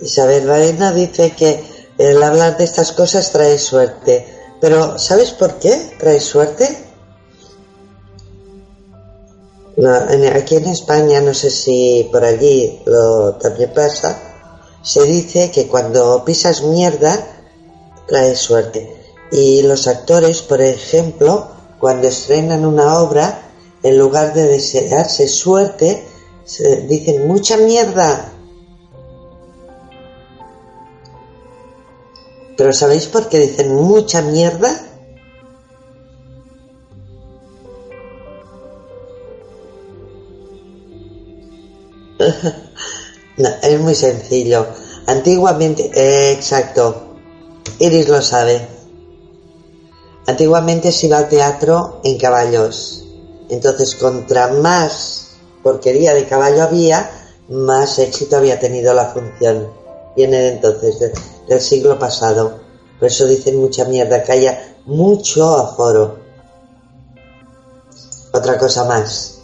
Isabel 0.00 0.46
Baena 0.46 0.92
dice 0.92 1.32
que 1.32 1.62
el 1.98 2.22
hablar 2.22 2.56
de 2.56 2.64
estas 2.64 2.92
cosas 2.92 3.30
trae 3.30 3.58
suerte. 3.58 4.26
Pero 4.60 4.98
¿sabes 4.98 5.30
por 5.30 5.58
qué 5.58 5.94
trae 5.98 6.20
suerte? 6.20 6.84
aquí 10.34 10.56
en 10.56 10.66
España, 10.66 11.20
no 11.20 11.34
sé 11.34 11.50
si 11.50 12.08
por 12.12 12.24
allí 12.24 12.80
lo 12.86 13.34
también 13.34 13.72
pasa, 13.74 14.18
se 14.82 15.02
dice 15.02 15.50
que 15.50 15.66
cuando 15.66 16.24
pisas 16.24 16.62
mierda 16.62 17.18
trae 18.06 18.36
suerte. 18.36 19.02
Y 19.32 19.62
los 19.62 19.88
actores, 19.88 20.42
por 20.42 20.60
ejemplo, 20.60 21.48
cuando 21.80 22.08
estrenan 22.08 22.64
una 22.64 22.98
obra, 23.00 23.50
en 23.82 23.98
lugar 23.98 24.32
de 24.32 24.46
desearse 24.46 25.26
suerte, 25.28 26.04
se 26.44 26.82
dicen 26.82 27.26
mucha 27.26 27.56
mierda, 27.56 28.33
Pero 32.56 32.72
¿sabéis 32.72 33.06
por 33.06 33.28
qué 33.28 33.38
dicen 33.40 33.74
mucha 33.74 34.22
mierda? 34.22 34.94
no, 43.36 43.48
es 43.62 43.80
muy 43.80 43.94
sencillo. 43.94 44.66
Antiguamente, 45.06 45.90
exacto, 46.32 47.16
Iris 47.78 48.08
lo 48.08 48.22
sabe. 48.22 48.66
Antiguamente 50.26 50.90
se 50.92 51.06
iba 51.06 51.18
al 51.18 51.28
teatro 51.28 52.00
en 52.04 52.16
caballos. 52.18 53.04
Entonces, 53.50 53.94
contra 53.96 54.48
más 54.48 55.32
porquería 55.62 56.14
de 56.14 56.26
caballo 56.26 56.62
había, 56.62 57.10
más 57.48 57.98
éxito 57.98 58.36
había 58.36 58.58
tenido 58.58 58.94
la 58.94 59.06
función. 59.06 59.83
Viene 60.16 60.48
entonces 60.48 61.12
del 61.48 61.60
siglo 61.60 61.98
pasado. 61.98 62.60
Por 62.98 63.08
eso 63.08 63.26
dicen 63.26 63.60
mucha 63.60 63.84
mierda, 63.84 64.22
que 64.22 64.32
haya 64.32 64.76
mucho 64.86 65.56
aforo. 65.56 66.18
Otra 68.32 68.58
cosa 68.58 68.84
más. 68.84 69.38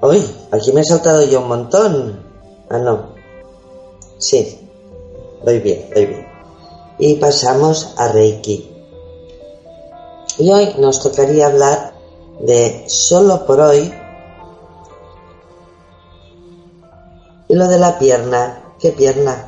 Uy, 0.00 0.22
aquí 0.50 0.72
me 0.72 0.82
he 0.82 0.84
saltado 0.84 1.24
yo 1.24 1.40
un 1.40 1.48
montón. 1.48 2.22
Ah, 2.68 2.78
no. 2.78 3.14
Sí. 4.18 4.60
Voy 5.44 5.58
bien, 5.60 5.90
voy 5.94 6.06
bien. 6.06 6.26
Y 6.98 7.14
pasamos 7.16 7.94
a 7.96 8.08
Reiki. 8.08 8.70
Y 10.38 10.50
hoy 10.50 10.74
nos 10.78 11.00
tocaría 11.00 11.46
hablar 11.46 11.94
de 12.40 12.84
solo 12.88 13.46
por 13.46 13.60
hoy 13.60 13.92
lo 17.54 17.68
de 17.68 17.78
la 17.78 17.98
pierna 17.98 18.64
¿Qué 18.84 18.92
pierna? 18.92 19.46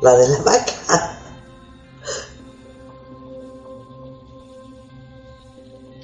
La 0.00 0.14
de 0.14 0.28
la 0.28 0.38
vaca. 0.42 1.18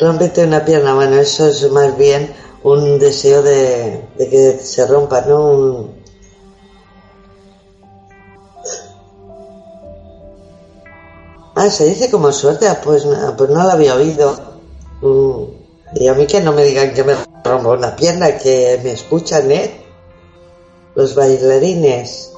Rompete 0.01 0.45
una 0.45 0.65
pierna, 0.65 0.95
bueno, 0.95 1.17
eso 1.17 1.47
es 1.47 1.71
más 1.71 1.97
bien 1.97 2.35
un 2.63 2.99
deseo 2.99 3.43
de, 3.43 4.09
que 4.19 4.59
se 4.61 4.87
rompa, 4.89 5.21
¿no? 5.23 5.89
Ah, 11.55 11.71
se 11.71 11.87
dice 11.87 12.11
como 12.11 12.33
suerte, 12.33 12.69
ah, 12.69 12.81
pues, 12.83 13.05
ah, 13.07 13.35
pues 13.37 13.51
no 13.51 13.65
la 13.65 13.73
había 13.73 13.95
oído. 13.95 14.37
Mm, 15.01 15.45
y 15.95 16.09
a 16.09 16.15
mí 16.15 16.27
que 16.27 16.41
no 16.41 16.53
me 16.53 16.65
digan 16.65 16.93
que 16.93 17.05
me 17.05 17.15
rompo 17.45 17.71
una 17.71 17.95
pierna, 17.95 18.37
que 18.37 18.81
me 18.83 18.93
escuchan, 18.93 19.51
¿eh? 19.53 19.88
Los 20.99 21.15
bailarines. 21.15 22.33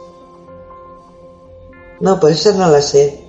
No, 1.99 2.21
por 2.21 2.31
eso 2.31 2.53
no 2.53 2.69
la 2.69 2.83
sé. 2.83 3.25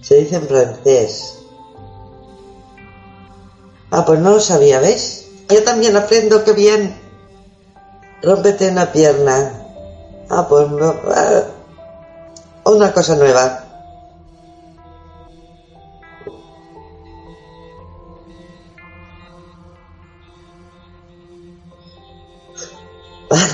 Se 0.00 0.16
dice 0.16 0.34
en 0.34 0.48
francés. 0.48 1.38
Ah, 3.92 4.04
pues 4.04 4.18
no 4.18 4.32
lo 4.32 4.40
sabía, 4.40 4.80
¿ves? 4.80 5.24
Yo 5.48 5.62
también 5.62 5.96
aprendo, 5.96 6.42
qué 6.42 6.52
bien. 6.52 6.92
Rómpete 8.22 8.70
una 8.70 8.90
pierna. 8.90 9.66
Ah, 10.28 10.48
pues 10.48 10.66
ah, 11.14 11.44
una 12.64 12.92
cosa 12.92 13.14
nueva. 13.14 13.69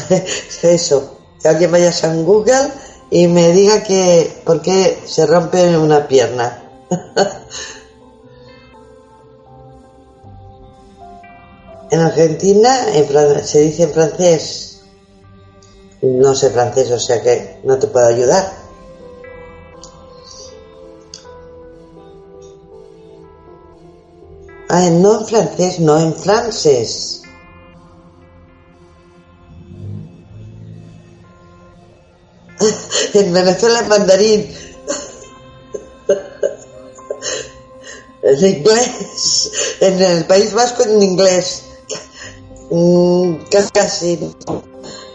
Eso, 0.63 1.11
que 1.41 1.49
alguien 1.49 1.71
vaya 1.71 1.91
a 1.91 2.15
Google 2.15 2.73
y 3.11 3.29
me 3.29 3.53
diga 3.53 3.83
que 3.83 4.35
por 4.45 4.63
qué 4.63 4.99
se 5.05 5.27
rompe 5.27 5.77
una 5.77 6.07
pierna. 6.07 6.63
en 11.91 12.01
Argentina 12.01 12.87
se 13.45 13.61
dice 13.61 13.83
en 13.85 13.93
francés. 13.93 14.81
No 16.03 16.35
sé 16.35 16.51
francés, 16.51 16.91
o 16.91 16.99
sea 16.99 17.23
que 17.23 17.59
no 17.65 17.79
te 17.79 17.87
puedo 17.87 18.07
ayudar. 18.07 18.53
Ah, 24.69 24.91
no 24.91 25.21
en 25.21 25.27
francés, 25.27 25.81
no 25.81 25.99
en 25.99 26.15
francés. 26.15 27.23
En 33.15 33.33
Venezuela 33.33 33.81
en 33.81 33.89
mandarín. 33.89 34.57
En 38.23 38.45
inglés. 38.45 39.51
En 39.81 40.03
el 40.03 40.25
País 40.25 40.53
Vasco 40.53 40.83
en 40.83 41.03
inglés. 41.03 41.63
Mm, 42.71 43.37
casi 43.73 44.35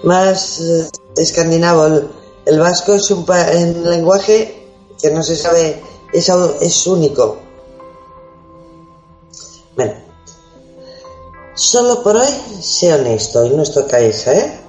más 0.03 0.59
eh, 0.61 0.89
escandinavo. 1.17 2.09
El, 2.45 2.59
vasco 2.59 2.93
es 2.93 3.11
un 3.11 3.25
lenguaje 3.83 4.67
que 4.99 5.11
no 5.11 5.21
se 5.21 5.35
sabe, 5.35 5.81
es, 6.13 6.29
es 6.61 6.87
único. 6.87 7.37
Bueno, 9.75 9.93
solo 11.55 12.03
por 12.03 12.17
hoy 12.17 12.29
sé 12.61 12.93
honesto 12.93 13.45
y 13.45 13.49
no 13.51 13.61
os 13.61 13.73
toca 13.73 13.99
esa, 13.99 14.33
¿eh? 14.33 14.60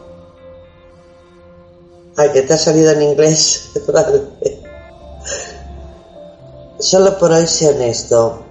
Ay, 2.16 2.30
que 2.32 2.42
te 2.42 2.52
ha 2.52 2.58
salido 2.58 2.90
en 2.92 3.02
inglés. 3.02 3.70
Solo 6.78 7.18
por 7.18 7.32
hoy 7.32 7.46
sé 7.46 7.70
honesto 7.70 8.42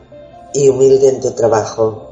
y 0.54 0.70
humilde 0.70 1.10
en 1.10 1.22
tu 1.22 1.32
trabajo. 1.32 2.08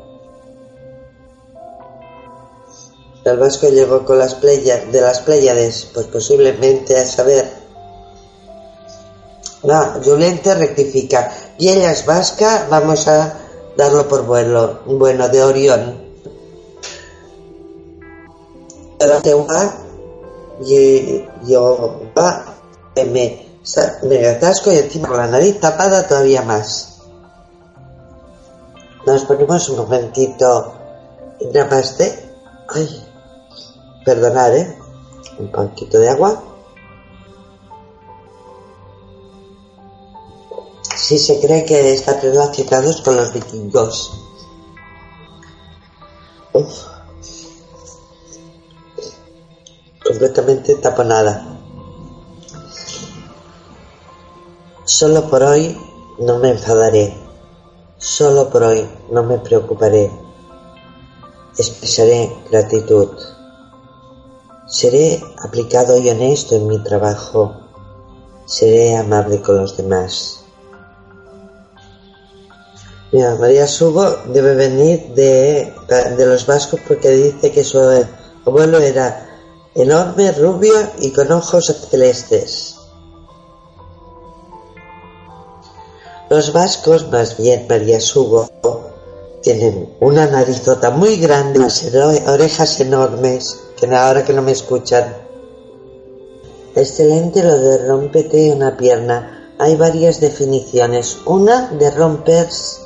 El 3.25 3.37
vasco 3.37 3.67
llegó 3.69 4.05
con 4.05 4.19
las 4.19 4.35
playas 4.35 4.91
de 4.91 5.01
las 5.01 5.21
Pléyades, 5.21 5.87
pues 5.93 6.07
posiblemente 6.07 6.97
a 6.97 7.05
saber. 7.05 7.49
No, 9.63 10.01
Juliente 10.03 10.55
rectifica. 10.55 11.31
Y 11.57 11.69
ella 11.69 11.91
es 11.91 12.05
vasca, 12.05 12.67
vamos 12.69 13.07
a 13.07 13.33
darlo 13.75 14.07
por 14.07 14.25
bueno, 14.25 14.79
bueno 14.85 15.27
de 15.29 15.43
Orión. 15.43 16.09
Y 20.61 21.25
yo 21.45 22.01
va, 22.17 22.45
me, 22.95 23.47
me 24.03 24.27
atasco 24.27 24.71
y 24.71 24.77
encima 24.77 25.07
con 25.07 25.17
la 25.17 25.27
nariz 25.27 25.59
tapada 25.59 26.07
todavía 26.07 26.41
más. 26.41 26.99
Nos 29.05 29.23
ponemos 29.23 29.69
un 29.69 29.77
momentito. 29.77 30.73
Namaste. 31.53 32.29
Ay, 32.67 33.05
perdonad, 34.05 34.55
¿eh? 34.55 34.77
Un 35.39 35.51
poquito 35.51 35.99
de 35.99 36.09
agua. 36.09 36.43
Si 40.95 41.17
se 41.17 41.39
cree 41.39 41.65
que 41.65 41.93
están 41.93 42.21
relacionados 42.21 43.01
con 43.01 43.15
los 43.15 43.33
vikingos. 43.33 44.11
Uf. 46.53 46.88
Completamente 50.19 50.75
taponada. 50.75 51.41
Solo 54.83 55.29
por 55.29 55.43
hoy 55.43 55.79
no 56.19 56.39
me 56.39 56.49
enfadaré. 56.49 57.15
Solo 57.97 58.49
por 58.49 58.63
hoy 58.63 58.85
no 59.11 59.23
me 59.23 59.37
preocuparé. 59.37 60.11
Expresaré 61.57 62.35
gratitud. 62.51 63.07
Seré 64.67 65.23
aplicado 65.41 65.97
y 65.97 66.09
honesto 66.09 66.55
en 66.55 66.67
mi 66.67 66.83
trabajo. 66.83 67.55
Seré 68.45 68.97
amable 68.97 69.41
con 69.41 69.55
los 69.55 69.77
demás. 69.77 70.41
Mira, 73.13 73.35
María 73.35 73.67
Sugo 73.67 74.17
debe 74.25 74.53
venir 74.53 75.13
de, 75.15 75.73
de 76.17 76.25
los 76.25 76.45
vascos 76.45 76.81
porque 76.85 77.09
dice 77.09 77.53
que 77.53 77.63
su 77.63 77.79
abuelo 78.45 78.79
era 78.79 79.28
enorme, 79.75 80.31
rubio 80.31 80.73
y 80.99 81.11
con 81.11 81.31
ojos 81.31 81.65
celestes. 81.89 82.75
Los 86.29 86.53
vascos, 86.53 87.09
más 87.09 87.37
bien 87.37 87.65
María 87.67 87.99
Sugo, 87.99 88.47
tienen 89.41 89.95
una 89.99 90.27
narizota 90.27 90.91
muy 90.91 91.17
grande, 91.17 91.59
orejas 92.27 92.79
enormes, 92.79 93.57
que 93.77 93.87
ahora 93.95 94.23
que 94.23 94.33
no 94.33 94.41
me 94.41 94.51
escuchan. 94.51 95.15
Excelente 96.75 97.41
lo 97.41 97.57
de 97.57 97.87
rompete 97.87 98.51
una 98.51 98.77
pierna. 98.77 99.53
Hay 99.57 99.75
varias 99.75 100.19
definiciones. 100.19 101.17
Una 101.25 101.71
de 101.71 101.89
romperse, 101.89 102.81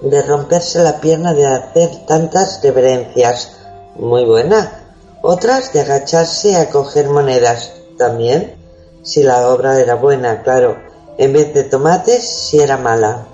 de 0.00 0.22
romperse 0.22 0.82
la 0.82 1.00
pierna 1.00 1.32
de 1.32 1.46
hacer 1.46 2.06
tantas 2.06 2.60
reverencias. 2.62 3.52
Muy 3.96 4.24
buena. 4.24 4.89
Otras 5.22 5.72
de 5.72 5.80
agacharse 5.80 6.56
a 6.56 6.70
coger 6.70 7.08
monedas. 7.08 7.72
También. 7.98 8.56
Si 9.02 9.22
la 9.22 9.48
obra 9.48 9.80
era 9.80 9.94
buena, 9.94 10.42
claro. 10.42 10.76
En 11.18 11.32
vez 11.32 11.52
de 11.52 11.64
tomates, 11.64 12.28
si 12.28 12.58
era 12.58 12.76
mala. 12.76 13.26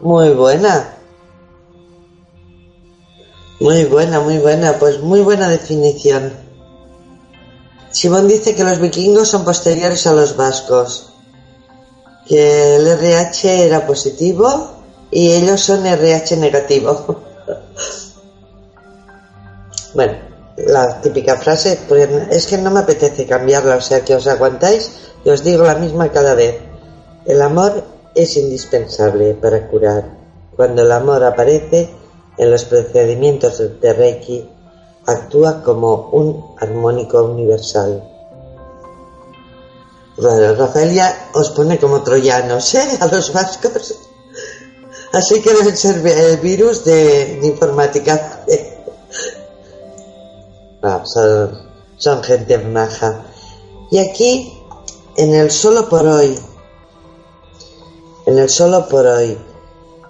Muy 0.00 0.30
buena. 0.30 0.96
Muy 3.58 3.84
buena, 3.84 4.20
muy 4.20 4.36
buena, 4.36 4.78
pues 4.78 5.00
muy 5.00 5.20
buena 5.20 5.48
definición. 5.48 6.34
Simón 7.90 8.28
dice 8.28 8.54
que 8.54 8.64
los 8.64 8.78
vikingos 8.78 9.28
son 9.28 9.46
posteriores 9.46 10.06
a 10.06 10.12
los 10.12 10.36
vascos, 10.36 11.14
que 12.26 12.76
el 12.76 12.86
RH 12.86 13.64
era 13.64 13.86
positivo 13.86 14.72
y 15.10 15.30
ellos 15.30 15.62
son 15.62 15.86
RH 15.86 16.36
negativo. 16.36 17.22
bueno, 19.94 20.18
la 20.56 21.00
típica 21.00 21.36
frase, 21.36 21.78
pues 21.88 22.08
es 22.30 22.46
que 22.46 22.58
no 22.58 22.70
me 22.70 22.80
apetece 22.80 23.26
cambiarla, 23.26 23.76
o 23.76 23.80
sea 23.80 24.04
que 24.04 24.14
os 24.14 24.26
aguantáis 24.26 24.90
y 25.24 25.30
os 25.30 25.44
digo 25.44 25.64
la 25.64 25.74
misma 25.74 26.10
cada 26.10 26.34
vez. 26.34 26.56
El 27.24 27.42
amor 27.42 27.84
es 28.14 28.36
indispensable 28.36 29.34
para 29.34 29.68
curar. 29.68 30.04
Cuando 30.56 30.82
el 30.82 30.92
amor 30.92 31.22
aparece, 31.24 31.90
en 32.38 32.50
los 32.50 32.64
procedimientos 32.64 33.62
de 33.80 33.92
Reiki 33.92 34.48
actúa 35.06 35.62
como 35.62 36.10
un 36.12 36.54
armónico 36.58 37.22
universal. 37.22 38.02
Rafaelia 40.18 41.28
os 41.34 41.50
pone 41.50 41.78
como 41.78 42.02
troyanos 42.02 42.74
¿eh? 42.74 42.98
a 43.00 43.06
los 43.06 43.32
vascos. 43.32 43.94
Así 45.12 45.40
que 45.40 45.52
deben 45.52 45.76
ser 45.76 46.06
el 46.06 46.38
virus 46.38 46.84
de, 46.84 47.40
informática. 47.42 48.44
Son, 51.04 51.58
son 51.96 52.22
gente 52.22 52.58
maja. 52.58 53.24
Y 53.90 53.98
aquí, 53.98 54.52
en 55.16 55.34
el 55.34 55.50
solo 55.50 55.88
por 55.88 56.06
hoy, 56.06 56.38
en 58.26 58.38
el 58.38 58.48
solo 58.48 58.88
por 58.88 59.06
hoy, 59.06 59.38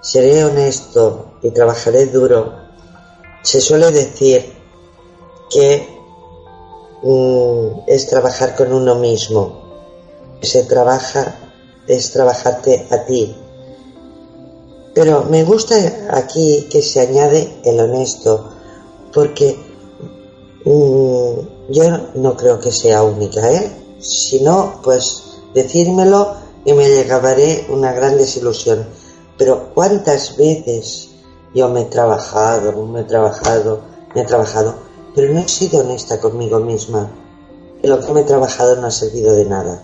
seré 0.00 0.44
honesto 0.44 1.38
y 1.42 1.50
trabajaré 1.50 2.06
duro. 2.06 2.52
Se 3.42 3.60
suele 3.60 3.90
decir 3.90 4.54
que 5.50 5.88
mm, 7.02 7.80
es 7.86 8.06
trabajar 8.06 8.56
con 8.56 8.72
uno 8.72 8.94
mismo. 8.96 9.62
Se 10.42 10.64
trabaja 10.64 11.36
es 11.86 12.10
trabajarte 12.10 12.86
a 12.90 13.04
ti. 13.04 13.34
Pero 14.94 15.24
me 15.24 15.44
gusta 15.44 15.74
aquí 16.10 16.68
que 16.70 16.82
se 16.82 17.00
añade 17.00 17.60
el 17.64 17.78
honesto, 17.80 18.50
porque 19.12 19.56
mm, 20.66 21.72
yo 21.72 21.84
no 22.14 22.36
creo 22.36 22.60
que 22.60 22.70
sea 22.70 23.02
única, 23.02 23.50
¿eh? 23.50 23.70
Si 23.98 24.40
no, 24.40 24.80
pues 24.82 25.22
decírmelo 25.54 26.34
y 26.64 26.72
me 26.74 26.88
llegaré 26.88 27.66
una 27.70 27.92
gran 27.92 28.18
desilusión. 28.18 28.86
Pero 29.38 29.72
cuántas 29.74 30.36
veces 30.36 31.08
yo 31.54 31.68
me 31.68 31.82
he 31.82 31.84
trabajado, 31.86 32.72
me 32.86 33.00
he 33.00 33.04
trabajado, 33.04 33.80
me 34.14 34.22
he 34.22 34.24
trabajado, 34.24 34.74
pero 35.14 35.32
no 35.32 35.40
he 35.40 35.48
sido 35.48 35.80
honesta 35.80 36.20
conmigo 36.20 36.58
misma. 36.60 37.10
Lo 37.82 38.00
que 38.00 38.12
me 38.12 38.20
he 38.20 38.24
trabajado 38.24 38.76
no 38.76 38.86
ha 38.86 38.90
servido 38.90 39.32
de 39.32 39.44
nada. 39.44 39.82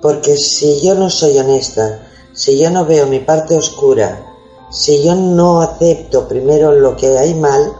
Porque 0.00 0.36
si 0.36 0.80
yo 0.80 0.94
no 0.94 1.10
soy 1.10 1.38
honesta, 1.38 2.08
si 2.32 2.58
yo 2.58 2.70
no 2.70 2.84
veo 2.84 3.06
mi 3.06 3.20
parte 3.20 3.56
oscura, 3.56 4.26
si 4.70 5.02
yo 5.02 5.14
no 5.14 5.60
acepto 5.60 6.26
primero 6.26 6.72
lo 6.72 6.96
que 6.96 7.18
hay 7.18 7.34
mal, 7.34 7.74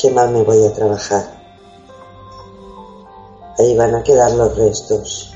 qué 0.00 0.10
mal 0.10 0.30
me 0.30 0.42
voy 0.42 0.64
a 0.64 0.72
trabajar. 0.72 1.40
Ahí 3.58 3.76
van 3.76 3.94
a 3.94 4.02
quedar 4.02 4.32
los 4.32 4.56
restos. 4.56 5.32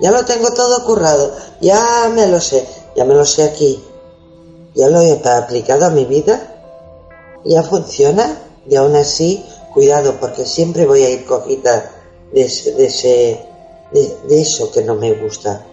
Ya 0.00 0.10
lo 0.10 0.24
tengo 0.24 0.52
todo 0.52 0.84
currado, 0.84 1.32
ya 1.60 2.10
me 2.14 2.26
lo 2.26 2.40
sé, 2.40 2.66
ya 2.94 3.04
me 3.04 3.14
lo 3.14 3.24
sé 3.24 3.44
aquí, 3.44 3.84
ya 4.74 4.88
lo 4.88 5.00
he 5.00 5.20
aplicado 5.28 5.86
a 5.86 5.90
mi 5.90 6.04
vida, 6.04 6.40
ya 7.44 7.62
funciona 7.64 8.38
y 8.68 8.76
aún 8.76 8.94
así, 8.94 9.44
cuidado 9.74 10.14
porque 10.20 10.44
siempre 10.44 10.86
voy 10.86 11.02
a 11.02 11.10
ir 11.10 11.26
cojita 11.26 11.90
de, 12.32 12.42
ese, 12.42 13.44
de, 13.90 14.40
eso 14.40 14.70
que 14.70 14.82
no 14.82 14.94
me 14.94 15.14
gusta. 15.14 15.64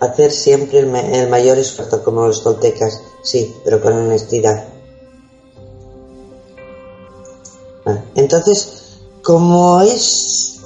Hacer 0.00 0.32
siempre 0.32 0.80
el, 0.80 0.94
el 0.94 1.28
mayor 1.28 1.58
esfuerzo 1.58 2.02
como 2.02 2.26
los 2.26 2.42
toltecas, 2.42 3.02
sí, 3.22 3.54
pero 3.64 3.80
con 3.80 3.92
honestidad. 3.92 4.66
Entonces, 8.14 8.72
como 9.22 9.80
es 9.80 10.60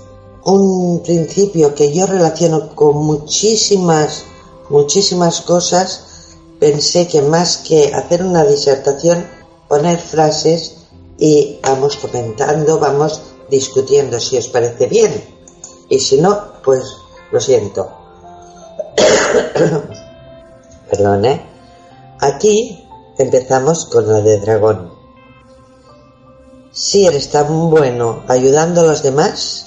un 0.45 1.03
principio 1.03 1.75
que 1.75 1.93
yo 1.93 2.07
relaciono 2.07 2.75
con 2.75 2.97
muchísimas, 2.97 4.25
muchísimas 4.69 5.41
cosas, 5.41 6.05
pensé 6.61 7.07
que 7.07 7.23
más 7.23 7.59
que 7.59 7.93
hacer 7.95 8.23
una 8.23 8.45
disertación, 8.45 9.27
poner 9.69 9.99
frases 9.99 10.77
y 11.19 11.59
vamos 11.63 11.97
comentando, 11.97 12.79
vamos 12.79 13.23
discutiendo 13.51 14.21
si 14.21 14.37
os 14.37 14.49
parece 14.49 14.87
bien. 14.87 15.13
Y 15.89 15.99
si 16.01 16.21
no, 16.21 16.63
pues 16.65 16.83
lo 17.31 17.41
siento. 17.41 18.04
Perdón, 20.91 21.25
¿eh? 21.25 21.41
Aquí 22.21 22.87
empezamos 23.19 23.87
con 23.87 24.09
la 24.09 24.21
de 24.21 24.39
dragón. 24.41 24.93
Si 26.73 27.07
eres 27.07 27.31
tan 27.31 27.71
bueno 27.71 28.25
ayudando 28.29 28.81
a 28.81 28.85
los 28.85 29.03
demás, 29.03 29.67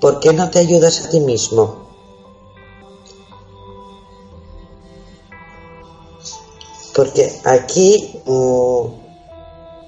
¿por 0.00 0.20
qué 0.20 0.32
no 0.32 0.50
te 0.50 0.60
ayudas 0.60 1.04
a 1.04 1.10
ti 1.10 1.20
mismo? 1.20 1.84
Porque 6.94 7.40
aquí 7.44 8.20
mm, 8.24 8.84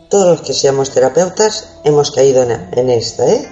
todos 0.09 0.27
los 0.27 0.41
que 0.41 0.53
seamos 0.53 0.91
terapeutas 0.91 1.79
hemos 1.85 2.11
caído 2.11 2.43
en, 2.43 2.71
en 2.73 2.91
esta, 2.91 3.27
¿eh? 3.27 3.49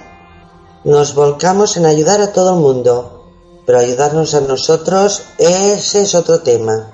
Nos 0.83 1.15
volcamos 1.15 1.77
en 1.77 1.85
ayudar 1.85 2.19
a 2.21 2.33
todo 2.33 2.55
el 2.55 2.59
mundo, 2.59 3.14
pero 3.65 3.79
ayudarnos 3.79 4.33
a 4.35 4.41
nosotros, 4.41 5.23
ese 5.37 6.03
es 6.03 6.15
otro 6.15 6.41
tema. 6.41 6.91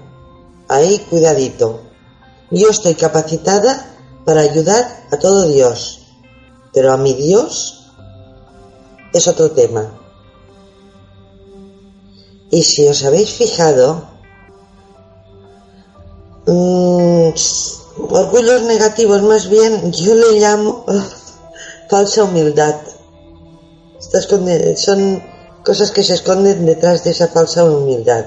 Ahí 0.68 1.00
cuidadito. 1.10 1.82
Yo 2.50 2.70
estoy 2.70 2.96
capacitada 2.96 3.86
para 4.26 4.42
ayudar 4.42 5.06
a 5.12 5.18
todo 5.18 5.48
Dios, 5.48 6.02
pero 6.74 6.94
a 6.94 6.98
mi 6.98 7.14
Dios 7.14 7.92
es 9.14 9.28
otro 9.28 9.52
tema. 9.52 9.92
Y 12.50 12.64
si 12.64 12.88
os 12.88 13.04
habéis 13.04 13.32
fijado, 13.32 14.04
mmm, 16.46 17.30
orgullos 18.10 18.62
negativos 18.64 19.22
más 19.24 19.50
bien 19.50 19.92
yo 19.92 20.16
le 20.16 20.40
llamo 20.40 20.86
falsa 21.90 22.24
humildad. 22.24 22.76
son 24.76 25.31
cosas 25.64 25.92
que 25.92 26.04
se 26.04 26.14
esconden 26.14 26.66
detrás 26.66 27.04
de 27.04 27.12
esa 27.12 27.28
falsa 27.28 27.64
humildad. 27.66 28.26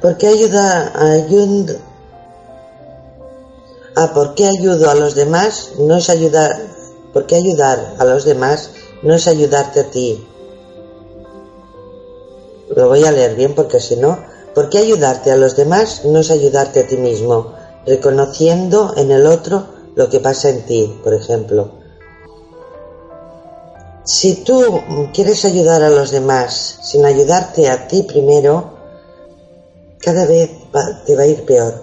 ¿Por 0.00 0.16
qué 0.16 0.28
ayuda 0.28 0.92
a 0.94 1.12
ayud... 1.12 1.72
Ah, 3.96 4.12
¿por 4.14 4.34
qué 4.34 4.46
ayudo 4.46 4.90
a 4.90 4.94
los 4.94 5.14
demás? 5.14 5.72
No 5.78 5.96
es 5.96 6.08
ayudar. 6.08 6.56
¿Por 7.12 7.26
qué 7.26 7.36
ayudar 7.36 7.96
a 7.98 8.04
los 8.04 8.24
demás? 8.24 8.70
No 9.02 9.14
es 9.14 9.26
ayudarte 9.26 9.80
a 9.80 9.90
ti. 9.90 10.24
Lo 12.76 12.88
voy 12.88 13.04
a 13.04 13.10
leer 13.10 13.34
bien 13.34 13.54
porque 13.54 13.80
si 13.80 13.96
no, 13.96 14.18
¿por 14.54 14.68
qué 14.68 14.78
ayudarte 14.78 15.32
a 15.32 15.36
los 15.36 15.56
demás 15.56 16.04
no 16.04 16.20
es 16.20 16.30
ayudarte 16.30 16.80
a 16.80 16.86
ti 16.86 16.96
mismo? 16.96 17.54
Reconociendo 17.86 18.92
en 18.96 19.10
el 19.10 19.26
otro 19.26 19.66
lo 19.96 20.08
que 20.08 20.20
pasa 20.20 20.50
en 20.50 20.64
ti, 20.64 21.00
por 21.02 21.14
ejemplo. 21.14 21.72
Si 24.08 24.36
tú 24.36 24.80
quieres 25.12 25.44
ayudar 25.44 25.82
a 25.82 25.90
los 25.90 26.10
demás 26.10 26.78
sin 26.80 27.04
ayudarte 27.04 27.68
a 27.68 27.86
ti 27.88 28.04
primero, 28.04 28.72
cada 30.00 30.24
vez 30.24 30.50
te 31.04 31.14
va 31.14 31.24
a 31.24 31.26
ir 31.26 31.44
peor. 31.44 31.74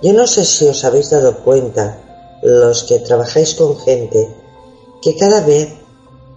Yo 0.00 0.12
no 0.12 0.28
sé 0.28 0.44
si 0.44 0.68
os 0.68 0.84
habéis 0.84 1.10
dado 1.10 1.42
cuenta, 1.42 1.98
los 2.42 2.84
que 2.84 3.00
trabajáis 3.00 3.56
con 3.56 3.76
gente, 3.76 4.32
que 5.02 5.16
cada 5.16 5.40
vez 5.40 5.68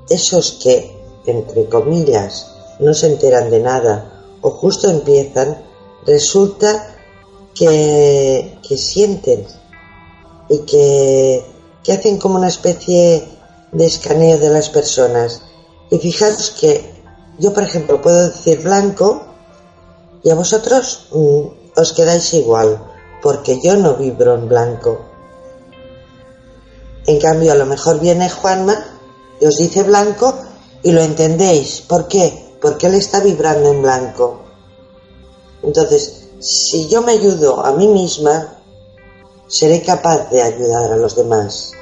esos 0.10 0.54
que, 0.54 0.98
entre 1.28 1.70
comillas, 1.70 2.48
no 2.80 2.96
se 2.96 3.06
enteran 3.06 3.52
de 3.52 3.60
nada 3.60 4.24
o 4.42 4.50
justo 4.50 4.90
empiezan, 4.90 5.56
resulta 6.08 6.96
que, 7.54 8.58
que 8.68 8.76
sienten 8.76 9.46
y 10.50 10.58
que, 10.62 11.46
que 11.84 11.94
hacen 11.94 12.18
como 12.18 12.38
una 12.38 12.48
especie 12.48 13.35
de 13.76 13.86
escaneo 13.86 14.38
de 14.38 14.50
las 14.50 14.70
personas. 14.70 15.42
Y 15.92 16.00
fijaros 16.00 16.52
que 16.52 16.96
yo, 17.38 17.54
por 17.54 17.64
ejemplo, 17.64 18.02
puedo 18.02 18.30
decir 18.30 18.62
blanco 18.62 19.26
y 20.24 20.30
a 20.30 20.36
vosotros 20.36 21.08
mm, 21.12 21.80
os 21.80 21.94
quedáis 21.94 22.34
igual, 22.34 22.82
porque 23.22 23.60
yo 23.62 23.76
no 23.76 23.96
vibro 23.96 24.36
en 24.36 24.48
blanco. 24.48 25.06
En 27.06 27.20
cambio, 27.20 27.52
a 27.52 27.56
lo 27.56 27.66
mejor 27.66 28.00
viene 28.00 28.30
Juanma 28.30 28.76
y 29.40 29.46
os 29.46 29.58
dice 29.58 29.84
blanco 29.84 30.34
y 30.82 30.92
lo 30.92 31.02
entendéis. 31.02 31.82
¿Por 31.82 32.08
qué? 32.08 32.56
Porque 32.62 32.88
él 32.88 32.96
está 32.96 33.20
vibrando 33.20 33.72
en 33.72 33.82
blanco. 33.82 34.40
Entonces, 35.62 36.30
si 36.40 36.88
yo 36.88 37.02
me 37.02 37.12
ayudo 37.12 37.64
a 37.64 37.74
mí 37.74 37.88
misma, 37.88 38.56
seré 39.48 39.82
capaz 39.82 40.30
de 40.30 40.42
ayudar 40.42 40.94
a 40.94 40.98
los 40.98 41.16
demás. 41.16 41.74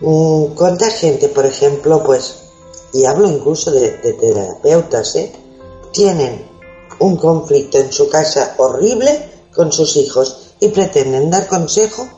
Mm, 0.00 0.54
¿Cuánta 0.54 0.90
gente, 0.90 1.28
por 1.28 1.46
ejemplo, 1.46 2.02
pues, 2.02 2.36
y 2.92 3.04
hablo 3.04 3.28
incluso 3.28 3.70
de, 3.70 3.90
terapeutas, 3.90 5.16
¿eh? 5.16 5.32
tienen 5.92 6.48
un 6.98 7.16
conflicto 7.16 7.78
en 7.78 7.92
su 7.92 8.08
casa 8.08 8.54
horrible 8.58 9.30
con 9.54 9.72
sus 9.72 9.96
hijos 9.96 10.52
y 10.60 10.68
pretenden 10.68 11.30
dar 11.30 11.46
consejo 11.46 12.08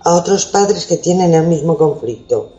a 0.00 0.14
otros 0.14 0.46
padres 0.46 0.86
que 0.86 0.98
tienen 0.98 1.34
el 1.34 1.46
mismo 1.46 1.76
conflicto. 1.76 2.52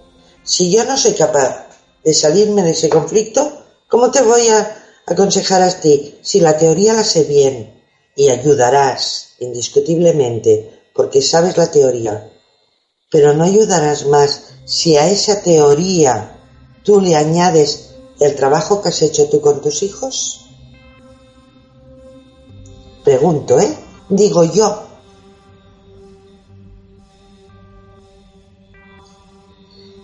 Si 0.43 0.71
yo 0.71 0.84
no 0.86 0.97
soy 0.97 1.13
capaz 1.13 1.67
de 2.03 2.13
salirme 2.13 2.63
de 2.63 2.71
ese 2.71 2.89
conflicto, 2.89 3.51
¿cómo 3.88 4.11
te 4.11 4.21
voy 4.21 4.47
a 4.47 4.84
aconsejar 5.05 5.61
a 5.61 5.80
ti 5.80 6.17
si 6.21 6.39
la 6.39 6.57
teoría 6.57 6.93
la 6.93 7.03
sé 7.03 7.23
bien 7.23 7.82
y 8.15 8.30
ayudarás 8.30 9.36
indiscutiblemente 9.39 10.89
porque 10.93 11.21
sabes 11.21 11.57
la 11.57 11.69
teoría, 11.69 12.32
pero 13.16 13.34
no 13.34 13.45
ayudarás 13.45 14.07
más 14.07 14.41
si 14.66 14.97
a 14.97 15.07
esa 15.07 15.41
teoría 15.41 16.38
tú 16.84 16.99
le 16.99 17.16
añades 17.16 17.91
el 18.20 18.36
trabajo 18.36 18.82
que 18.82 18.89
has 18.89 19.01
hecho 19.03 19.30
tú 19.30 19.39
con 19.39 19.61
tus 19.61 19.84
hijos? 19.84 20.41
Pregunto, 23.05 23.57
¿eh? 23.57 23.74
Digo 24.09 24.43
yo. 24.43 24.84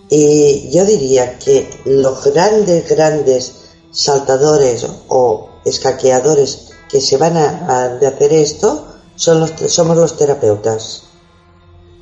Y 0.08 0.70
yo 0.70 0.86
diría 0.86 1.38
que 1.38 1.68
los 1.84 2.24
grandes, 2.24 2.88
grandes 2.88 3.52
saltadores 3.90 4.86
o 5.08 5.50
escaqueadores 5.66 6.70
que 6.88 7.02
se 7.02 7.18
van 7.18 7.36
a, 7.36 7.90
de 7.90 8.06
hacer 8.06 8.32
esto 8.32 8.86
son 9.16 9.40
los, 9.40 9.52
somos 9.70 9.98
los 9.98 10.16
terapeutas. 10.16 11.11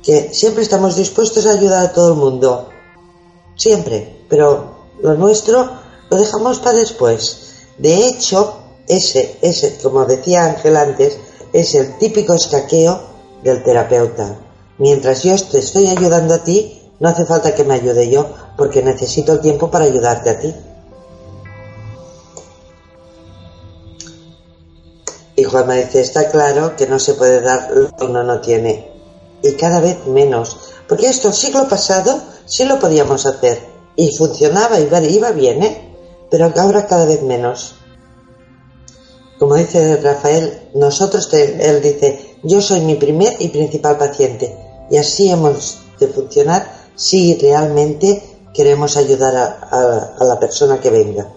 Que 0.03 0.33
siempre 0.33 0.63
estamos 0.63 0.95
dispuestos 0.95 1.45
a 1.45 1.53
ayudar 1.53 1.85
a 1.85 1.91
todo 1.93 2.13
el 2.13 2.19
mundo. 2.19 2.69
Siempre. 3.55 4.25
Pero 4.29 4.87
lo 5.01 5.13
nuestro 5.15 5.69
lo 6.09 6.17
dejamos 6.17 6.59
para 6.59 6.79
después. 6.79 7.53
De 7.77 8.07
hecho, 8.07 8.57
ese, 8.87 9.37
ese, 9.41 9.77
como 9.81 10.05
decía 10.05 10.45
Ángel 10.45 10.75
antes, 10.75 11.17
es 11.53 11.75
el 11.75 11.97
típico 11.97 12.33
escaqueo 12.33 13.01
del 13.43 13.63
terapeuta. 13.63 14.37
Mientras 14.77 15.23
yo 15.23 15.35
te 15.35 15.59
estoy 15.59 15.87
ayudando 15.87 16.33
a 16.33 16.43
ti, 16.43 16.81
no 16.99 17.09
hace 17.09 17.25
falta 17.25 17.55
que 17.55 17.63
me 17.63 17.75
ayude 17.75 18.09
yo, 18.09 18.27
porque 18.57 18.81
necesito 18.81 19.33
el 19.33 19.41
tiempo 19.41 19.71
para 19.71 19.85
ayudarte 19.85 20.29
a 20.29 20.39
ti. 20.39 20.53
Y 25.35 25.43
Juan 25.43 25.67
me 25.67 25.83
dice, 25.83 26.01
está 26.01 26.29
claro 26.29 26.75
que 26.75 26.87
no 26.87 26.99
se 26.99 27.13
puede 27.13 27.41
dar 27.41 27.71
lo 27.71 27.95
que 27.95 28.03
uno 28.03 28.23
no 28.23 28.41
tiene. 28.41 28.90
Y 29.43 29.53
cada 29.53 29.79
vez 29.79 30.05
menos. 30.07 30.57
Porque 30.87 31.07
esto 31.07 31.29
el 31.29 31.33
siglo 31.33 31.67
pasado 31.67 32.21
sí 32.45 32.65
lo 32.65 32.79
podíamos 32.79 33.25
hacer. 33.25 33.59
Y 33.95 34.15
funcionaba, 34.15 34.79
iba, 34.79 35.01
iba 35.01 35.31
bien, 35.31 35.63
¿eh? 35.63 35.95
Pero 36.29 36.51
ahora 36.55 36.87
cada 36.87 37.05
vez 37.05 37.21
menos 37.23 37.75
como 39.41 39.55
dice 39.55 39.97
Rafael, 39.97 40.69
nosotros, 40.75 41.33
él 41.33 41.81
dice, 41.81 42.37
yo 42.43 42.61
soy 42.61 42.81
mi 42.81 42.93
primer 42.93 43.37
y 43.39 43.47
principal 43.47 43.97
paciente. 43.97 44.55
Y 44.91 44.97
así 44.97 45.31
hemos 45.31 45.79
de 45.99 46.05
funcionar 46.09 46.71
si 46.95 47.39
realmente 47.39 48.21
queremos 48.53 48.97
ayudar 48.97 49.35
a, 49.35 50.15
a 50.19 50.23
la 50.25 50.39
persona 50.39 50.79
que 50.79 50.91
venga. 50.91 51.27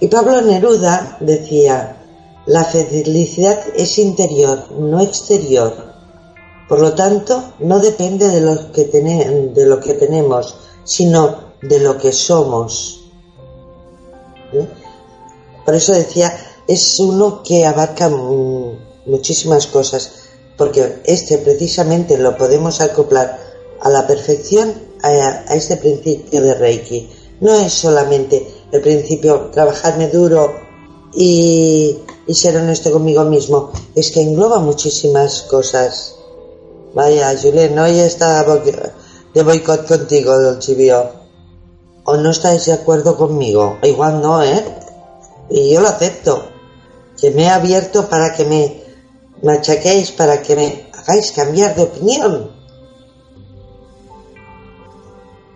Y 0.00 0.06
Pablo 0.08 0.40
Neruda 0.40 1.18
decía, 1.20 2.01
la 2.46 2.64
felicidad 2.64 3.62
es 3.76 3.98
interior, 3.98 4.70
no 4.72 5.00
exterior. 5.00 5.92
Por 6.68 6.80
lo 6.80 6.94
tanto, 6.94 7.52
no 7.60 7.78
depende 7.78 8.28
de 8.28 8.40
lo 8.40 8.72
que, 8.72 8.84
tenemos, 9.94 10.56
sino 10.84 11.52
de 11.60 11.80
lo 11.80 11.98
que 11.98 12.12
somos. 12.12 13.00
Por 15.64 15.74
eso 15.74 15.92
decía, 15.92 16.34
es 16.66 16.98
uno 16.98 17.42
que 17.42 17.66
abarca 17.66 18.08
muchísimas 18.08 19.66
cosas, 19.66 20.12
porque 20.56 21.02
este 21.04 21.38
precisamente 21.38 22.18
lo 22.18 22.36
podemos 22.36 22.80
acoplar 22.80 23.38
a 23.80 23.88
la 23.88 24.06
perfección 24.06 24.72
a, 25.02 25.54
este 25.54 25.76
principio 25.76 26.40
de 26.40 26.54
Reiki. 26.54 27.10
No 27.40 27.54
es 27.54 27.72
solamente 27.72 28.46
el 28.70 28.80
principio 28.80 29.50
trabajarme 29.52 30.08
duro 30.08 30.54
y, 31.12 31.98
y 32.32 32.34
ser 32.34 32.56
honesto 32.56 32.90
conmigo 32.90 33.24
mismo, 33.24 33.72
es 33.94 34.10
que 34.10 34.22
engloba 34.22 34.58
muchísimas 34.58 35.42
cosas. 35.42 36.14
Vaya, 36.94 37.36
Julen, 37.38 37.78
hoy 37.78 37.98
está 37.98 38.42
de 39.34 39.42
boicot 39.42 39.86
contigo, 39.86 40.40
Don 40.40 40.58
Chivio. 40.58 41.10
¿O 42.04 42.16
no 42.16 42.30
estáis 42.30 42.64
de 42.64 42.72
acuerdo 42.72 43.18
conmigo? 43.18 43.76
Igual 43.82 44.22
no, 44.22 44.42
¿eh? 44.42 44.64
Y 45.50 45.74
yo 45.74 45.82
lo 45.82 45.88
acepto. 45.88 46.48
Que 47.20 47.30
me 47.32 47.42
he 47.42 47.50
abierto 47.50 48.08
para 48.08 48.34
que 48.34 48.46
me 48.46 48.82
machaquéis, 49.42 50.12
para 50.12 50.40
que 50.40 50.56
me 50.56 50.90
hagáis 50.94 51.32
cambiar 51.32 51.76
de 51.76 51.82
opinión. 51.82 52.50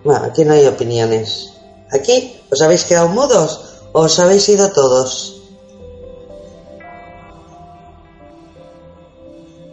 Bueno, 0.05 0.27
aquí 0.27 0.45
no 0.45 0.53
hay 0.53 0.66
opiniones. 0.66 1.55
Aquí 1.91 2.39
os 2.51 2.61
habéis 2.61 2.85
quedado 2.85 3.09
mudos 3.09 3.61
o 3.95 4.01
os 4.03 4.18
habéis 4.18 4.47
ido 4.51 4.70
todos. 4.72 5.36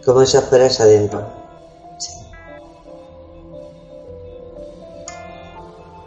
Como 0.04 0.22
esa 0.22 0.42
fuera 0.42 0.66
adentro. 0.66 1.24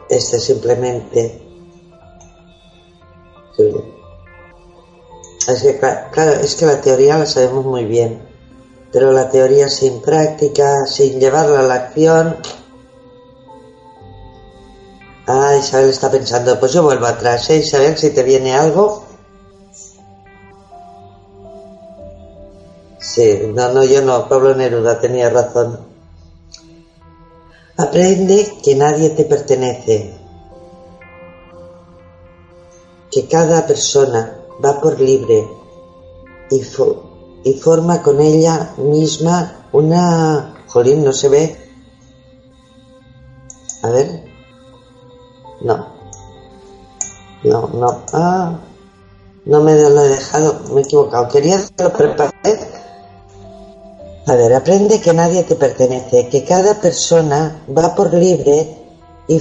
Este 0.10 0.40
simplemente... 0.40 1.42
Es 5.48 5.64
que, 5.64 5.80
claro, 5.80 6.32
es 6.32 6.56
que 6.56 6.66
la 6.66 6.80
teoría 6.82 7.18
la 7.18 7.26
sabemos 7.26 7.66
muy 7.66 7.86
bien, 7.86 8.22
pero 8.92 9.12
la 9.12 9.30
teoría 9.30 9.70
sin 9.70 10.02
práctica, 10.02 10.86
sin 10.86 11.20
llevarla 11.20 11.62
a 11.62 11.64
la 11.64 11.74
acción... 11.76 12.38
Ah, 15.26 15.58
Isabel 15.60 15.90
está 15.90 16.10
pensando, 16.10 16.58
pues 16.58 16.72
yo 16.72 16.84
vuelvo 16.84 17.06
atrás, 17.06 17.50
¿eh? 17.50 17.58
Isabel, 17.58 17.98
si 17.98 18.12
te 18.12 18.24
viene 18.24 18.54
algo... 18.54 19.07
Sí, 23.08 23.40
no, 23.56 23.72
no, 23.72 23.86
yo 23.86 24.02
no, 24.02 24.28
Pablo 24.28 24.54
Neruda 24.54 25.00
tenía 25.00 25.30
razón. 25.30 25.80
Aprende 27.78 28.58
que 28.62 28.76
nadie 28.76 29.12
te 29.12 29.24
pertenece, 29.24 30.14
que 33.10 33.28
cada 33.28 33.66
persona 33.66 34.40
va 34.64 34.82
por 34.82 35.00
libre 35.00 35.48
y, 36.52 36.62
y 37.46 37.54
forma 37.54 38.04
con 38.04 38.20
ella 38.20 38.74
misma 38.78 39.68
una... 39.72 40.66
Jolín, 40.68 41.06
no 41.06 41.14
se 41.14 41.30
ve. 41.30 41.72
A 43.84 43.90
ver. 43.90 44.26
No. 45.62 45.88
No, 47.46 47.70
no. 47.74 48.02
Ah, 48.12 48.60
no 49.46 49.62
me 49.62 49.76
lo 49.76 50.02
he 50.02 50.10
dejado. 50.10 50.60
Me 50.74 50.82
he 50.82 50.84
equivocado. 50.84 51.30
Quería 51.30 51.58
que 51.74 51.84
lo 51.84 51.94
a 54.28 54.36
ver, 54.36 54.54
aprende 54.54 55.00
que 55.00 55.14
nadie 55.14 55.44
te 55.44 55.56
pertenece, 55.56 56.28
que 56.28 56.44
cada 56.44 56.82
persona 56.82 57.64
va 57.76 57.96
por 57.96 58.14
libre 58.14 58.78
y 59.26 59.40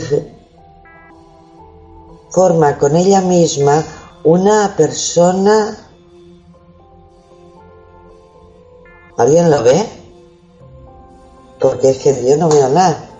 forma 2.30 2.78
con 2.78 2.94
ella 2.94 3.20
misma 3.20 3.84
una 4.22 4.74
persona... 4.76 5.76
¿Alguien 9.16 9.50
lo 9.50 9.62
ve? 9.64 9.84
Porque 11.58 11.90
es 11.90 11.98
que 11.98 12.24
yo 12.24 12.36
no 12.36 12.48
veo 12.48 12.68
nada. 12.68 13.10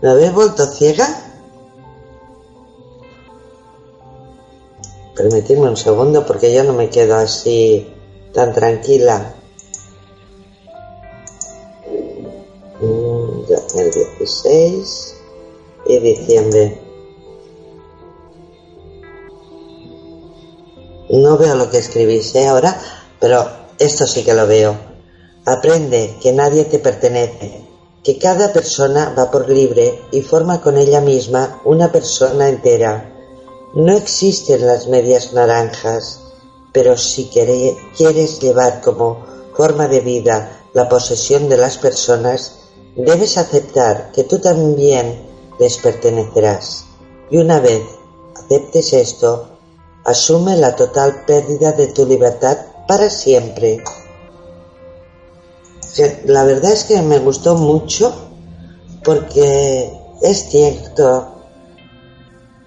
¿Me 0.00 0.08
habéis 0.08 0.32
vuelto 0.32 0.64
ciega? 0.66 1.06
Permitidme 5.14 5.68
un 5.68 5.76
segundo 5.76 6.24
porque 6.24 6.54
yo 6.54 6.64
no 6.64 6.72
me 6.72 6.88
quedo 6.88 7.16
así 7.16 7.92
tan 8.32 8.54
tranquila. 8.54 9.34
El 13.76 13.90
16 13.90 15.14
y 15.86 15.98
diciembre. 15.98 16.80
No 21.10 21.36
veo 21.36 21.54
lo 21.54 21.70
que 21.70 21.78
escribís 21.78 22.34
¿eh? 22.34 22.46
ahora, 22.46 22.80
pero 23.20 23.46
esto 23.78 24.06
sí 24.06 24.24
que 24.24 24.34
lo 24.34 24.46
veo. 24.46 24.76
Aprende 25.44 26.16
que 26.22 26.32
nadie 26.32 26.64
te 26.64 26.78
pertenece, 26.78 27.66
que 28.02 28.18
cada 28.18 28.52
persona 28.52 29.14
va 29.16 29.30
por 29.30 29.48
libre 29.48 30.02
y 30.10 30.22
forma 30.22 30.60
con 30.60 30.78
ella 30.78 31.00
misma 31.00 31.60
una 31.64 31.92
persona 31.92 32.48
entera. 32.48 33.12
No 33.74 33.92
existen 33.96 34.66
las 34.66 34.88
medias 34.88 35.32
naranjas, 35.32 36.20
pero 36.72 36.96
si 36.96 37.26
quieres 37.26 38.40
llevar 38.40 38.80
como 38.80 39.24
forma 39.54 39.86
de 39.86 40.00
vida 40.00 40.64
la 40.72 40.88
posesión 40.88 41.48
de 41.48 41.56
las 41.56 41.78
personas, 41.78 42.63
Debes 42.96 43.38
aceptar 43.38 44.12
que 44.12 44.22
tú 44.22 44.38
también 44.38 45.26
les 45.58 45.78
pertenecerás. 45.78 46.86
Y 47.28 47.38
una 47.38 47.58
vez 47.58 47.82
aceptes 48.36 48.92
esto, 48.92 49.48
asume 50.04 50.56
la 50.56 50.76
total 50.76 51.24
pérdida 51.26 51.72
de 51.72 51.88
tu 51.88 52.06
libertad 52.06 52.56
para 52.86 53.10
siempre. 53.10 53.82
La 56.26 56.44
verdad 56.44 56.70
es 56.70 56.84
que 56.84 57.02
me 57.02 57.18
gustó 57.18 57.56
mucho 57.56 58.14
porque 59.02 59.92
es 60.22 60.48
cierto, 60.48 61.34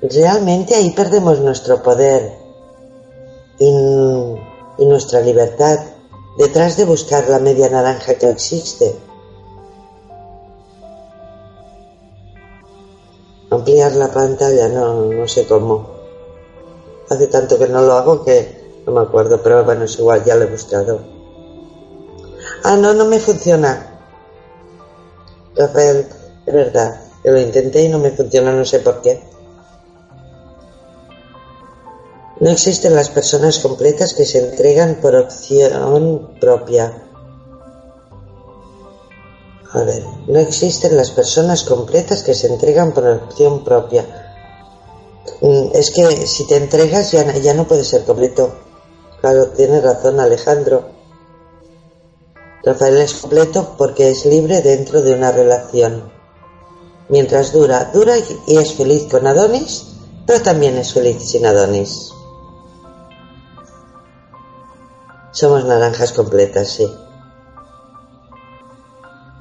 realmente 0.02 0.76
ahí 0.76 0.92
perdemos 0.92 1.40
nuestro 1.40 1.82
poder 1.82 2.34
y, 3.60 3.68
y 3.68 4.86
nuestra 4.86 5.22
libertad 5.22 5.80
detrás 6.38 6.76
de 6.76 6.84
buscar 6.84 7.30
la 7.30 7.40
media 7.40 7.70
naranja 7.70 8.16
que 8.16 8.30
existe. 8.30 9.07
Ampliar 13.68 13.96
la 13.98 14.08
pantalla, 14.08 14.70
no, 14.70 15.04
no 15.04 15.28
sé 15.28 15.46
cómo. 15.46 15.86
Hace 17.10 17.28
tanto 17.28 17.60
que 17.60 17.68
no 17.68 17.82
lo 17.82 17.94
hago 17.94 18.24
que 18.24 18.48
no 18.86 18.94
me 18.94 19.02
acuerdo, 19.02 19.42
pero 19.44 19.66
bueno, 19.66 19.84
es 19.84 20.00
igual, 20.00 20.24
ya 20.24 20.36
lo 20.36 20.44
he 20.44 20.48
buscado. 20.48 21.02
Ah, 22.64 22.78
no, 22.78 22.94
no 22.94 23.04
me 23.04 23.20
funciona. 23.20 23.86
Rafael, 25.54 26.08
es 26.46 26.54
verdad, 26.54 26.96
que 27.22 27.30
lo 27.30 27.42
intenté 27.42 27.84
y 27.84 27.90
no 27.90 28.00
me 28.00 28.12
funciona, 28.12 28.54
no 28.54 28.64
sé 28.64 28.80
por 28.80 29.02
qué. 29.02 29.22
No 32.40 32.50
existen 32.50 32.96
las 32.96 33.10
personas 33.10 33.60
completas 33.60 34.14
que 34.14 34.26
se 34.26 34.38
entregan 34.38 35.02
por 35.02 35.14
opción 35.14 36.38
propia. 36.40 37.07
A 39.74 39.84
ver, 39.84 40.04
no 40.28 40.40
existen 40.40 40.96
las 40.96 41.12
personas 41.12 41.64
completas 41.64 42.24
que 42.24 42.34
se 42.34 42.48
entregan 42.48 42.94
por 42.94 43.06
opción 43.06 43.64
propia. 43.64 44.06
Mm, 45.42 45.70
es 45.74 45.92
que 45.92 46.26
si 46.26 46.48
te 46.48 46.56
entregas 46.56 47.12
ya, 47.12 47.36
ya 47.38 47.54
no 47.54 47.68
puedes 47.68 47.88
ser 47.88 48.06
completo. 48.06 48.56
Claro, 49.20 49.48
tiene 49.50 49.82
razón 49.82 50.20
Alejandro. 50.20 50.86
Rafael 52.64 52.98
es 52.98 53.16
completo 53.16 53.76
porque 53.78 54.10
es 54.12 54.26
libre 54.26 54.62
dentro 54.62 55.02
de 55.02 55.14
una 55.14 55.32
relación. 55.32 56.12
Mientras 57.10 57.52
dura, 57.52 57.92
dura 57.94 58.16
y 58.48 58.58
es 58.58 58.74
feliz 58.74 59.08
con 59.10 59.28
Adonis, 59.28 59.86
pero 60.26 60.42
también 60.42 60.78
es 60.78 60.94
feliz 60.94 61.30
sin 61.30 61.46
Adonis. 61.46 62.12
Somos 65.32 65.66
naranjas 65.66 66.14
completas, 66.14 66.70
sí. 66.70 66.88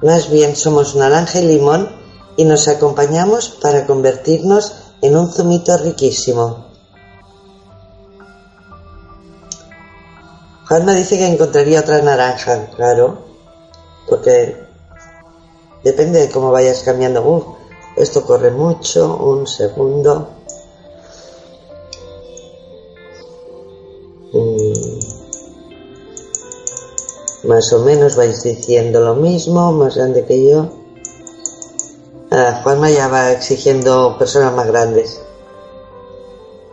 Más 0.01 0.29
bien 0.29 0.55
somos 0.55 0.95
naranja 0.95 1.39
y 1.39 1.47
limón 1.47 1.89
y 2.35 2.45
nos 2.45 2.67
acompañamos 2.67 3.49
para 3.49 3.87
convertirnos 3.87 4.73
en 5.01 5.17
un 5.17 5.31
zumito 5.31 5.75
riquísimo. 5.77 6.67
Juanma 10.67 10.93
dice 10.93 11.17
que 11.17 11.27
encontraría 11.27 11.79
otra 11.79 12.01
naranja, 12.01 12.67
claro, 12.75 13.25
porque 14.07 14.67
depende 15.83 16.19
de 16.19 16.29
cómo 16.29 16.51
vayas 16.51 16.83
cambiando. 16.83 17.57
Esto 17.95 18.23
corre 18.23 18.51
mucho, 18.51 19.17
un 19.17 19.47
segundo. 19.47 20.36
Más 27.47 27.71
o 27.71 27.79
menos 27.79 28.15
vais 28.15 28.43
diciendo 28.43 28.99
lo 28.99 29.15
mismo, 29.15 29.71
más 29.71 29.95
grande 29.95 30.25
que 30.25 30.49
yo. 30.49 30.69
Ah, 32.29 32.59
Juanma 32.61 32.91
ya 32.91 33.07
va 33.07 33.31
exigiendo 33.31 34.17
personas 34.17 34.53
más 34.53 34.67
grandes. 34.67 35.21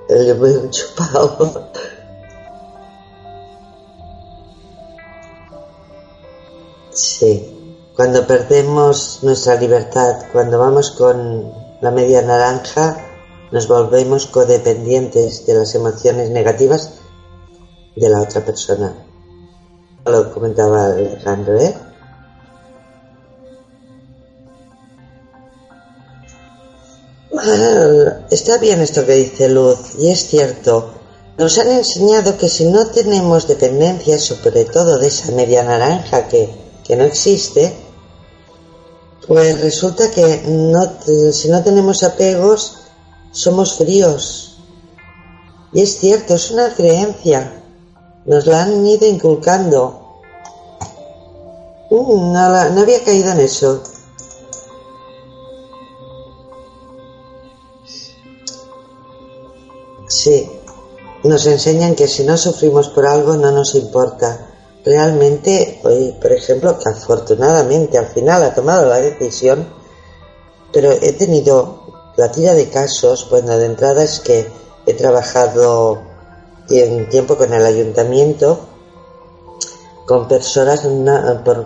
El 0.08 0.32
un 0.42 0.70
chupado. 0.70 1.70
Sí, 6.90 7.90
cuando 7.96 8.26
perdemos 8.26 9.20
nuestra 9.22 9.54
libertad, 9.56 10.26
cuando 10.32 10.58
vamos 10.58 10.90
con 10.90 11.52
la 11.80 11.90
media 11.90 12.22
naranja, 12.22 12.96
nos 13.52 13.68
volvemos 13.68 14.26
codependientes 14.26 15.46
de 15.46 15.54
las 15.54 15.74
emociones 15.74 16.30
negativas 16.30 16.94
de 17.94 18.08
la 18.08 18.20
otra 18.20 18.44
persona. 18.44 19.03
Lo 20.06 20.32
comentaba 20.32 20.86
Alejandro, 20.86 21.58
¿eh? 21.58 21.74
Está 28.30 28.58
bien 28.58 28.80
esto 28.80 29.04
que 29.06 29.14
dice 29.14 29.48
Luz, 29.48 29.78
y 29.98 30.10
es 30.10 30.28
cierto. 30.28 30.92
Nos 31.38 31.58
han 31.58 31.70
enseñado 31.70 32.36
que 32.36 32.48
si 32.48 32.66
no 32.66 32.86
tenemos 32.86 33.48
dependencia, 33.48 34.18
sobre 34.18 34.64
todo 34.66 34.98
de 34.98 35.08
esa 35.08 35.32
media 35.32 35.64
naranja 35.64 36.28
que, 36.28 36.54
que 36.84 36.96
no 36.96 37.04
existe, 37.04 37.74
pues 39.26 39.60
resulta 39.60 40.10
que 40.10 40.42
no, 40.46 41.32
si 41.32 41.48
no 41.48 41.62
tenemos 41.62 42.02
apegos, 42.02 42.76
somos 43.32 43.74
fríos. 43.74 44.58
Y 45.72 45.82
es 45.82 45.98
cierto, 45.98 46.34
es 46.34 46.50
una 46.50 46.74
creencia. 46.74 47.63
Nos 48.26 48.46
la 48.46 48.62
han 48.62 48.86
ido 48.86 49.06
inculcando. 49.06 50.00
Mm, 51.90 52.32
no, 52.32 52.70
no 52.70 52.80
había 52.80 53.04
caído 53.04 53.32
en 53.32 53.40
eso. 53.40 53.82
Sí, 60.08 60.50
nos 61.24 61.46
enseñan 61.46 61.94
que 61.94 62.08
si 62.08 62.24
no 62.24 62.36
sufrimos 62.36 62.88
por 62.88 63.06
algo 63.06 63.36
no 63.36 63.50
nos 63.50 63.74
importa. 63.74 64.50
Realmente, 64.84 65.80
hoy, 65.82 66.14
por 66.20 66.32
ejemplo, 66.32 66.78
que 66.78 66.90
afortunadamente 66.90 67.98
al 67.98 68.06
final 68.06 68.42
ha 68.42 68.54
tomado 68.54 68.86
la 68.86 69.00
decisión, 69.00 69.66
pero 70.72 70.92
he 70.92 71.12
tenido 71.12 71.84
la 72.16 72.30
tira 72.30 72.54
de 72.54 72.68
casos, 72.68 73.28
bueno, 73.30 73.56
de 73.58 73.66
entrada 73.66 74.04
es 74.04 74.20
que 74.20 74.46
he 74.86 74.94
trabajado 74.94 76.13
en 76.70 77.08
tiempo 77.08 77.36
con 77.36 77.52
el 77.52 77.64
ayuntamiento 77.64 78.60
con 80.06 80.28
personas, 80.28 80.86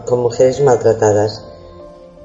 con 0.06 0.20
mujeres 0.20 0.60
maltratadas. 0.62 1.44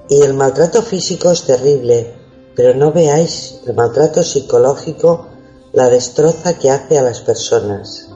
Y 0.09 0.21
el 0.21 0.33
maltrato 0.33 0.81
físico 0.81 1.31
es 1.31 1.43
terrible, 1.43 2.13
pero 2.55 2.75
no 2.75 2.91
veáis 2.91 3.59
el 3.65 3.73
maltrato 3.73 4.23
psicológico 4.23 5.27
la 5.71 5.89
destroza 5.89 6.59
que 6.59 6.69
hace 6.69 6.99
a 6.99 7.03
las 7.03 7.21
personas. 7.21 8.09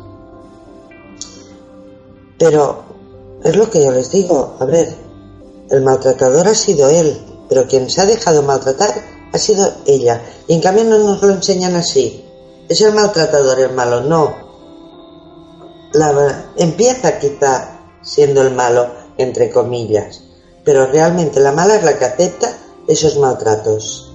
Pero 2.37 2.83
es 3.43 3.55
lo 3.55 3.69
que 3.69 3.83
yo 3.83 3.91
les 3.91 4.11
digo, 4.11 4.57
a 4.59 4.65
ver, 4.65 4.93
el 5.71 5.81
maltratador 5.81 6.47
ha 6.47 6.53
sido 6.53 6.87
él, 6.89 7.19
pero 7.49 7.67
quien 7.67 7.89
se 7.89 8.01
ha 8.01 8.05
dejado 8.05 8.43
maltratar 8.43 8.93
ha 9.33 9.37
sido 9.39 9.71
ella. 9.87 10.21
Y 10.47 10.53
en 10.53 10.61
cambio 10.61 10.83
no 10.83 10.99
nos 10.99 11.21
lo 11.23 11.33
enseñan 11.33 11.75
así. 11.75 12.23
Es 12.69 12.79
el 12.81 12.93
maltratador 12.93 13.59
el 13.59 13.73
malo, 13.73 14.01
no. 14.01 14.46
La, 15.93 16.51
empieza 16.57 17.19
quizá 17.19 17.79
siendo 18.01 18.41
el 18.41 18.53
malo, 18.53 18.87
entre 19.17 19.49
comillas, 19.49 20.21
pero 20.63 20.85
realmente 20.87 21.39
la 21.39 21.51
mala 21.51 21.75
es 21.75 21.83
la 21.83 21.97
que 21.97 22.05
acepta 22.05 22.57
esos 22.87 23.17
maltratos. 23.17 24.11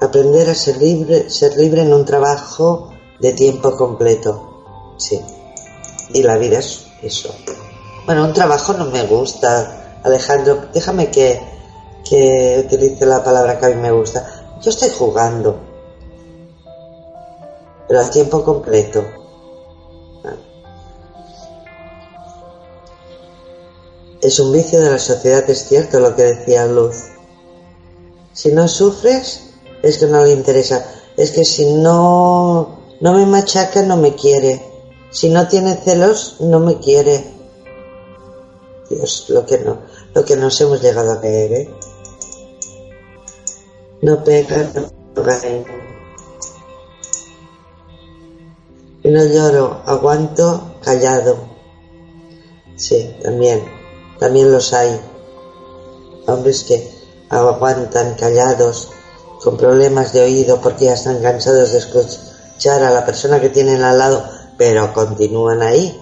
Aprender 0.00 0.50
a 0.50 0.54
ser 0.54 0.78
libre, 0.78 1.30
ser 1.30 1.56
libre 1.56 1.82
en 1.82 1.92
un 1.92 2.04
trabajo 2.04 2.90
de 3.20 3.32
tiempo 3.32 3.76
completo. 3.76 4.96
Sí. 4.96 5.20
Y 6.12 6.22
la 6.22 6.36
vida 6.36 6.58
es 6.58 6.86
eso. 7.02 7.32
Bueno, 8.04 8.24
un 8.24 8.32
trabajo 8.32 8.72
no 8.72 8.86
me 8.86 9.04
gusta. 9.04 10.00
Alejandro, 10.02 10.66
déjame 10.74 11.10
que, 11.10 11.40
que 12.08 12.64
utilice 12.66 13.06
la 13.06 13.22
palabra 13.22 13.58
que 13.58 13.66
a 13.66 13.68
mí 13.68 13.76
me 13.76 13.92
gusta. 13.92 14.56
Yo 14.60 14.70
estoy 14.70 14.90
jugando. 14.90 15.71
Pero 17.92 18.04
a 18.04 18.10
tiempo 18.10 18.42
completo. 18.42 19.04
Es 24.22 24.40
un 24.40 24.50
vicio 24.50 24.80
de 24.80 24.92
la 24.92 24.98
sociedad, 24.98 25.44
es 25.50 25.68
cierto 25.68 26.00
lo 26.00 26.16
que 26.16 26.22
decía 26.22 26.64
Luz. 26.64 26.96
Si 28.32 28.50
no 28.50 28.66
sufres, 28.66 29.50
es 29.82 29.98
que 29.98 30.06
no 30.06 30.24
le 30.24 30.32
interesa. 30.32 30.86
Es 31.18 31.32
que 31.32 31.44
si 31.44 31.66
no, 31.66 32.78
no 33.00 33.12
me 33.12 33.26
machaca, 33.26 33.82
no 33.82 33.98
me 33.98 34.14
quiere. 34.14 34.64
Si 35.10 35.28
no 35.28 35.46
tiene 35.46 35.76
celos, 35.76 36.36
no 36.40 36.60
me 36.60 36.78
quiere. 36.78 37.22
Dios, 38.88 39.26
lo 39.28 39.44
que 39.44 39.58
no, 39.58 39.80
lo 40.14 40.24
que 40.24 40.36
nos 40.36 40.58
hemos 40.62 40.80
llegado 40.80 41.12
a 41.12 41.16
ver, 41.16 41.52
¿eh? 41.52 41.70
No 44.00 44.24
pega, 44.24 44.72
no 45.14 45.22
cae. 45.22 45.81
No 49.04 49.24
lloro, 49.24 49.82
aguanto 49.84 50.78
callado. 50.80 51.36
Sí, 52.76 53.16
también, 53.20 53.64
también 54.20 54.52
los 54.52 54.72
hay. 54.72 55.00
Hombres 56.28 56.62
que 56.62 56.88
aguantan 57.28 58.14
callados 58.14 58.90
con 59.42 59.56
problemas 59.56 60.12
de 60.12 60.22
oído 60.22 60.60
porque 60.60 60.84
ya 60.84 60.92
están 60.94 61.20
cansados 61.20 61.72
de 61.72 61.78
escuchar 61.78 62.84
a 62.84 62.90
la 62.90 63.04
persona 63.04 63.40
que 63.40 63.48
tienen 63.48 63.82
al 63.82 63.98
lado, 63.98 64.24
pero 64.56 64.92
continúan 64.92 65.62
ahí. 65.62 65.98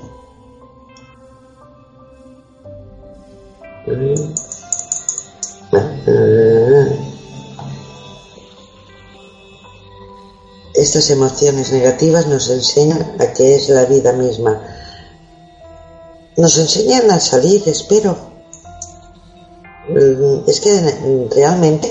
Estas 10.80 11.10
emociones 11.10 11.72
negativas 11.72 12.26
nos 12.26 12.48
enseñan 12.48 13.16
a 13.18 13.32
qué 13.32 13.56
es 13.56 13.68
la 13.68 13.84
vida 13.84 14.12
misma. 14.12 14.62
Nos 16.36 16.58
enseñan 16.58 17.10
a 17.10 17.20
salir, 17.20 17.62
espero. 17.66 18.16
Es 20.46 20.60
que 20.60 21.28
realmente 21.30 21.90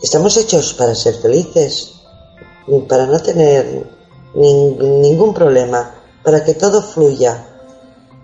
Estamos 0.00 0.36
hechos 0.36 0.74
para 0.74 0.94
ser 0.94 1.16
felices, 1.16 1.94
para 2.88 3.06
no 3.06 3.18
tener 3.20 3.84
ningún 4.34 5.34
problema, 5.34 5.92
para 6.22 6.44
que 6.44 6.54
todo 6.54 6.82
fluya. 6.82 7.44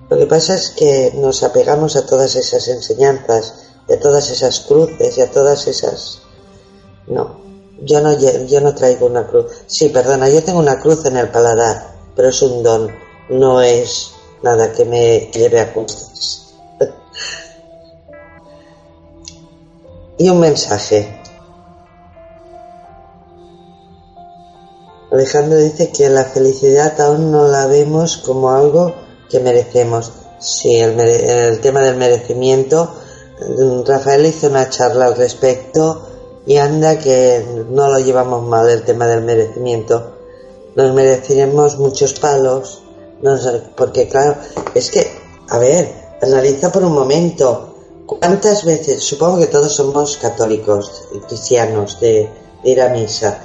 Lo 0.08 0.16
que 0.16 0.26
pasa 0.26 0.54
es 0.54 0.70
que 0.70 1.12
nos 1.16 1.42
apegamos 1.42 1.96
a 1.96 2.06
todas 2.06 2.36
esas 2.36 2.68
enseñanzas, 2.68 3.54
y 3.88 3.94
a 3.94 4.00
todas 4.00 4.30
esas 4.30 4.60
cruces 4.60 5.18
y 5.18 5.20
a 5.20 5.30
todas 5.30 5.66
esas... 5.66 6.20
No, 7.08 7.43
yo 7.82 8.00
no, 8.00 8.12
yo 8.18 8.60
no 8.60 8.74
traigo 8.74 9.06
una 9.06 9.26
cruz. 9.26 9.46
Sí, 9.66 9.88
perdona, 9.88 10.28
yo 10.28 10.42
tengo 10.42 10.58
una 10.58 10.78
cruz 10.78 11.04
en 11.06 11.16
el 11.16 11.28
paladar, 11.28 11.94
pero 12.14 12.28
es 12.28 12.42
un 12.42 12.62
don, 12.62 12.90
no 13.28 13.60
es 13.60 14.12
nada 14.42 14.72
que 14.72 14.84
me 14.84 15.30
lleve 15.32 15.60
a 15.60 15.72
costas. 15.72 16.54
y 20.18 20.28
un 20.28 20.40
mensaje. 20.40 21.20
Alejandro 25.10 25.58
dice 25.58 25.90
que 25.90 26.08
la 26.08 26.24
felicidad 26.24 27.00
aún 27.00 27.30
no 27.30 27.46
la 27.46 27.66
vemos 27.66 28.16
como 28.18 28.50
algo 28.50 28.94
que 29.30 29.38
merecemos. 29.38 30.12
Sí, 30.40 30.74
el, 30.74 30.98
el 30.98 31.60
tema 31.60 31.80
del 31.80 31.96
merecimiento, 31.96 32.92
Rafael 33.86 34.26
hizo 34.26 34.48
una 34.48 34.68
charla 34.68 35.06
al 35.06 35.16
respecto 35.16 36.13
y 36.46 36.56
anda 36.56 36.98
que 36.98 37.44
no 37.70 37.88
lo 37.88 37.98
llevamos 37.98 38.42
mal 38.46 38.68
el 38.68 38.82
tema 38.82 39.06
del 39.06 39.22
merecimiento. 39.22 40.12
Nos 40.74 40.92
mereceremos 40.94 41.78
muchos 41.78 42.14
palos, 42.14 42.82
porque 43.76 44.08
claro, 44.08 44.36
es 44.74 44.90
que, 44.90 45.06
a 45.48 45.58
ver, 45.58 45.90
analiza 46.20 46.70
por 46.70 46.84
un 46.84 46.92
momento, 46.92 47.74
¿cuántas 48.06 48.64
veces, 48.64 49.02
supongo 49.02 49.38
que 49.38 49.46
todos 49.46 49.74
somos 49.74 50.16
católicos 50.16 51.04
y 51.14 51.18
cristianos 51.20 51.98
de 52.00 52.28
ir 52.64 52.82
a 52.82 52.88
misa, 52.88 53.38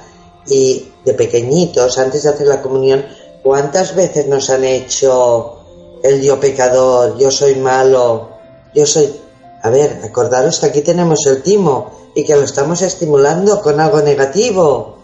y 0.46 0.92
de 1.04 1.14
pequeñitos, 1.14 1.98
antes 1.98 2.24
de 2.24 2.30
hacer 2.30 2.46
la 2.46 2.60
comunión, 2.60 3.04
¿cuántas 3.42 3.94
veces 3.94 4.26
nos 4.26 4.50
han 4.50 4.64
hecho 4.64 5.58
el 6.02 6.20
yo 6.20 6.40
pecador, 6.40 7.16
yo 7.18 7.30
soy 7.30 7.54
malo, 7.56 8.30
yo 8.74 8.84
soy... 8.84 9.14
A 9.62 9.68
ver, 9.68 10.00
acordaros 10.02 10.58
que 10.58 10.66
aquí 10.66 10.80
tenemos 10.80 11.26
el 11.26 11.42
timo 11.42 11.99
y 12.14 12.24
que 12.24 12.36
lo 12.36 12.42
estamos 12.42 12.82
estimulando 12.82 13.60
con 13.60 13.80
algo 13.80 14.00
negativo. 14.00 14.96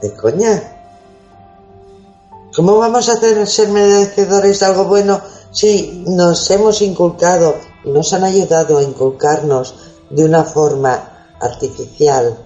¿De 0.00 0.14
coña? 0.14 0.76
¿Cómo 2.54 2.78
vamos 2.78 3.08
a 3.08 3.12
hacer 3.12 3.46
ser 3.46 3.68
merecedores 3.68 4.60
de 4.60 4.66
algo 4.66 4.84
bueno 4.84 5.20
si 5.52 6.04
nos 6.06 6.50
hemos 6.50 6.82
inculcado 6.82 7.56
y 7.84 7.90
nos 7.90 8.12
han 8.12 8.24
ayudado 8.24 8.78
a 8.78 8.82
inculcarnos 8.82 9.74
de 10.10 10.24
una 10.24 10.44
forma 10.44 11.34
artificial? 11.40 12.36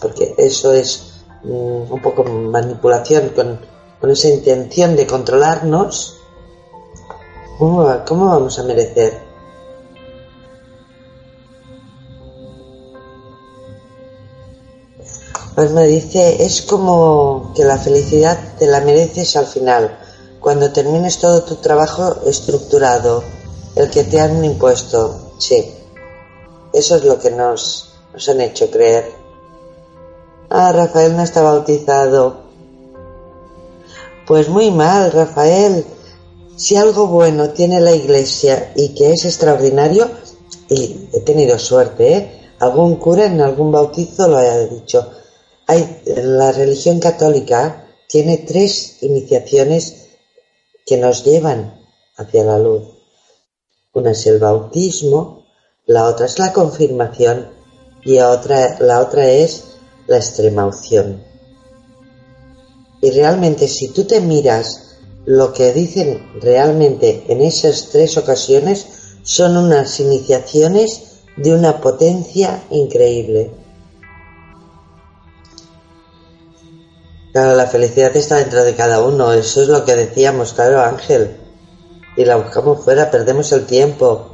Porque 0.00 0.34
eso 0.38 0.72
es 0.72 1.12
Mm, 1.44 1.90
un 1.90 2.00
poco 2.00 2.22
manipulación 2.22 3.30
con, 3.30 3.58
esa 4.10 4.28
intención 4.28 4.96
de 4.96 5.06
controlarnos. 5.06 6.18
¿Cómo, 7.58 7.86
¿Cómo 8.06 8.26
vamos 8.26 8.58
a 8.58 8.62
merecer? 8.64 9.31
Pues 15.54 15.70
me 15.70 15.86
dice, 15.86 16.42
es 16.42 16.62
como 16.62 17.52
que 17.54 17.64
la 17.64 17.76
felicidad 17.76 18.38
te 18.58 18.66
la 18.66 18.80
mereces 18.80 19.36
al 19.36 19.46
final, 19.46 19.98
cuando 20.40 20.72
termines 20.72 21.18
todo 21.18 21.42
tu 21.42 21.56
trabajo 21.56 22.16
estructurado, 22.26 23.22
el 23.76 23.90
que 23.90 24.04
te 24.04 24.18
han 24.18 24.42
impuesto. 24.44 25.32
Sí, 25.38 25.74
eso 26.72 26.96
es 26.96 27.04
lo 27.04 27.18
que 27.18 27.30
nos, 27.30 27.92
nos 28.14 28.28
han 28.30 28.40
hecho 28.40 28.70
creer. 28.70 29.12
Ah, 30.48 30.72
Rafael 30.72 31.16
no 31.16 31.22
está 31.22 31.42
bautizado. 31.42 32.42
Pues 34.26 34.48
muy 34.48 34.70
mal, 34.70 35.12
Rafael. 35.12 35.84
Si 36.56 36.76
algo 36.76 37.08
bueno 37.08 37.50
tiene 37.50 37.80
la 37.80 37.92
iglesia 37.92 38.72
y 38.74 38.94
que 38.94 39.12
es 39.12 39.24
extraordinario, 39.26 40.08
y 40.68 41.08
he 41.12 41.20
tenido 41.20 41.58
suerte, 41.58 42.16
¿eh? 42.16 42.38
Algún 42.60 42.96
cura 42.96 43.26
en 43.26 43.40
algún 43.40 43.72
bautizo 43.72 44.28
lo 44.28 44.36
ha 44.38 44.58
dicho. 44.58 45.10
La 45.66 46.52
religión 46.52 46.98
católica 46.98 47.86
tiene 48.08 48.38
tres 48.38 49.02
iniciaciones 49.02 50.08
que 50.84 50.96
nos 50.96 51.24
llevan 51.24 51.80
hacia 52.16 52.44
la 52.44 52.58
luz. 52.58 52.82
Una 53.94 54.10
es 54.10 54.26
el 54.26 54.38
bautismo, 54.38 55.46
la 55.86 56.06
otra 56.06 56.26
es 56.26 56.38
la 56.38 56.52
confirmación 56.52 57.50
y 58.04 58.14
la 58.16 58.30
otra 58.30 59.30
es 59.30 59.64
la 60.06 60.16
extrema 60.16 60.66
unción. 60.66 61.22
Y 63.00 63.10
realmente 63.10 63.68
si 63.68 63.88
tú 63.88 64.04
te 64.04 64.20
miras 64.20 64.98
lo 65.24 65.52
que 65.52 65.72
dicen 65.72 66.40
realmente 66.40 67.24
en 67.28 67.42
esas 67.42 67.90
tres 67.90 68.16
ocasiones 68.16 68.86
son 69.22 69.56
unas 69.56 70.00
iniciaciones 70.00 71.20
de 71.36 71.54
una 71.54 71.80
potencia 71.80 72.64
increíble. 72.70 73.61
Claro, 77.32 77.54
la 77.56 77.66
felicidad 77.66 78.14
está 78.14 78.36
dentro 78.36 78.62
de 78.62 78.74
cada 78.74 79.02
uno, 79.02 79.32
eso 79.32 79.62
es 79.62 79.68
lo 79.68 79.86
que 79.86 79.94
decíamos, 79.94 80.52
claro, 80.52 80.82
Ángel. 80.82 81.30
Y 82.14 82.26
la 82.26 82.36
buscamos 82.36 82.84
fuera, 82.84 83.10
perdemos 83.10 83.50
el 83.52 83.64
tiempo. 83.64 84.28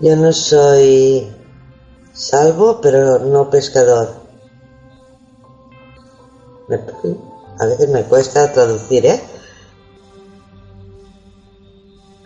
Yo 0.00 0.16
no 0.16 0.32
soy 0.32 1.30
salvo, 2.14 2.80
pero 2.80 3.18
no 3.18 3.50
pescador. 3.50 4.08
a 7.58 7.66
veces 7.66 7.88
me 7.90 8.04
cuesta 8.04 8.50
traducir, 8.52 9.04
¿eh? 9.04 9.20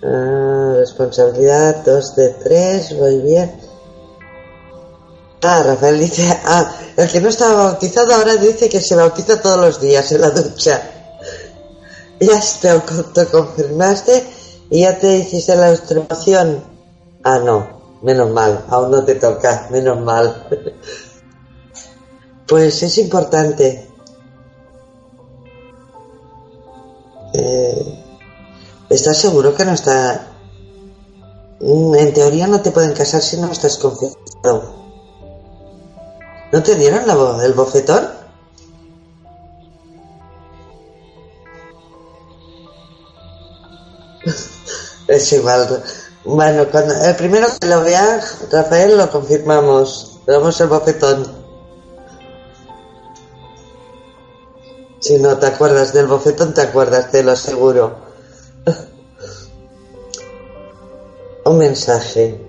Ah, 0.03 0.75
responsabilidad 0.77 1.83
2 1.85 2.15
de 2.15 2.29
3, 2.31 2.93
muy 2.95 3.19
bien. 3.19 3.70
Ah, 5.43 5.63
Rafael 5.63 5.99
dice, 5.99 6.29
ah, 6.45 6.71
el 6.97 7.11
que 7.11 7.21
no 7.21 7.29
estaba 7.29 7.65
bautizado 7.65 8.15
ahora 8.15 8.37
dice 8.37 8.69
que 8.69 8.81
se 8.81 8.95
bautiza 8.95 9.41
todos 9.41 9.59
los 9.59 9.81
días 9.81 10.11
en 10.13 10.21
la 10.21 10.31
ducha. 10.31 10.83
Ya 12.23 12.39
te, 12.61 12.79
te 13.15 13.27
confirmaste 13.31 14.23
y 14.69 14.83
ya 14.83 14.99
te 14.99 15.21
hiciste 15.21 15.57
la 15.57 15.71
extremación. 15.71 16.63
Ah, 17.25 17.39
no, 17.39 17.99
menos 18.03 18.29
mal, 18.29 18.63
aún 18.69 18.91
no 18.91 19.03
te 19.03 19.15
toca, 19.15 19.67
menos 19.71 19.99
mal. 20.01 20.47
Pues 22.47 22.83
es 22.83 22.99
importante 22.99 23.91
Eh, 27.33 28.05
¿Estás 28.89 29.19
seguro 29.19 29.55
que 29.55 29.65
no 29.65 29.73
está... 29.73 30.27
Mm, 31.61 31.95
en 31.95 32.15
teoría 32.15 32.47
no 32.47 32.61
te 32.61 32.71
pueden 32.71 32.93
casar 32.93 33.23
si 33.23 33.37
no 33.37 33.51
estás 33.53 33.79
confesado. 33.79 34.80
¿No 36.53 36.63
te 36.63 36.75
dieron 36.75 37.07
la, 37.07 37.45
el 37.45 37.53
bofetón? 37.53 38.09
es 45.09 45.33
igual. 45.33 45.83
Bueno, 46.25 46.67
cuando, 46.71 46.95
el 46.95 47.17
primero 47.17 47.47
que 47.61 47.69
lo 47.69 47.83
vea, 47.83 48.21
Rafael, 48.51 48.99
lo 48.99 49.09
confirmamos. 49.11 50.21
Le 50.27 50.33
damos 50.33 50.61
el 50.61 50.67
bofetón. 50.69 51.41
Si 54.99 55.19
no 55.19 55.39
te 55.39 55.47
acuerdas 55.47 55.93
del 55.93 56.09
bofetón, 56.09 56.53
te 56.53 56.63
acuerdas, 56.63 57.13
te 57.13 57.23
lo 57.23 57.31
aseguro. 57.33 57.95
Un 61.45 61.59
mensaje. 61.59 62.47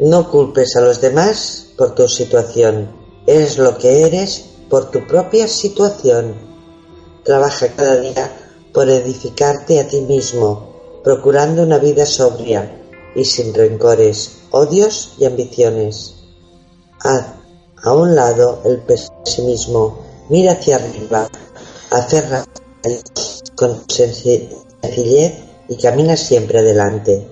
No 0.00 0.28
culpes 0.28 0.74
a 0.76 0.80
los 0.80 1.00
demás 1.00 1.68
por 1.78 1.94
tu 1.94 2.08
situación. 2.08 3.01
Eres 3.26 3.58
lo 3.58 3.78
que 3.78 4.06
eres 4.06 4.44
por 4.68 4.90
tu 4.90 5.06
propia 5.06 5.46
situación. 5.48 6.34
Trabaja 7.24 7.68
cada 7.68 8.00
día 8.00 8.32
por 8.72 8.88
edificarte 8.88 9.80
a 9.80 9.86
ti 9.86 10.00
mismo, 10.00 11.00
procurando 11.04 11.62
una 11.62 11.78
vida 11.78 12.06
sobria 12.06 12.80
y 13.14 13.24
sin 13.24 13.54
rencores, 13.54 14.38
odios 14.50 15.14
y 15.18 15.24
ambiciones. 15.24 16.14
Haz 17.00 17.26
a 17.82 17.92
un 17.94 18.14
lado 18.14 18.60
el 18.64 18.78
pesimismo, 18.78 19.98
mira 20.28 20.52
hacia 20.52 20.76
arriba 20.76 21.28
aferra 21.92 22.44
con 23.54 23.84
sencillez 23.88 24.48
y 25.68 25.76
camina 25.76 26.16
siempre 26.16 26.58
adelante. 26.58 27.26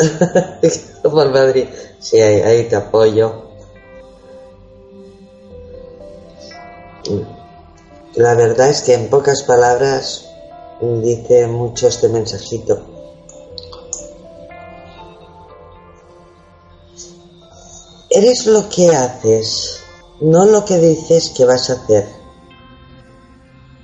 Por 1.02 1.30
Madrid, 1.30 1.66
sí, 1.98 2.20
ahí, 2.20 2.64
te 2.64 2.76
apoyo. 2.76 3.50
La 8.14 8.34
verdad 8.34 8.70
es 8.70 8.82
que 8.82 8.94
en 8.94 9.08
pocas 9.08 9.42
palabras 9.42 10.26
dice 10.80 11.46
mucho 11.46 11.88
este 11.88 12.08
mensajito. 12.08 12.82
Eres 18.10 18.46
lo 18.46 18.68
que 18.68 18.88
haces 18.88 19.80
no 20.20 20.44
lo 20.44 20.64
que 20.64 20.78
dices 20.78 21.30
que 21.30 21.44
vas 21.44 21.70
a 21.70 21.74
hacer. 21.74 22.06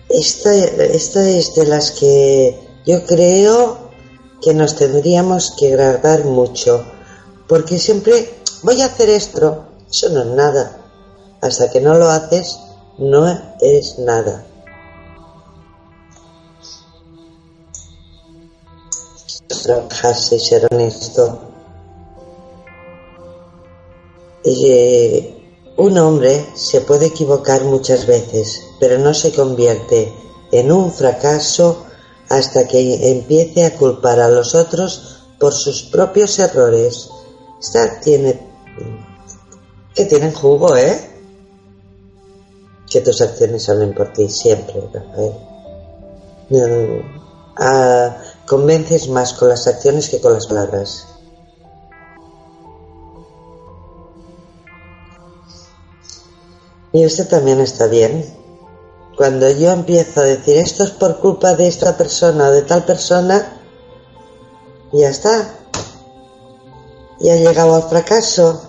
Esta, 0.08 0.54
esta 0.54 1.28
es 1.28 1.54
de 1.54 1.66
las 1.66 1.90
que 1.92 2.58
yo 2.84 3.04
creo 3.04 3.85
que 4.46 4.54
nos 4.54 4.76
tendríamos 4.76 5.56
que 5.58 5.72
agradar 5.72 6.24
mucho, 6.24 6.84
porque 7.48 7.80
siempre 7.80 8.32
voy 8.62 8.80
a 8.80 8.86
hacer 8.86 9.10
esto, 9.10 9.64
eso 9.90 10.08
no 10.10 10.20
es 10.22 10.28
nada. 10.28 10.84
Hasta 11.40 11.68
que 11.68 11.80
no 11.80 11.94
lo 11.94 12.08
haces, 12.08 12.56
no 12.96 13.26
es 13.60 13.98
nada. 13.98 14.46
Trabajarse 19.64 20.36
y 20.36 20.38
ser 20.38 20.68
honesto. 20.70 21.40
Y, 24.44 25.34
un 25.76 25.98
hombre 25.98 26.46
se 26.54 26.82
puede 26.82 27.06
equivocar 27.06 27.64
muchas 27.64 28.06
veces, 28.06 28.62
pero 28.78 28.96
no 28.96 29.12
se 29.12 29.32
convierte 29.32 30.14
en 30.52 30.70
un 30.70 30.92
fracaso 30.92 31.84
hasta 32.28 32.66
que 32.66 33.10
empiece 33.10 33.64
a 33.64 33.76
culpar 33.76 34.20
a 34.20 34.28
los 34.28 34.54
otros 34.54 35.22
por 35.38 35.52
sus 35.52 35.82
propios 35.82 36.38
errores. 36.38 37.08
Esta 37.60 38.00
tiene... 38.00 38.40
que 39.94 40.04
tienen 40.04 40.32
jugo, 40.32 40.76
¿eh? 40.76 41.10
Que 42.90 43.00
tus 43.00 43.20
acciones 43.20 43.68
hablen 43.68 43.94
por 43.94 44.12
ti 44.12 44.28
siempre, 44.28 44.80
Rafael. 44.92 45.32
Ah, 47.58 48.16
convences 48.46 49.08
más 49.08 49.32
con 49.32 49.48
las 49.48 49.66
acciones 49.66 50.08
que 50.08 50.20
con 50.20 50.32
las 50.34 50.46
palabras. 50.46 51.06
Y 56.92 57.02
este 57.02 57.24
también 57.24 57.60
está 57.60 57.88
bien. 57.88 58.45
Cuando 59.16 59.50
yo 59.50 59.70
empiezo 59.70 60.20
a 60.20 60.24
decir 60.24 60.58
esto 60.58 60.84
es 60.84 60.90
por 60.90 61.18
culpa 61.20 61.54
de 61.54 61.66
esta 61.66 61.96
persona 61.96 62.48
o 62.48 62.52
de 62.52 62.62
tal 62.62 62.84
persona, 62.84 63.60
ya 64.92 65.08
está. 65.08 65.54
Y 67.18 67.30
ha 67.30 67.36
llegado 67.36 67.74
al 67.74 67.84
fracaso. 67.84 68.62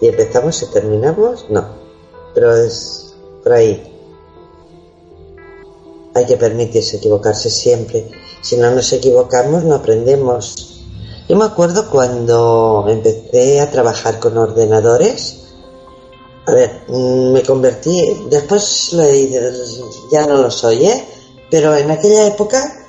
Y 0.00 0.08
empezamos 0.08 0.62
y 0.62 0.66
terminamos, 0.66 1.50
no. 1.50 1.64
Pero 2.34 2.54
es 2.54 3.14
por 3.42 3.52
ahí. 3.52 3.88
hay 6.14 6.26
que 6.26 6.36
permitirse 6.36 6.98
equivocarse 6.98 7.50
siempre. 7.50 8.10
Si 8.42 8.56
no 8.56 8.70
nos 8.70 8.92
equivocamos, 8.92 9.64
no 9.64 9.76
aprendemos. 9.76 10.72
Yo 11.28 11.36
me 11.36 11.44
acuerdo 11.44 11.88
cuando 11.88 12.84
empecé 12.88 13.60
a 13.60 13.70
trabajar 13.70 14.18
con 14.18 14.36
ordenadores, 14.36 15.38
a 16.46 16.52
ver, 16.52 16.82
mm, 16.88 17.32
me 17.32 17.42
convertí, 17.42 18.26
después 18.28 18.90
ya 20.10 20.26
no 20.26 20.38
lo 20.38 20.50
soy, 20.50 20.86
¿eh? 20.86 21.04
Pero 21.50 21.76
en 21.76 21.90
aquella 21.90 22.26
época, 22.26 22.86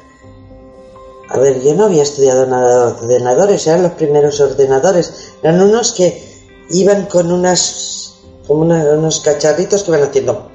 a 1.29 1.37
ver, 1.37 1.61
yo 1.61 1.75
no 1.75 1.85
había 1.85 2.03
estudiado 2.03 2.45
nada 2.47 2.69
de 2.69 2.91
ordenadores, 2.93 3.67
eran 3.67 3.83
los 3.83 3.91
primeros 3.93 4.39
ordenadores, 4.41 5.13
eran 5.43 5.61
unos 5.61 5.91
que 5.93 6.33
iban 6.71 7.05
con 7.05 7.31
unas, 7.31 8.15
como 8.47 8.61
unos 8.61 9.19
cacharritos 9.19 9.83
que 9.83 9.91
iban 9.91 10.03
haciendo 10.03 10.49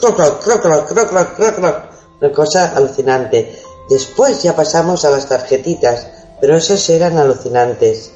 una 2.21 2.33
cosa 2.33 2.77
alucinante. 2.77 3.58
Después 3.89 4.43
ya 4.43 4.55
pasamos 4.55 5.05
a 5.05 5.11
las 5.11 5.29
tarjetitas, 5.29 6.07
pero 6.41 6.57
esos 6.57 6.89
eran 6.91 7.17
alucinantes. 7.17 8.11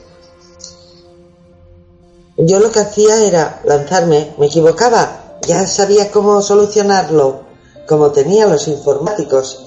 Yo 2.36 2.60
lo 2.60 2.70
que 2.70 2.80
hacía 2.80 3.24
era 3.24 3.60
lanzarme, 3.64 4.34
me 4.38 4.46
equivocaba, 4.46 5.38
ya 5.46 5.66
sabía 5.66 6.10
cómo 6.10 6.42
solucionarlo, 6.42 7.42
como 7.88 8.10
tenía 8.10 8.46
los 8.46 8.68
informáticos 8.68 9.64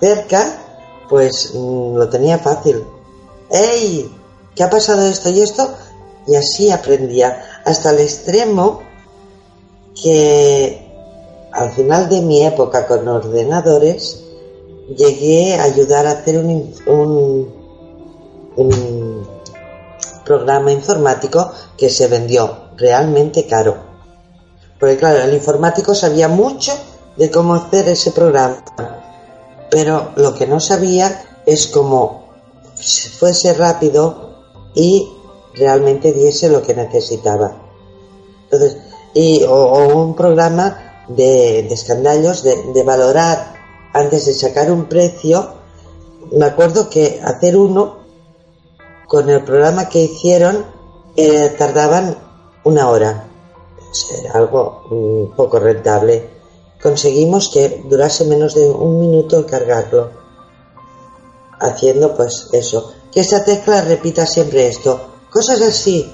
cerca, 0.00 0.58
pues 1.08 1.52
mm, 1.54 1.96
lo 1.96 2.08
tenía 2.08 2.38
fácil. 2.38 2.84
¡Ey! 3.50 4.10
¿Qué 4.54 4.62
ha 4.62 4.70
pasado 4.70 5.06
esto 5.06 5.30
y 5.30 5.40
esto? 5.40 5.68
Y 6.26 6.36
así 6.36 6.70
aprendía, 6.70 7.62
hasta 7.64 7.90
el 7.90 8.00
extremo 8.00 8.82
que 10.00 10.92
al 11.52 11.72
final 11.72 12.08
de 12.08 12.20
mi 12.20 12.44
época 12.44 12.86
con 12.86 13.06
ordenadores 13.06 14.23
llegué 14.88 15.56
a 15.56 15.64
ayudar 15.64 16.06
a 16.06 16.12
hacer 16.12 16.38
un, 16.38 16.74
un 18.56 19.26
programa 20.24 20.72
informático 20.72 21.50
que 21.76 21.90
se 21.90 22.06
vendió 22.08 22.70
realmente 22.76 23.46
caro. 23.46 23.76
Porque 24.78 24.96
claro, 24.96 25.22
el 25.22 25.34
informático 25.34 25.94
sabía 25.94 26.28
mucho 26.28 26.72
de 27.16 27.30
cómo 27.30 27.54
hacer 27.54 27.88
ese 27.88 28.10
programa, 28.10 28.64
pero 29.70 30.10
lo 30.16 30.34
que 30.34 30.46
no 30.46 30.60
sabía 30.60 31.22
es 31.46 31.68
cómo 31.68 32.24
fuese 33.18 33.54
rápido 33.54 34.34
y 34.74 35.08
realmente 35.54 36.12
diese 36.12 36.48
lo 36.48 36.62
que 36.62 36.74
necesitaba. 36.74 37.56
Entonces, 38.44 38.78
y, 39.14 39.44
o, 39.44 39.88
un 39.94 40.16
programa 40.16 41.04
de, 41.08 41.64
de 41.68 41.74
escandallos, 41.74 42.42
de, 42.42 42.82
valorar 42.82 43.53
antes 43.94 44.26
de 44.26 44.34
sacar 44.34 44.70
un 44.70 44.84
precio. 44.84 45.54
Me 46.32 46.44
acuerdo 46.44 46.90
que 46.90 47.20
hacer 47.24 47.56
uno 47.56 48.04
con 49.06 49.30
el 49.30 49.42
programa 49.42 49.88
que 49.88 50.00
hicieron 50.00 50.66
eh, 51.16 51.54
tardaban 51.56 52.18
una 52.64 52.90
hora. 52.90 53.28
algo 54.34 54.82
un 54.90 55.32
poco 55.36 55.58
rentable. 55.58 56.28
Conseguimos 56.82 57.48
que 57.48 57.82
durase 57.88 58.24
menos 58.24 58.54
de 58.54 58.68
un 58.68 59.00
minuto 59.00 59.38
el 59.38 59.46
cargarlo. 59.46 60.10
Haciendo 61.60 62.14
pues 62.16 62.48
eso. 62.52 62.92
Que 63.12 63.20
esta 63.20 63.44
tecla 63.44 63.80
repita 63.80 64.26
siempre 64.26 64.66
esto. 64.66 65.00
Cosas 65.30 65.62
así. 65.62 66.12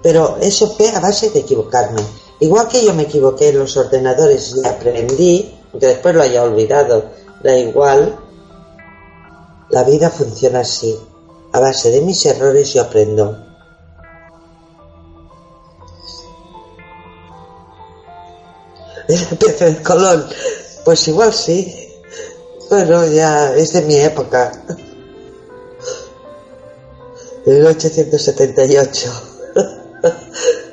Pero 0.00 0.36
eso 0.40 0.68
fue 0.68 0.88
a 0.90 1.00
base 1.00 1.30
de 1.30 1.40
equivocarme. 1.40 2.02
Igual 2.40 2.68
que 2.68 2.84
yo 2.84 2.94
me 2.94 3.02
equivoqué 3.02 3.48
en 3.48 3.58
los 3.58 3.76
ordenadores 3.76 4.54
y 4.56 4.64
aprendí, 4.64 5.57
aunque 5.78 5.94
después 5.94 6.12
lo 6.12 6.22
haya 6.22 6.42
olvidado, 6.42 7.04
da 7.40 7.56
igual, 7.56 8.18
la 9.70 9.84
vida 9.84 10.10
funciona 10.10 10.58
así. 10.60 10.98
A 11.52 11.60
base 11.60 11.92
de 11.92 12.00
mis 12.00 12.26
errores 12.26 12.72
yo 12.72 12.82
aprendo. 12.82 13.38
El 19.08 19.38
de 19.38 19.82
Colón, 19.84 20.26
pues 20.84 21.06
igual 21.06 21.32
sí, 21.32 21.72
pero 22.68 23.06
ya 23.06 23.54
es 23.54 23.72
de 23.72 23.82
mi 23.82 23.94
época. 23.98 24.50
1878. 27.46 29.12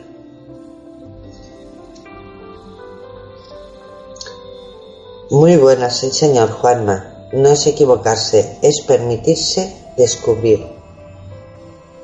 Muy 5.31 5.57
buenas, 5.57 5.97
sí, 5.97 6.11
señor 6.11 6.51
Juanma. 6.51 7.29
No 7.31 7.49
es 7.49 7.65
equivocarse, 7.65 8.59
es 8.61 8.81
permitirse 8.81 9.75
descubrir. 9.97 10.67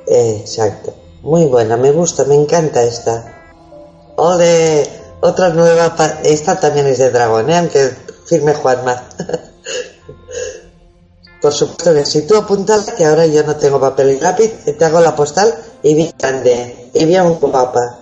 exacto. 0.07 0.93
Muy 1.21 1.45
buena, 1.45 1.77
me 1.77 1.91
gusta, 1.91 2.23
me 2.25 2.33
encanta 2.33 2.81
esta. 2.81 3.31
Ole, 4.15 4.87
otra 5.21 5.49
nueva. 5.49 5.95
Esta 6.23 6.59
también 6.59 6.87
es 6.87 6.97
de 6.97 7.11
dragón, 7.11 7.51
¿eh? 7.51 7.57
aunque 7.57 7.91
firme 8.25 8.55
Juanma. 8.55 9.03
Por 11.41 11.53
supuesto 11.53 11.93
que 11.93 12.05
si 12.05 12.23
tú 12.23 12.35
apuntas 12.35 12.91
que 12.91 13.05
ahora 13.05 13.27
yo 13.27 13.43
no 13.43 13.55
tengo 13.55 13.79
papel 13.79 14.11
y 14.11 14.19
lápiz, 14.19 14.51
te 14.77 14.83
hago 14.85 14.99
la 14.99 15.15
postal 15.15 15.55
y 15.83 15.93
bien 15.93 16.13
grande, 16.17 16.89
y 16.93 17.05
bien 17.05 17.25
un 17.25 17.39
papa. 17.39 18.00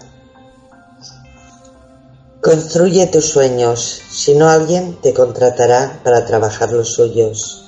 Construye 2.41 3.06
tus 3.07 3.26
sueños, 3.26 4.02
si 4.10 4.34
no 4.34 4.48
alguien 4.48 4.95
te 5.02 5.14
contratará 5.14 5.99
para 6.06 6.26
trabajar 6.26 6.72
los 6.72 6.94
suyos. 6.94 7.66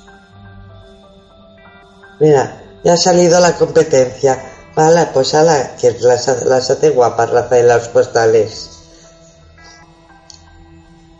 Mira, 2.18 2.78
ya 2.82 2.94
ha 2.94 2.96
salido 2.96 3.38
la 3.38 3.54
competencia. 3.58 4.42
Vale, 4.74 5.08
pues 5.12 5.34
a 5.34 5.42
la 5.42 5.76
que 5.76 5.90
las, 6.00 6.26
hace 6.26 6.88
guapas 6.88 7.28
Rafael 7.28 7.68
las 7.68 7.88
postales. 7.88 8.70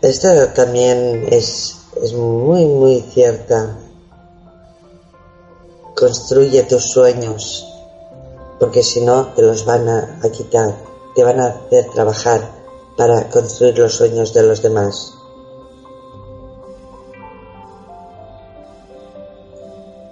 Esta 0.01 0.51
también 0.51 1.27
es, 1.29 1.75
es 2.01 2.13
muy, 2.13 2.65
muy 2.65 3.01
cierta. 3.01 3.77
Construye 5.95 6.63
tus 6.63 6.89
sueños, 6.89 7.67
porque 8.59 8.81
si 8.81 9.01
no 9.01 9.27
te 9.27 9.43
los 9.43 9.63
van 9.63 9.87
a 9.87 10.29
quitar, 10.31 10.73
te 11.13 11.23
van 11.23 11.39
a 11.39 11.45
hacer 11.45 11.85
trabajar 11.91 12.62
para 12.97 13.29
construir 13.29 13.77
los 13.77 13.95
sueños 13.95 14.33
de 14.33 14.43
los 14.43 14.61
demás. 14.61 15.13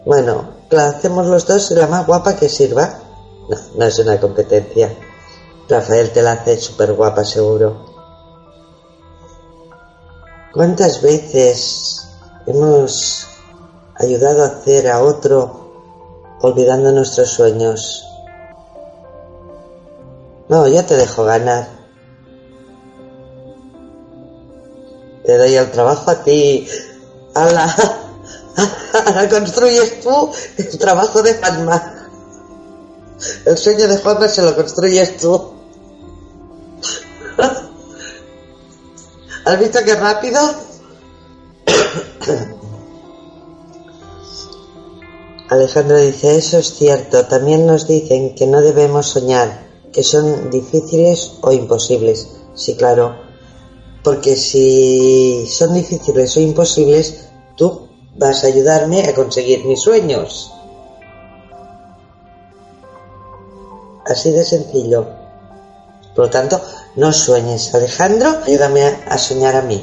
Bueno, 0.06 0.50
la 0.70 0.88
hacemos 0.88 1.28
los 1.28 1.46
dos 1.46 1.72
y 1.72 1.76
la 1.76 1.88
más 1.88 2.08
guapa 2.08 2.36
que 2.36 2.50
sirva. 2.50 3.00
No, 3.50 3.58
no 3.76 3.86
es 3.86 4.00
una 4.00 4.20
competencia. 4.20 4.96
Rafael 5.70 6.12
te 6.12 6.22
la 6.22 6.34
hace 6.34 6.58
súper 6.58 6.94
guapa, 6.94 7.24
seguro. 7.24 7.86
¿Cuántas 10.54 11.02
veces 11.02 12.10
hemos 12.46 13.28
ayudado 13.96 14.44
a 14.44 14.48
hacer 14.48 14.90
a 14.90 15.02
otro 15.02 16.38
olvidando 16.42 16.92
nuestros 16.92 17.30
sueños? 17.30 18.06
No, 20.50 20.68
ya 20.68 20.86
te 20.86 20.98
dejo 20.98 21.24
ganar. 21.24 21.81
Te 25.26 25.38
doy 25.38 25.56
el 25.56 25.72
trabajo 25.72 26.12
a 26.12 26.24
ti. 26.24 26.68
Ahora, 27.34 27.74
construyes 29.30 30.02
tú 30.02 30.32
el 30.58 30.78
trabajo 30.78 31.22
de 31.22 31.36
Juanma. 31.36 32.10
El 33.46 33.58
sueño 33.58 33.88
de 33.88 33.98
Juanma 33.98 34.28
se 34.28 34.42
lo 34.42 34.54
construyes 34.56 35.18
tú. 35.18 35.54
¿Has 39.46 39.60
visto 39.60 39.80
qué 39.86 39.96
rápido? 39.96 40.40
Alejandro 45.50 45.98
dice, 45.98 46.38
eso 46.38 46.60
es 46.60 46.76
cierto. 46.76 47.26
También 47.26 47.66
nos 47.66 47.88
dicen 47.88 48.36
que 48.36 48.48
no 48.48 48.62
debemos 48.62 49.08
soñar, 49.08 49.68
que 49.92 50.02
son 50.04 50.50
difíciles 50.50 51.34
o 51.42 51.52
imposibles. 51.52 52.30
Sí, 52.56 52.76
claro 52.76 53.31
porque 54.04 54.36
si 54.36 55.48
son 55.48 55.74
difíciles 55.74 56.36
o 56.38 56.40
imposibles, 56.40 57.26
tú 57.56 57.88
vas 58.18 58.44
a 58.44 58.48
ayudarme 58.48 59.08
a 59.08 59.14
conseguir 59.14 59.64
mis 59.66 59.82
sueños. 59.82 60.52
Así 64.06 64.32
de 64.32 64.44
sencillo. 64.44 65.08
Por 66.16 66.26
lo 66.26 66.32
tanto, 66.32 66.60
no 66.96 67.14
sueñes, 67.14 67.74
Alejandro, 67.74 68.40
ayúdame 68.46 68.84
a, 68.86 69.18
soñar 69.18 69.56
a 69.56 69.62
mí, 69.62 69.82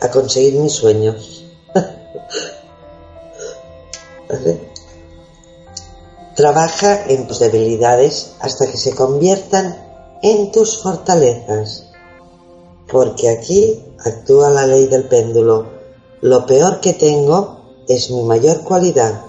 a 0.00 0.10
conseguir 0.10 0.54
mis 0.54 0.72
sueños. 0.72 1.44
Trabaja 6.34 7.04
en 7.06 7.28
tus 7.28 7.38
debilidades 7.38 8.32
hasta 8.40 8.68
que 8.70 8.76
se 8.76 8.94
conviertan 8.94 10.18
en 10.22 10.50
tus 10.50 10.82
fortalezas 10.82 11.87
porque 12.90 13.28
aquí 13.28 13.82
actúa 14.04 14.50
la 14.50 14.66
ley 14.66 14.86
del 14.86 15.04
péndulo. 15.04 15.78
lo 16.20 16.46
peor 16.46 16.80
que 16.80 16.94
tengo 16.94 17.84
es 17.86 18.10
mi 18.10 18.22
mayor 18.22 18.64
cualidad. 18.64 19.22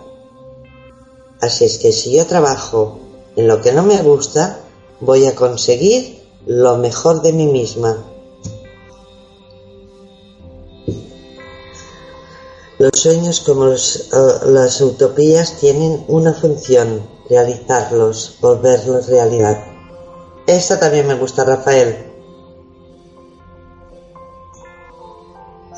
Así 1.39 1.65
es 1.65 1.77
que 1.77 1.91
si 1.91 2.17
yo 2.17 2.25
trabajo 2.25 2.99
en 3.35 3.47
lo 3.47 3.61
que 3.61 3.71
no 3.71 3.83
me 3.83 4.01
gusta, 4.01 4.59
voy 4.99 5.25
a 5.25 5.35
conseguir 5.35 6.23
lo 6.45 6.77
mejor 6.77 7.21
de 7.21 7.31
mí 7.31 7.45
misma. 7.45 8.03
Los 12.79 12.91
sueños 12.93 13.41
como 13.41 13.67
eh, 13.67 13.77
las 14.45 14.81
utopías 14.81 15.59
tienen 15.59 16.05
una 16.07 16.33
función, 16.33 17.01
realizarlos, 17.29 18.37
volverlos 18.41 19.07
realidad. 19.07 19.63
Esta 20.47 20.79
también 20.79 21.05
me 21.07 21.15
gusta, 21.15 21.43
Rafael. 21.43 22.08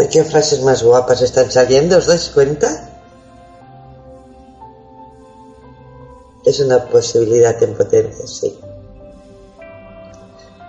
¿Qué 0.10 0.24
frases 0.24 0.62
más 0.62 0.84
guapas 0.84 1.22
están 1.22 1.52
saliendo? 1.52 1.98
¿Os 1.98 2.08
dais 2.08 2.30
cuenta? 2.30 2.90
Es 6.44 6.60
una 6.60 6.84
posibilidad 6.86 7.62
en 7.62 7.76
potencia, 7.76 8.26
sí. 8.26 8.58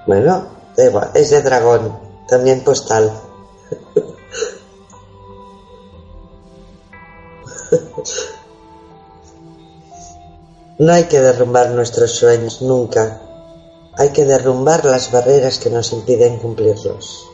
Bueno, 0.07 0.47
da 0.77 0.85
igual, 0.85 1.11
es 1.15 1.31
de 1.31 1.41
dragón, 1.41 1.99
también 2.29 2.63
postal. 2.63 3.13
No 10.79 10.93
hay 10.93 11.05
que 11.05 11.21
derrumbar 11.21 11.71
nuestros 11.71 12.11
sueños 12.11 12.61
nunca. 12.61 13.21
Hay 13.97 14.11
que 14.11 14.25
derrumbar 14.25 14.85
las 14.85 15.13
barreras 15.13 15.59
que 15.59 15.71
nos 15.71 15.93
impiden 15.93 16.39
cumplirlos. 16.39 17.32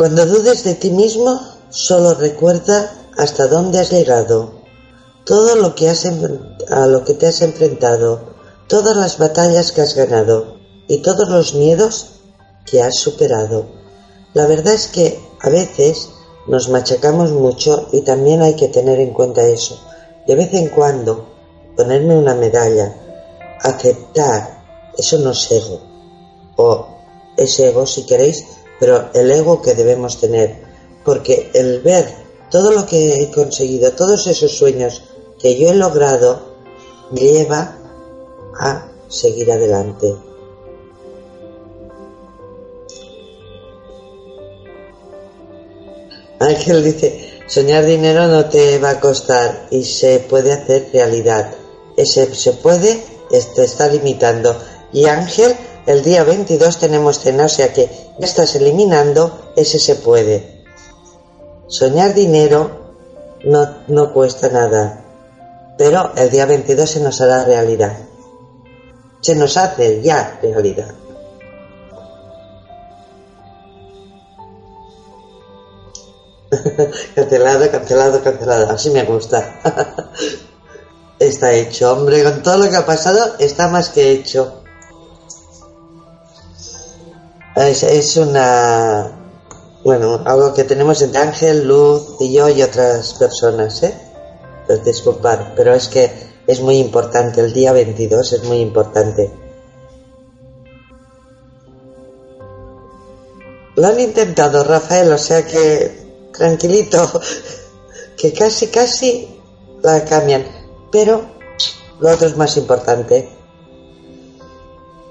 Cuando 0.00 0.24
dudes 0.24 0.64
de 0.64 0.76
ti 0.76 0.88
mismo, 0.88 1.38
solo 1.68 2.14
recuerda 2.14 2.90
hasta 3.18 3.48
dónde 3.48 3.80
has 3.80 3.90
llegado, 3.90 4.54
todo 5.26 5.56
lo 5.56 5.74
que 5.74 5.90
has 5.90 6.06
a 6.06 6.86
lo 6.86 7.04
que 7.04 7.12
te 7.12 7.26
has 7.26 7.42
enfrentado, 7.42 8.18
todas 8.66 8.96
las 8.96 9.18
batallas 9.18 9.72
que 9.72 9.82
has 9.82 9.94
ganado 9.94 10.56
y 10.88 11.02
todos 11.02 11.28
los 11.28 11.52
miedos 11.54 12.12
que 12.64 12.80
has 12.80 12.96
superado. 12.96 13.66
La 14.32 14.46
verdad 14.46 14.72
es 14.72 14.86
que 14.86 15.20
a 15.38 15.50
veces 15.50 16.08
nos 16.46 16.70
machacamos 16.70 17.32
mucho 17.32 17.88
y 17.92 18.00
también 18.00 18.40
hay 18.40 18.56
que 18.56 18.68
tener 18.68 19.00
en 19.00 19.12
cuenta 19.12 19.44
eso. 19.44 19.78
De 20.26 20.34
vez 20.34 20.54
en 20.54 20.68
cuando 20.68 21.26
ponerme 21.76 22.16
una 22.16 22.34
medalla, 22.34 22.96
aceptar, 23.60 24.62
eso 24.96 25.18
no 25.18 25.32
es 25.32 25.52
ego. 25.52 25.78
O 26.56 26.86
es 27.36 27.60
ego 27.60 27.84
si 27.84 28.06
queréis, 28.06 28.46
pero 28.80 29.10
el 29.12 29.30
ego 29.30 29.62
que 29.62 29.74
debemos 29.74 30.18
tener. 30.18 30.56
Porque 31.04 31.50
el 31.54 31.80
ver 31.82 32.12
todo 32.50 32.72
lo 32.72 32.86
que 32.86 33.22
he 33.22 33.30
conseguido, 33.30 33.92
todos 33.92 34.26
esos 34.26 34.56
sueños 34.56 35.02
que 35.38 35.56
yo 35.56 35.70
he 35.70 35.74
logrado, 35.74 36.56
me 37.12 37.20
lleva 37.20 37.76
a 38.58 38.90
seguir 39.08 39.52
adelante. 39.52 40.14
Ángel 46.40 46.82
dice, 46.82 47.42
soñar 47.46 47.84
dinero 47.84 48.26
no 48.26 48.46
te 48.46 48.78
va 48.78 48.90
a 48.90 49.00
costar 49.00 49.68
y 49.70 49.84
se 49.84 50.20
puede 50.20 50.52
hacer 50.52 50.88
realidad. 50.92 51.52
Ese 51.96 52.34
se 52.34 52.52
puede, 52.52 53.04
te 53.28 53.64
está 53.64 53.88
limitando. 53.88 54.56
Y 54.92 55.04
Ángel, 55.04 55.54
el 55.86 56.02
día 56.02 56.24
22 56.24 56.78
tenemos 56.78 57.20
cena, 57.20 57.46
o 57.46 57.48
sea 57.48 57.72
que 57.72 57.88
ya 58.18 58.26
estás 58.26 58.54
eliminando 58.54 59.52
ese 59.56 59.78
se 59.78 59.96
puede. 59.96 60.64
Soñar 61.66 62.14
dinero 62.14 62.94
no, 63.44 63.68
no 63.88 64.12
cuesta 64.12 64.48
nada, 64.48 65.04
pero 65.78 66.12
el 66.16 66.30
día 66.30 66.46
22 66.46 66.90
se 66.90 67.00
nos 67.00 67.20
hará 67.20 67.44
realidad. 67.44 67.96
Se 69.20 69.34
nos 69.34 69.56
hace 69.56 70.02
ya 70.02 70.38
realidad. 70.42 70.94
cancelado, 77.14 77.70
cancelado, 77.70 78.22
cancelado. 78.22 78.70
Así 78.70 78.90
me 78.90 79.04
gusta. 79.04 79.60
está 81.18 81.52
hecho, 81.52 81.92
hombre. 81.92 82.22
Con 82.24 82.42
todo 82.42 82.58
lo 82.58 82.70
que 82.70 82.76
ha 82.76 82.86
pasado, 82.86 83.36
está 83.38 83.68
más 83.68 83.90
que 83.90 84.10
hecho. 84.10 84.59
Es, 87.68 88.16
una. 88.16 89.12
Bueno, 89.84 90.22
algo 90.24 90.54
que 90.54 90.64
tenemos 90.64 91.02
entre 91.02 91.20
Ángel, 91.20 91.68
Luz 91.68 92.16
y 92.18 92.32
yo 92.32 92.48
y 92.48 92.62
otras 92.62 93.12
personas, 93.14 93.82
¿eh? 93.82 93.94
Pues 94.66 94.82
disculpar, 94.82 95.52
pero 95.54 95.74
es 95.74 95.88
que 95.88 96.10
es 96.46 96.60
muy 96.62 96.78
importante. 96.78 97.42
El 97.42 97.52
día 97.52 97.72
22 97.72 98.32
es 98.32 98.44
muy 98.44 98.60
importante. 98.60 99.30
Lo 103.76 103.86
han 103.86 104.00
intentado, 104.00 104.64
Rafael, 104.64 105.12
o 105.12 105.18
sea 105.18 105.46
que 105.46 106.30
tranquilito, 106.32 107.20
que 108.16 108.32
casi, 108.32 108.68
casi 108.68 109.38
la 109.82 110.02
cambian. 110.06 110.46
Pero 110.90 111.26
lo 112.00 112.10
otro 112.10 112.26
es 112.26 112.36
más 112.38 112.56
importante. 112.56 113.28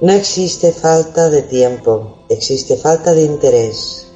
No 0.01 0.13
existe 0.13 0.71
falta 0.71 1.29
de 1.29 1.43
tiempo, 1.43 2.18
existe 2.29 2.77
falta 2.77 3.13
de 3.13 3.23
interés. 3.23 4.07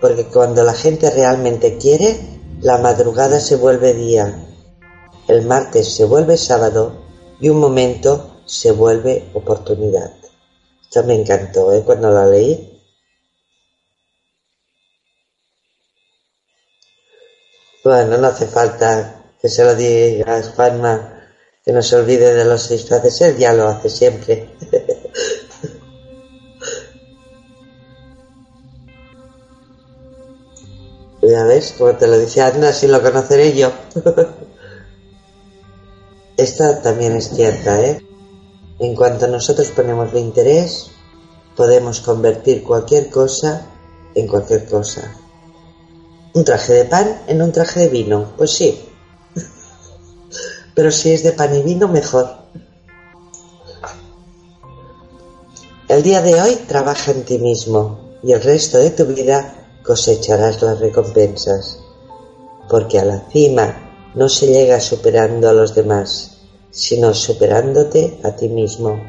Porque 0.00 0.26
cuando 0.26 0.62
la 0.62 0.74
gente 0.74 1.10
realmente 1.10 1.78
quiere, 1.78 2.16
la 2.60 2.78
madrugada 2.78 3.40
se 3.40 3.56
vuelve 3.56 3.94
día, 3.94 4.46
el 5.26 5.42
martes 5.42 5.94
se 5.94 6.04
vuelve 6.04 6.36
sábado 6.36 6.92
y 7.40 7.48
un 7.48 7.58
momento 7.58 8.42
se 8.44 8.70
vuelve 8.72 9.24
oportunidad. 9.34 10.12
Esto 10.82 11.02
me 11.04 11.14
encantó 11.14 11.72
¿eh? 11.72 11.82
cuando 11.84 12.10
la 12.10 12.26
leí. 12.26 12.80
Bueno, 17.82 18.18
no 18.18 18.26
hace 18.26 18.46
falta 18.46 19.32
que 19.40 19.48
se 19.48 19.64
lo 19.64 19.74
digas, 19.74 20.50
Juanma, 20.50 21.22
que 21.64 21.72
no 21.72 21.82
se 21.82 21.96
olvide 21.96 22.34
de 22.34 22.44
los 22.44 22.68
disfraces, 22.68 23.20
él 23.20 23.36
ya 23.36 23.52
lo 23.52 23.68
hace 23.68 23.88
siempre. 23.90 24.48
ya 31.30 31.44
ves, 31.44 31.74
como 31.76 31.94
te 31.96 32.06
lo 32.06 32.18
dice 32.18 32.42
Anda, 32.42 32.72
si 32.72 32.86
lo 32.86 33.02
conoceré 33.02 33.54
yo. 33.56 33.72
Esta 36.36 36.82
también 36.82 37.16
es 37.16 37.30
cierta, 37.30 37.80
¿eh? 37.80 38.06
En 38.78 38.94
cuanto 38.94 39.26
nosotros 39.26 39.68
ponemos 39.68 40.12
el 40.12 40.18
interés, 40.18 40.90
podemos 41.56 42.00
convertir 42.00 42.62
cualquier 42.62 43.08
cosa 43.08 43.66
en 44.14 44.26
cualquier 44.26 44.66
cosa. 44.66 45.14
¿Un 46.34 46.44
traje 46.44 46.74
de 46.74 46.84
pan 46.84 47.22
en 47.26 47.40
un 47.40 47.52
traje 47.52 47.80
de 47.80 47.88
vino? 47.88 48.32
Pues 48.36 48.50
sí. 48.50 48.78
Pero 50.74 50.90
si 50.90 51.12
es 51.12 51.22
de 51.22 51.32
pan 51.32 51.56
y 51.56 51.62
vino, 51.62 51.88
mejor. 51.88 52.36
El 55.88 56.02
día 56.02 56.20
de 56.20 56.38
hoy 56.42 56.56
trabaja 56.68 57.12
en 57.12 57.24
ti 57.24 57.38
mismo 57.38 58.18
y 58.22 58.32
el 58.32 58.42
resto 58.42 58.76
de 58.76 58.90
tu 58.90 59.06
vida 59.06 59.65
cosecharás 59.86 60.62
las 60.62 60.80
recompensas, 60.80 61.78
porque 62.68 62.98
a 62.98 63.04
la 63.04 63.20
cima 63.30 64.10
no 64.14 64.28
se 64.28 64.48
llega 64.48 64.80
superando 64.80 65.48
a 65.48 65.52
los 65.52 65.74
demás, 65.74 66.38
sino 66.70 67.14
superándote 67.14 68.18
a 68.24 68.34
ti 68.34 68.48
mismo. 68.48 69.00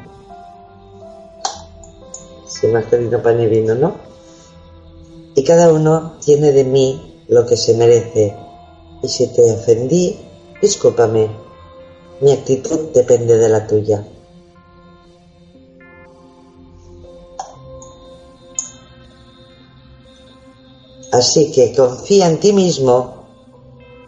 Si 2.46 2.66
me 2.68 2.78
has 2.78 2.84
pedido 2.86 3.22
pan 3.22 3.40
y 3.40 3.46
vino, 3.46 3.74
¿no? 3.74 3.94
Y 5.34 5.44
cada 5.44 5.72
uno 5.72 6.16
tiene 6.24 6.52
de 6.52 6.64
mí 6.64 7.22
lo 7.28 7.44
que 7.44 7.56
se 7.56 7.74
merece. 7.74 8.36
Y 9.02 9.08
si 9.08 9.28
te 9.28 9.52
ofendí, 9.52 10.18
discúlpame. 10.60 11.28
Mi 12.20 12.32
actitud 12.32 12.90
depende 12.92 13.36
de 13.36 13.48
la 13.48 13.66
tuya. 13.66 14.04
Así 21.18 21.50
que 21.50 21.74
confía 21.74 22.28
en 22.28 22.38
ti 22.38 22.52
mismo, 22.52 23.26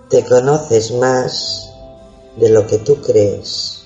te 0.09 0.25
conoces 0.25 0.93
más 0.93 1.69
de 2.37 2.51
lo 2.51 2.65
que 2.69 2.79
tú 2.79 3.01
crees. 3.01 3.83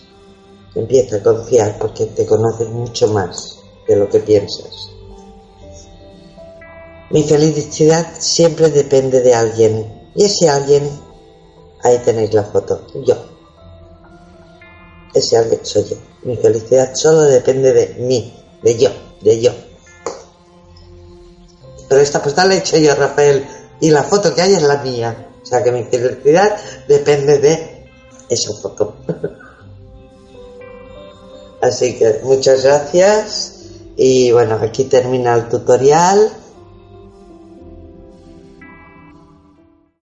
Empieza 0.75 1.17
a 1.17 1.23
confiar 1.23 1.79
porque 1.79 2.05
te 2.05 2.27
conoces 2.27 2.69
mucho 2.69 3.09
más 3.09 3.61
de 3.89 3.97
lo 3.97 4.11
que 4.11 4.21
piensas. 4.21 4.91
Mi 7.09 7.23
felicidad 7.23 8.07
siempre 8.19 8.69
depende 8.69 9.23
de 9.23 9.35
alguien. 9.35 10.11
Y 10.15 10.25
ese 10.25 10.51
alguien, 10.51 10.87
ahí 11.83 11.97
tenéis 12.05 12.35
la 12.35 12.45
foto, 12.45 12.87
yo. 13.07 13.17
Ese 15.15 15.39
alguien 15.39 15.61
soy 15.65 15.85
yo. 15.85 15.97
Mi 16.25 16.37
felicidad 16.37 16.95
solo 16.95 17.23
depende 17.23 17.73
de 17.73 17.95
mí, 18.01 18.35
de 18.63 18.77
yo, 18.77 18.91
de 19.23 19.41
yo. 19.41 19.53
Pero 21.95 22.03
esta 22.03 22.21
postal 22.21 22.49
la 22.49 22.57
he 22.57 22.59
hecho 22.59 22.77
yo, 22.77 22.93
Rafael, 22.97 23.47
y 23.79 23.89
la 23.89 24.03
foto 24.03 24.35
que 24.35 24.43
hay 24.43 24.53
es 24.53 24.65
la 24.65 24.79
mía. 24.79 25.29
O 25.41 25.47
sea 25.47 25.63
que 25.63 25.71
mi 25.71 25.85
felicidad 25.85 26.57
depende 26.89 27.39
de 27.39 27.87
esa 28.29 28.53
foto. 28.61 28.97
Así 31.63 31.97
que 31.97 32.19
muchas 32.25 32.65
gracias 32.65 33.53
y 33.97 34.33
bueno, 34.33 34.59
aquí 34.61 34.87
termina 34.87 35.37
el 35.37 35.49
tutorial 35.49 36.33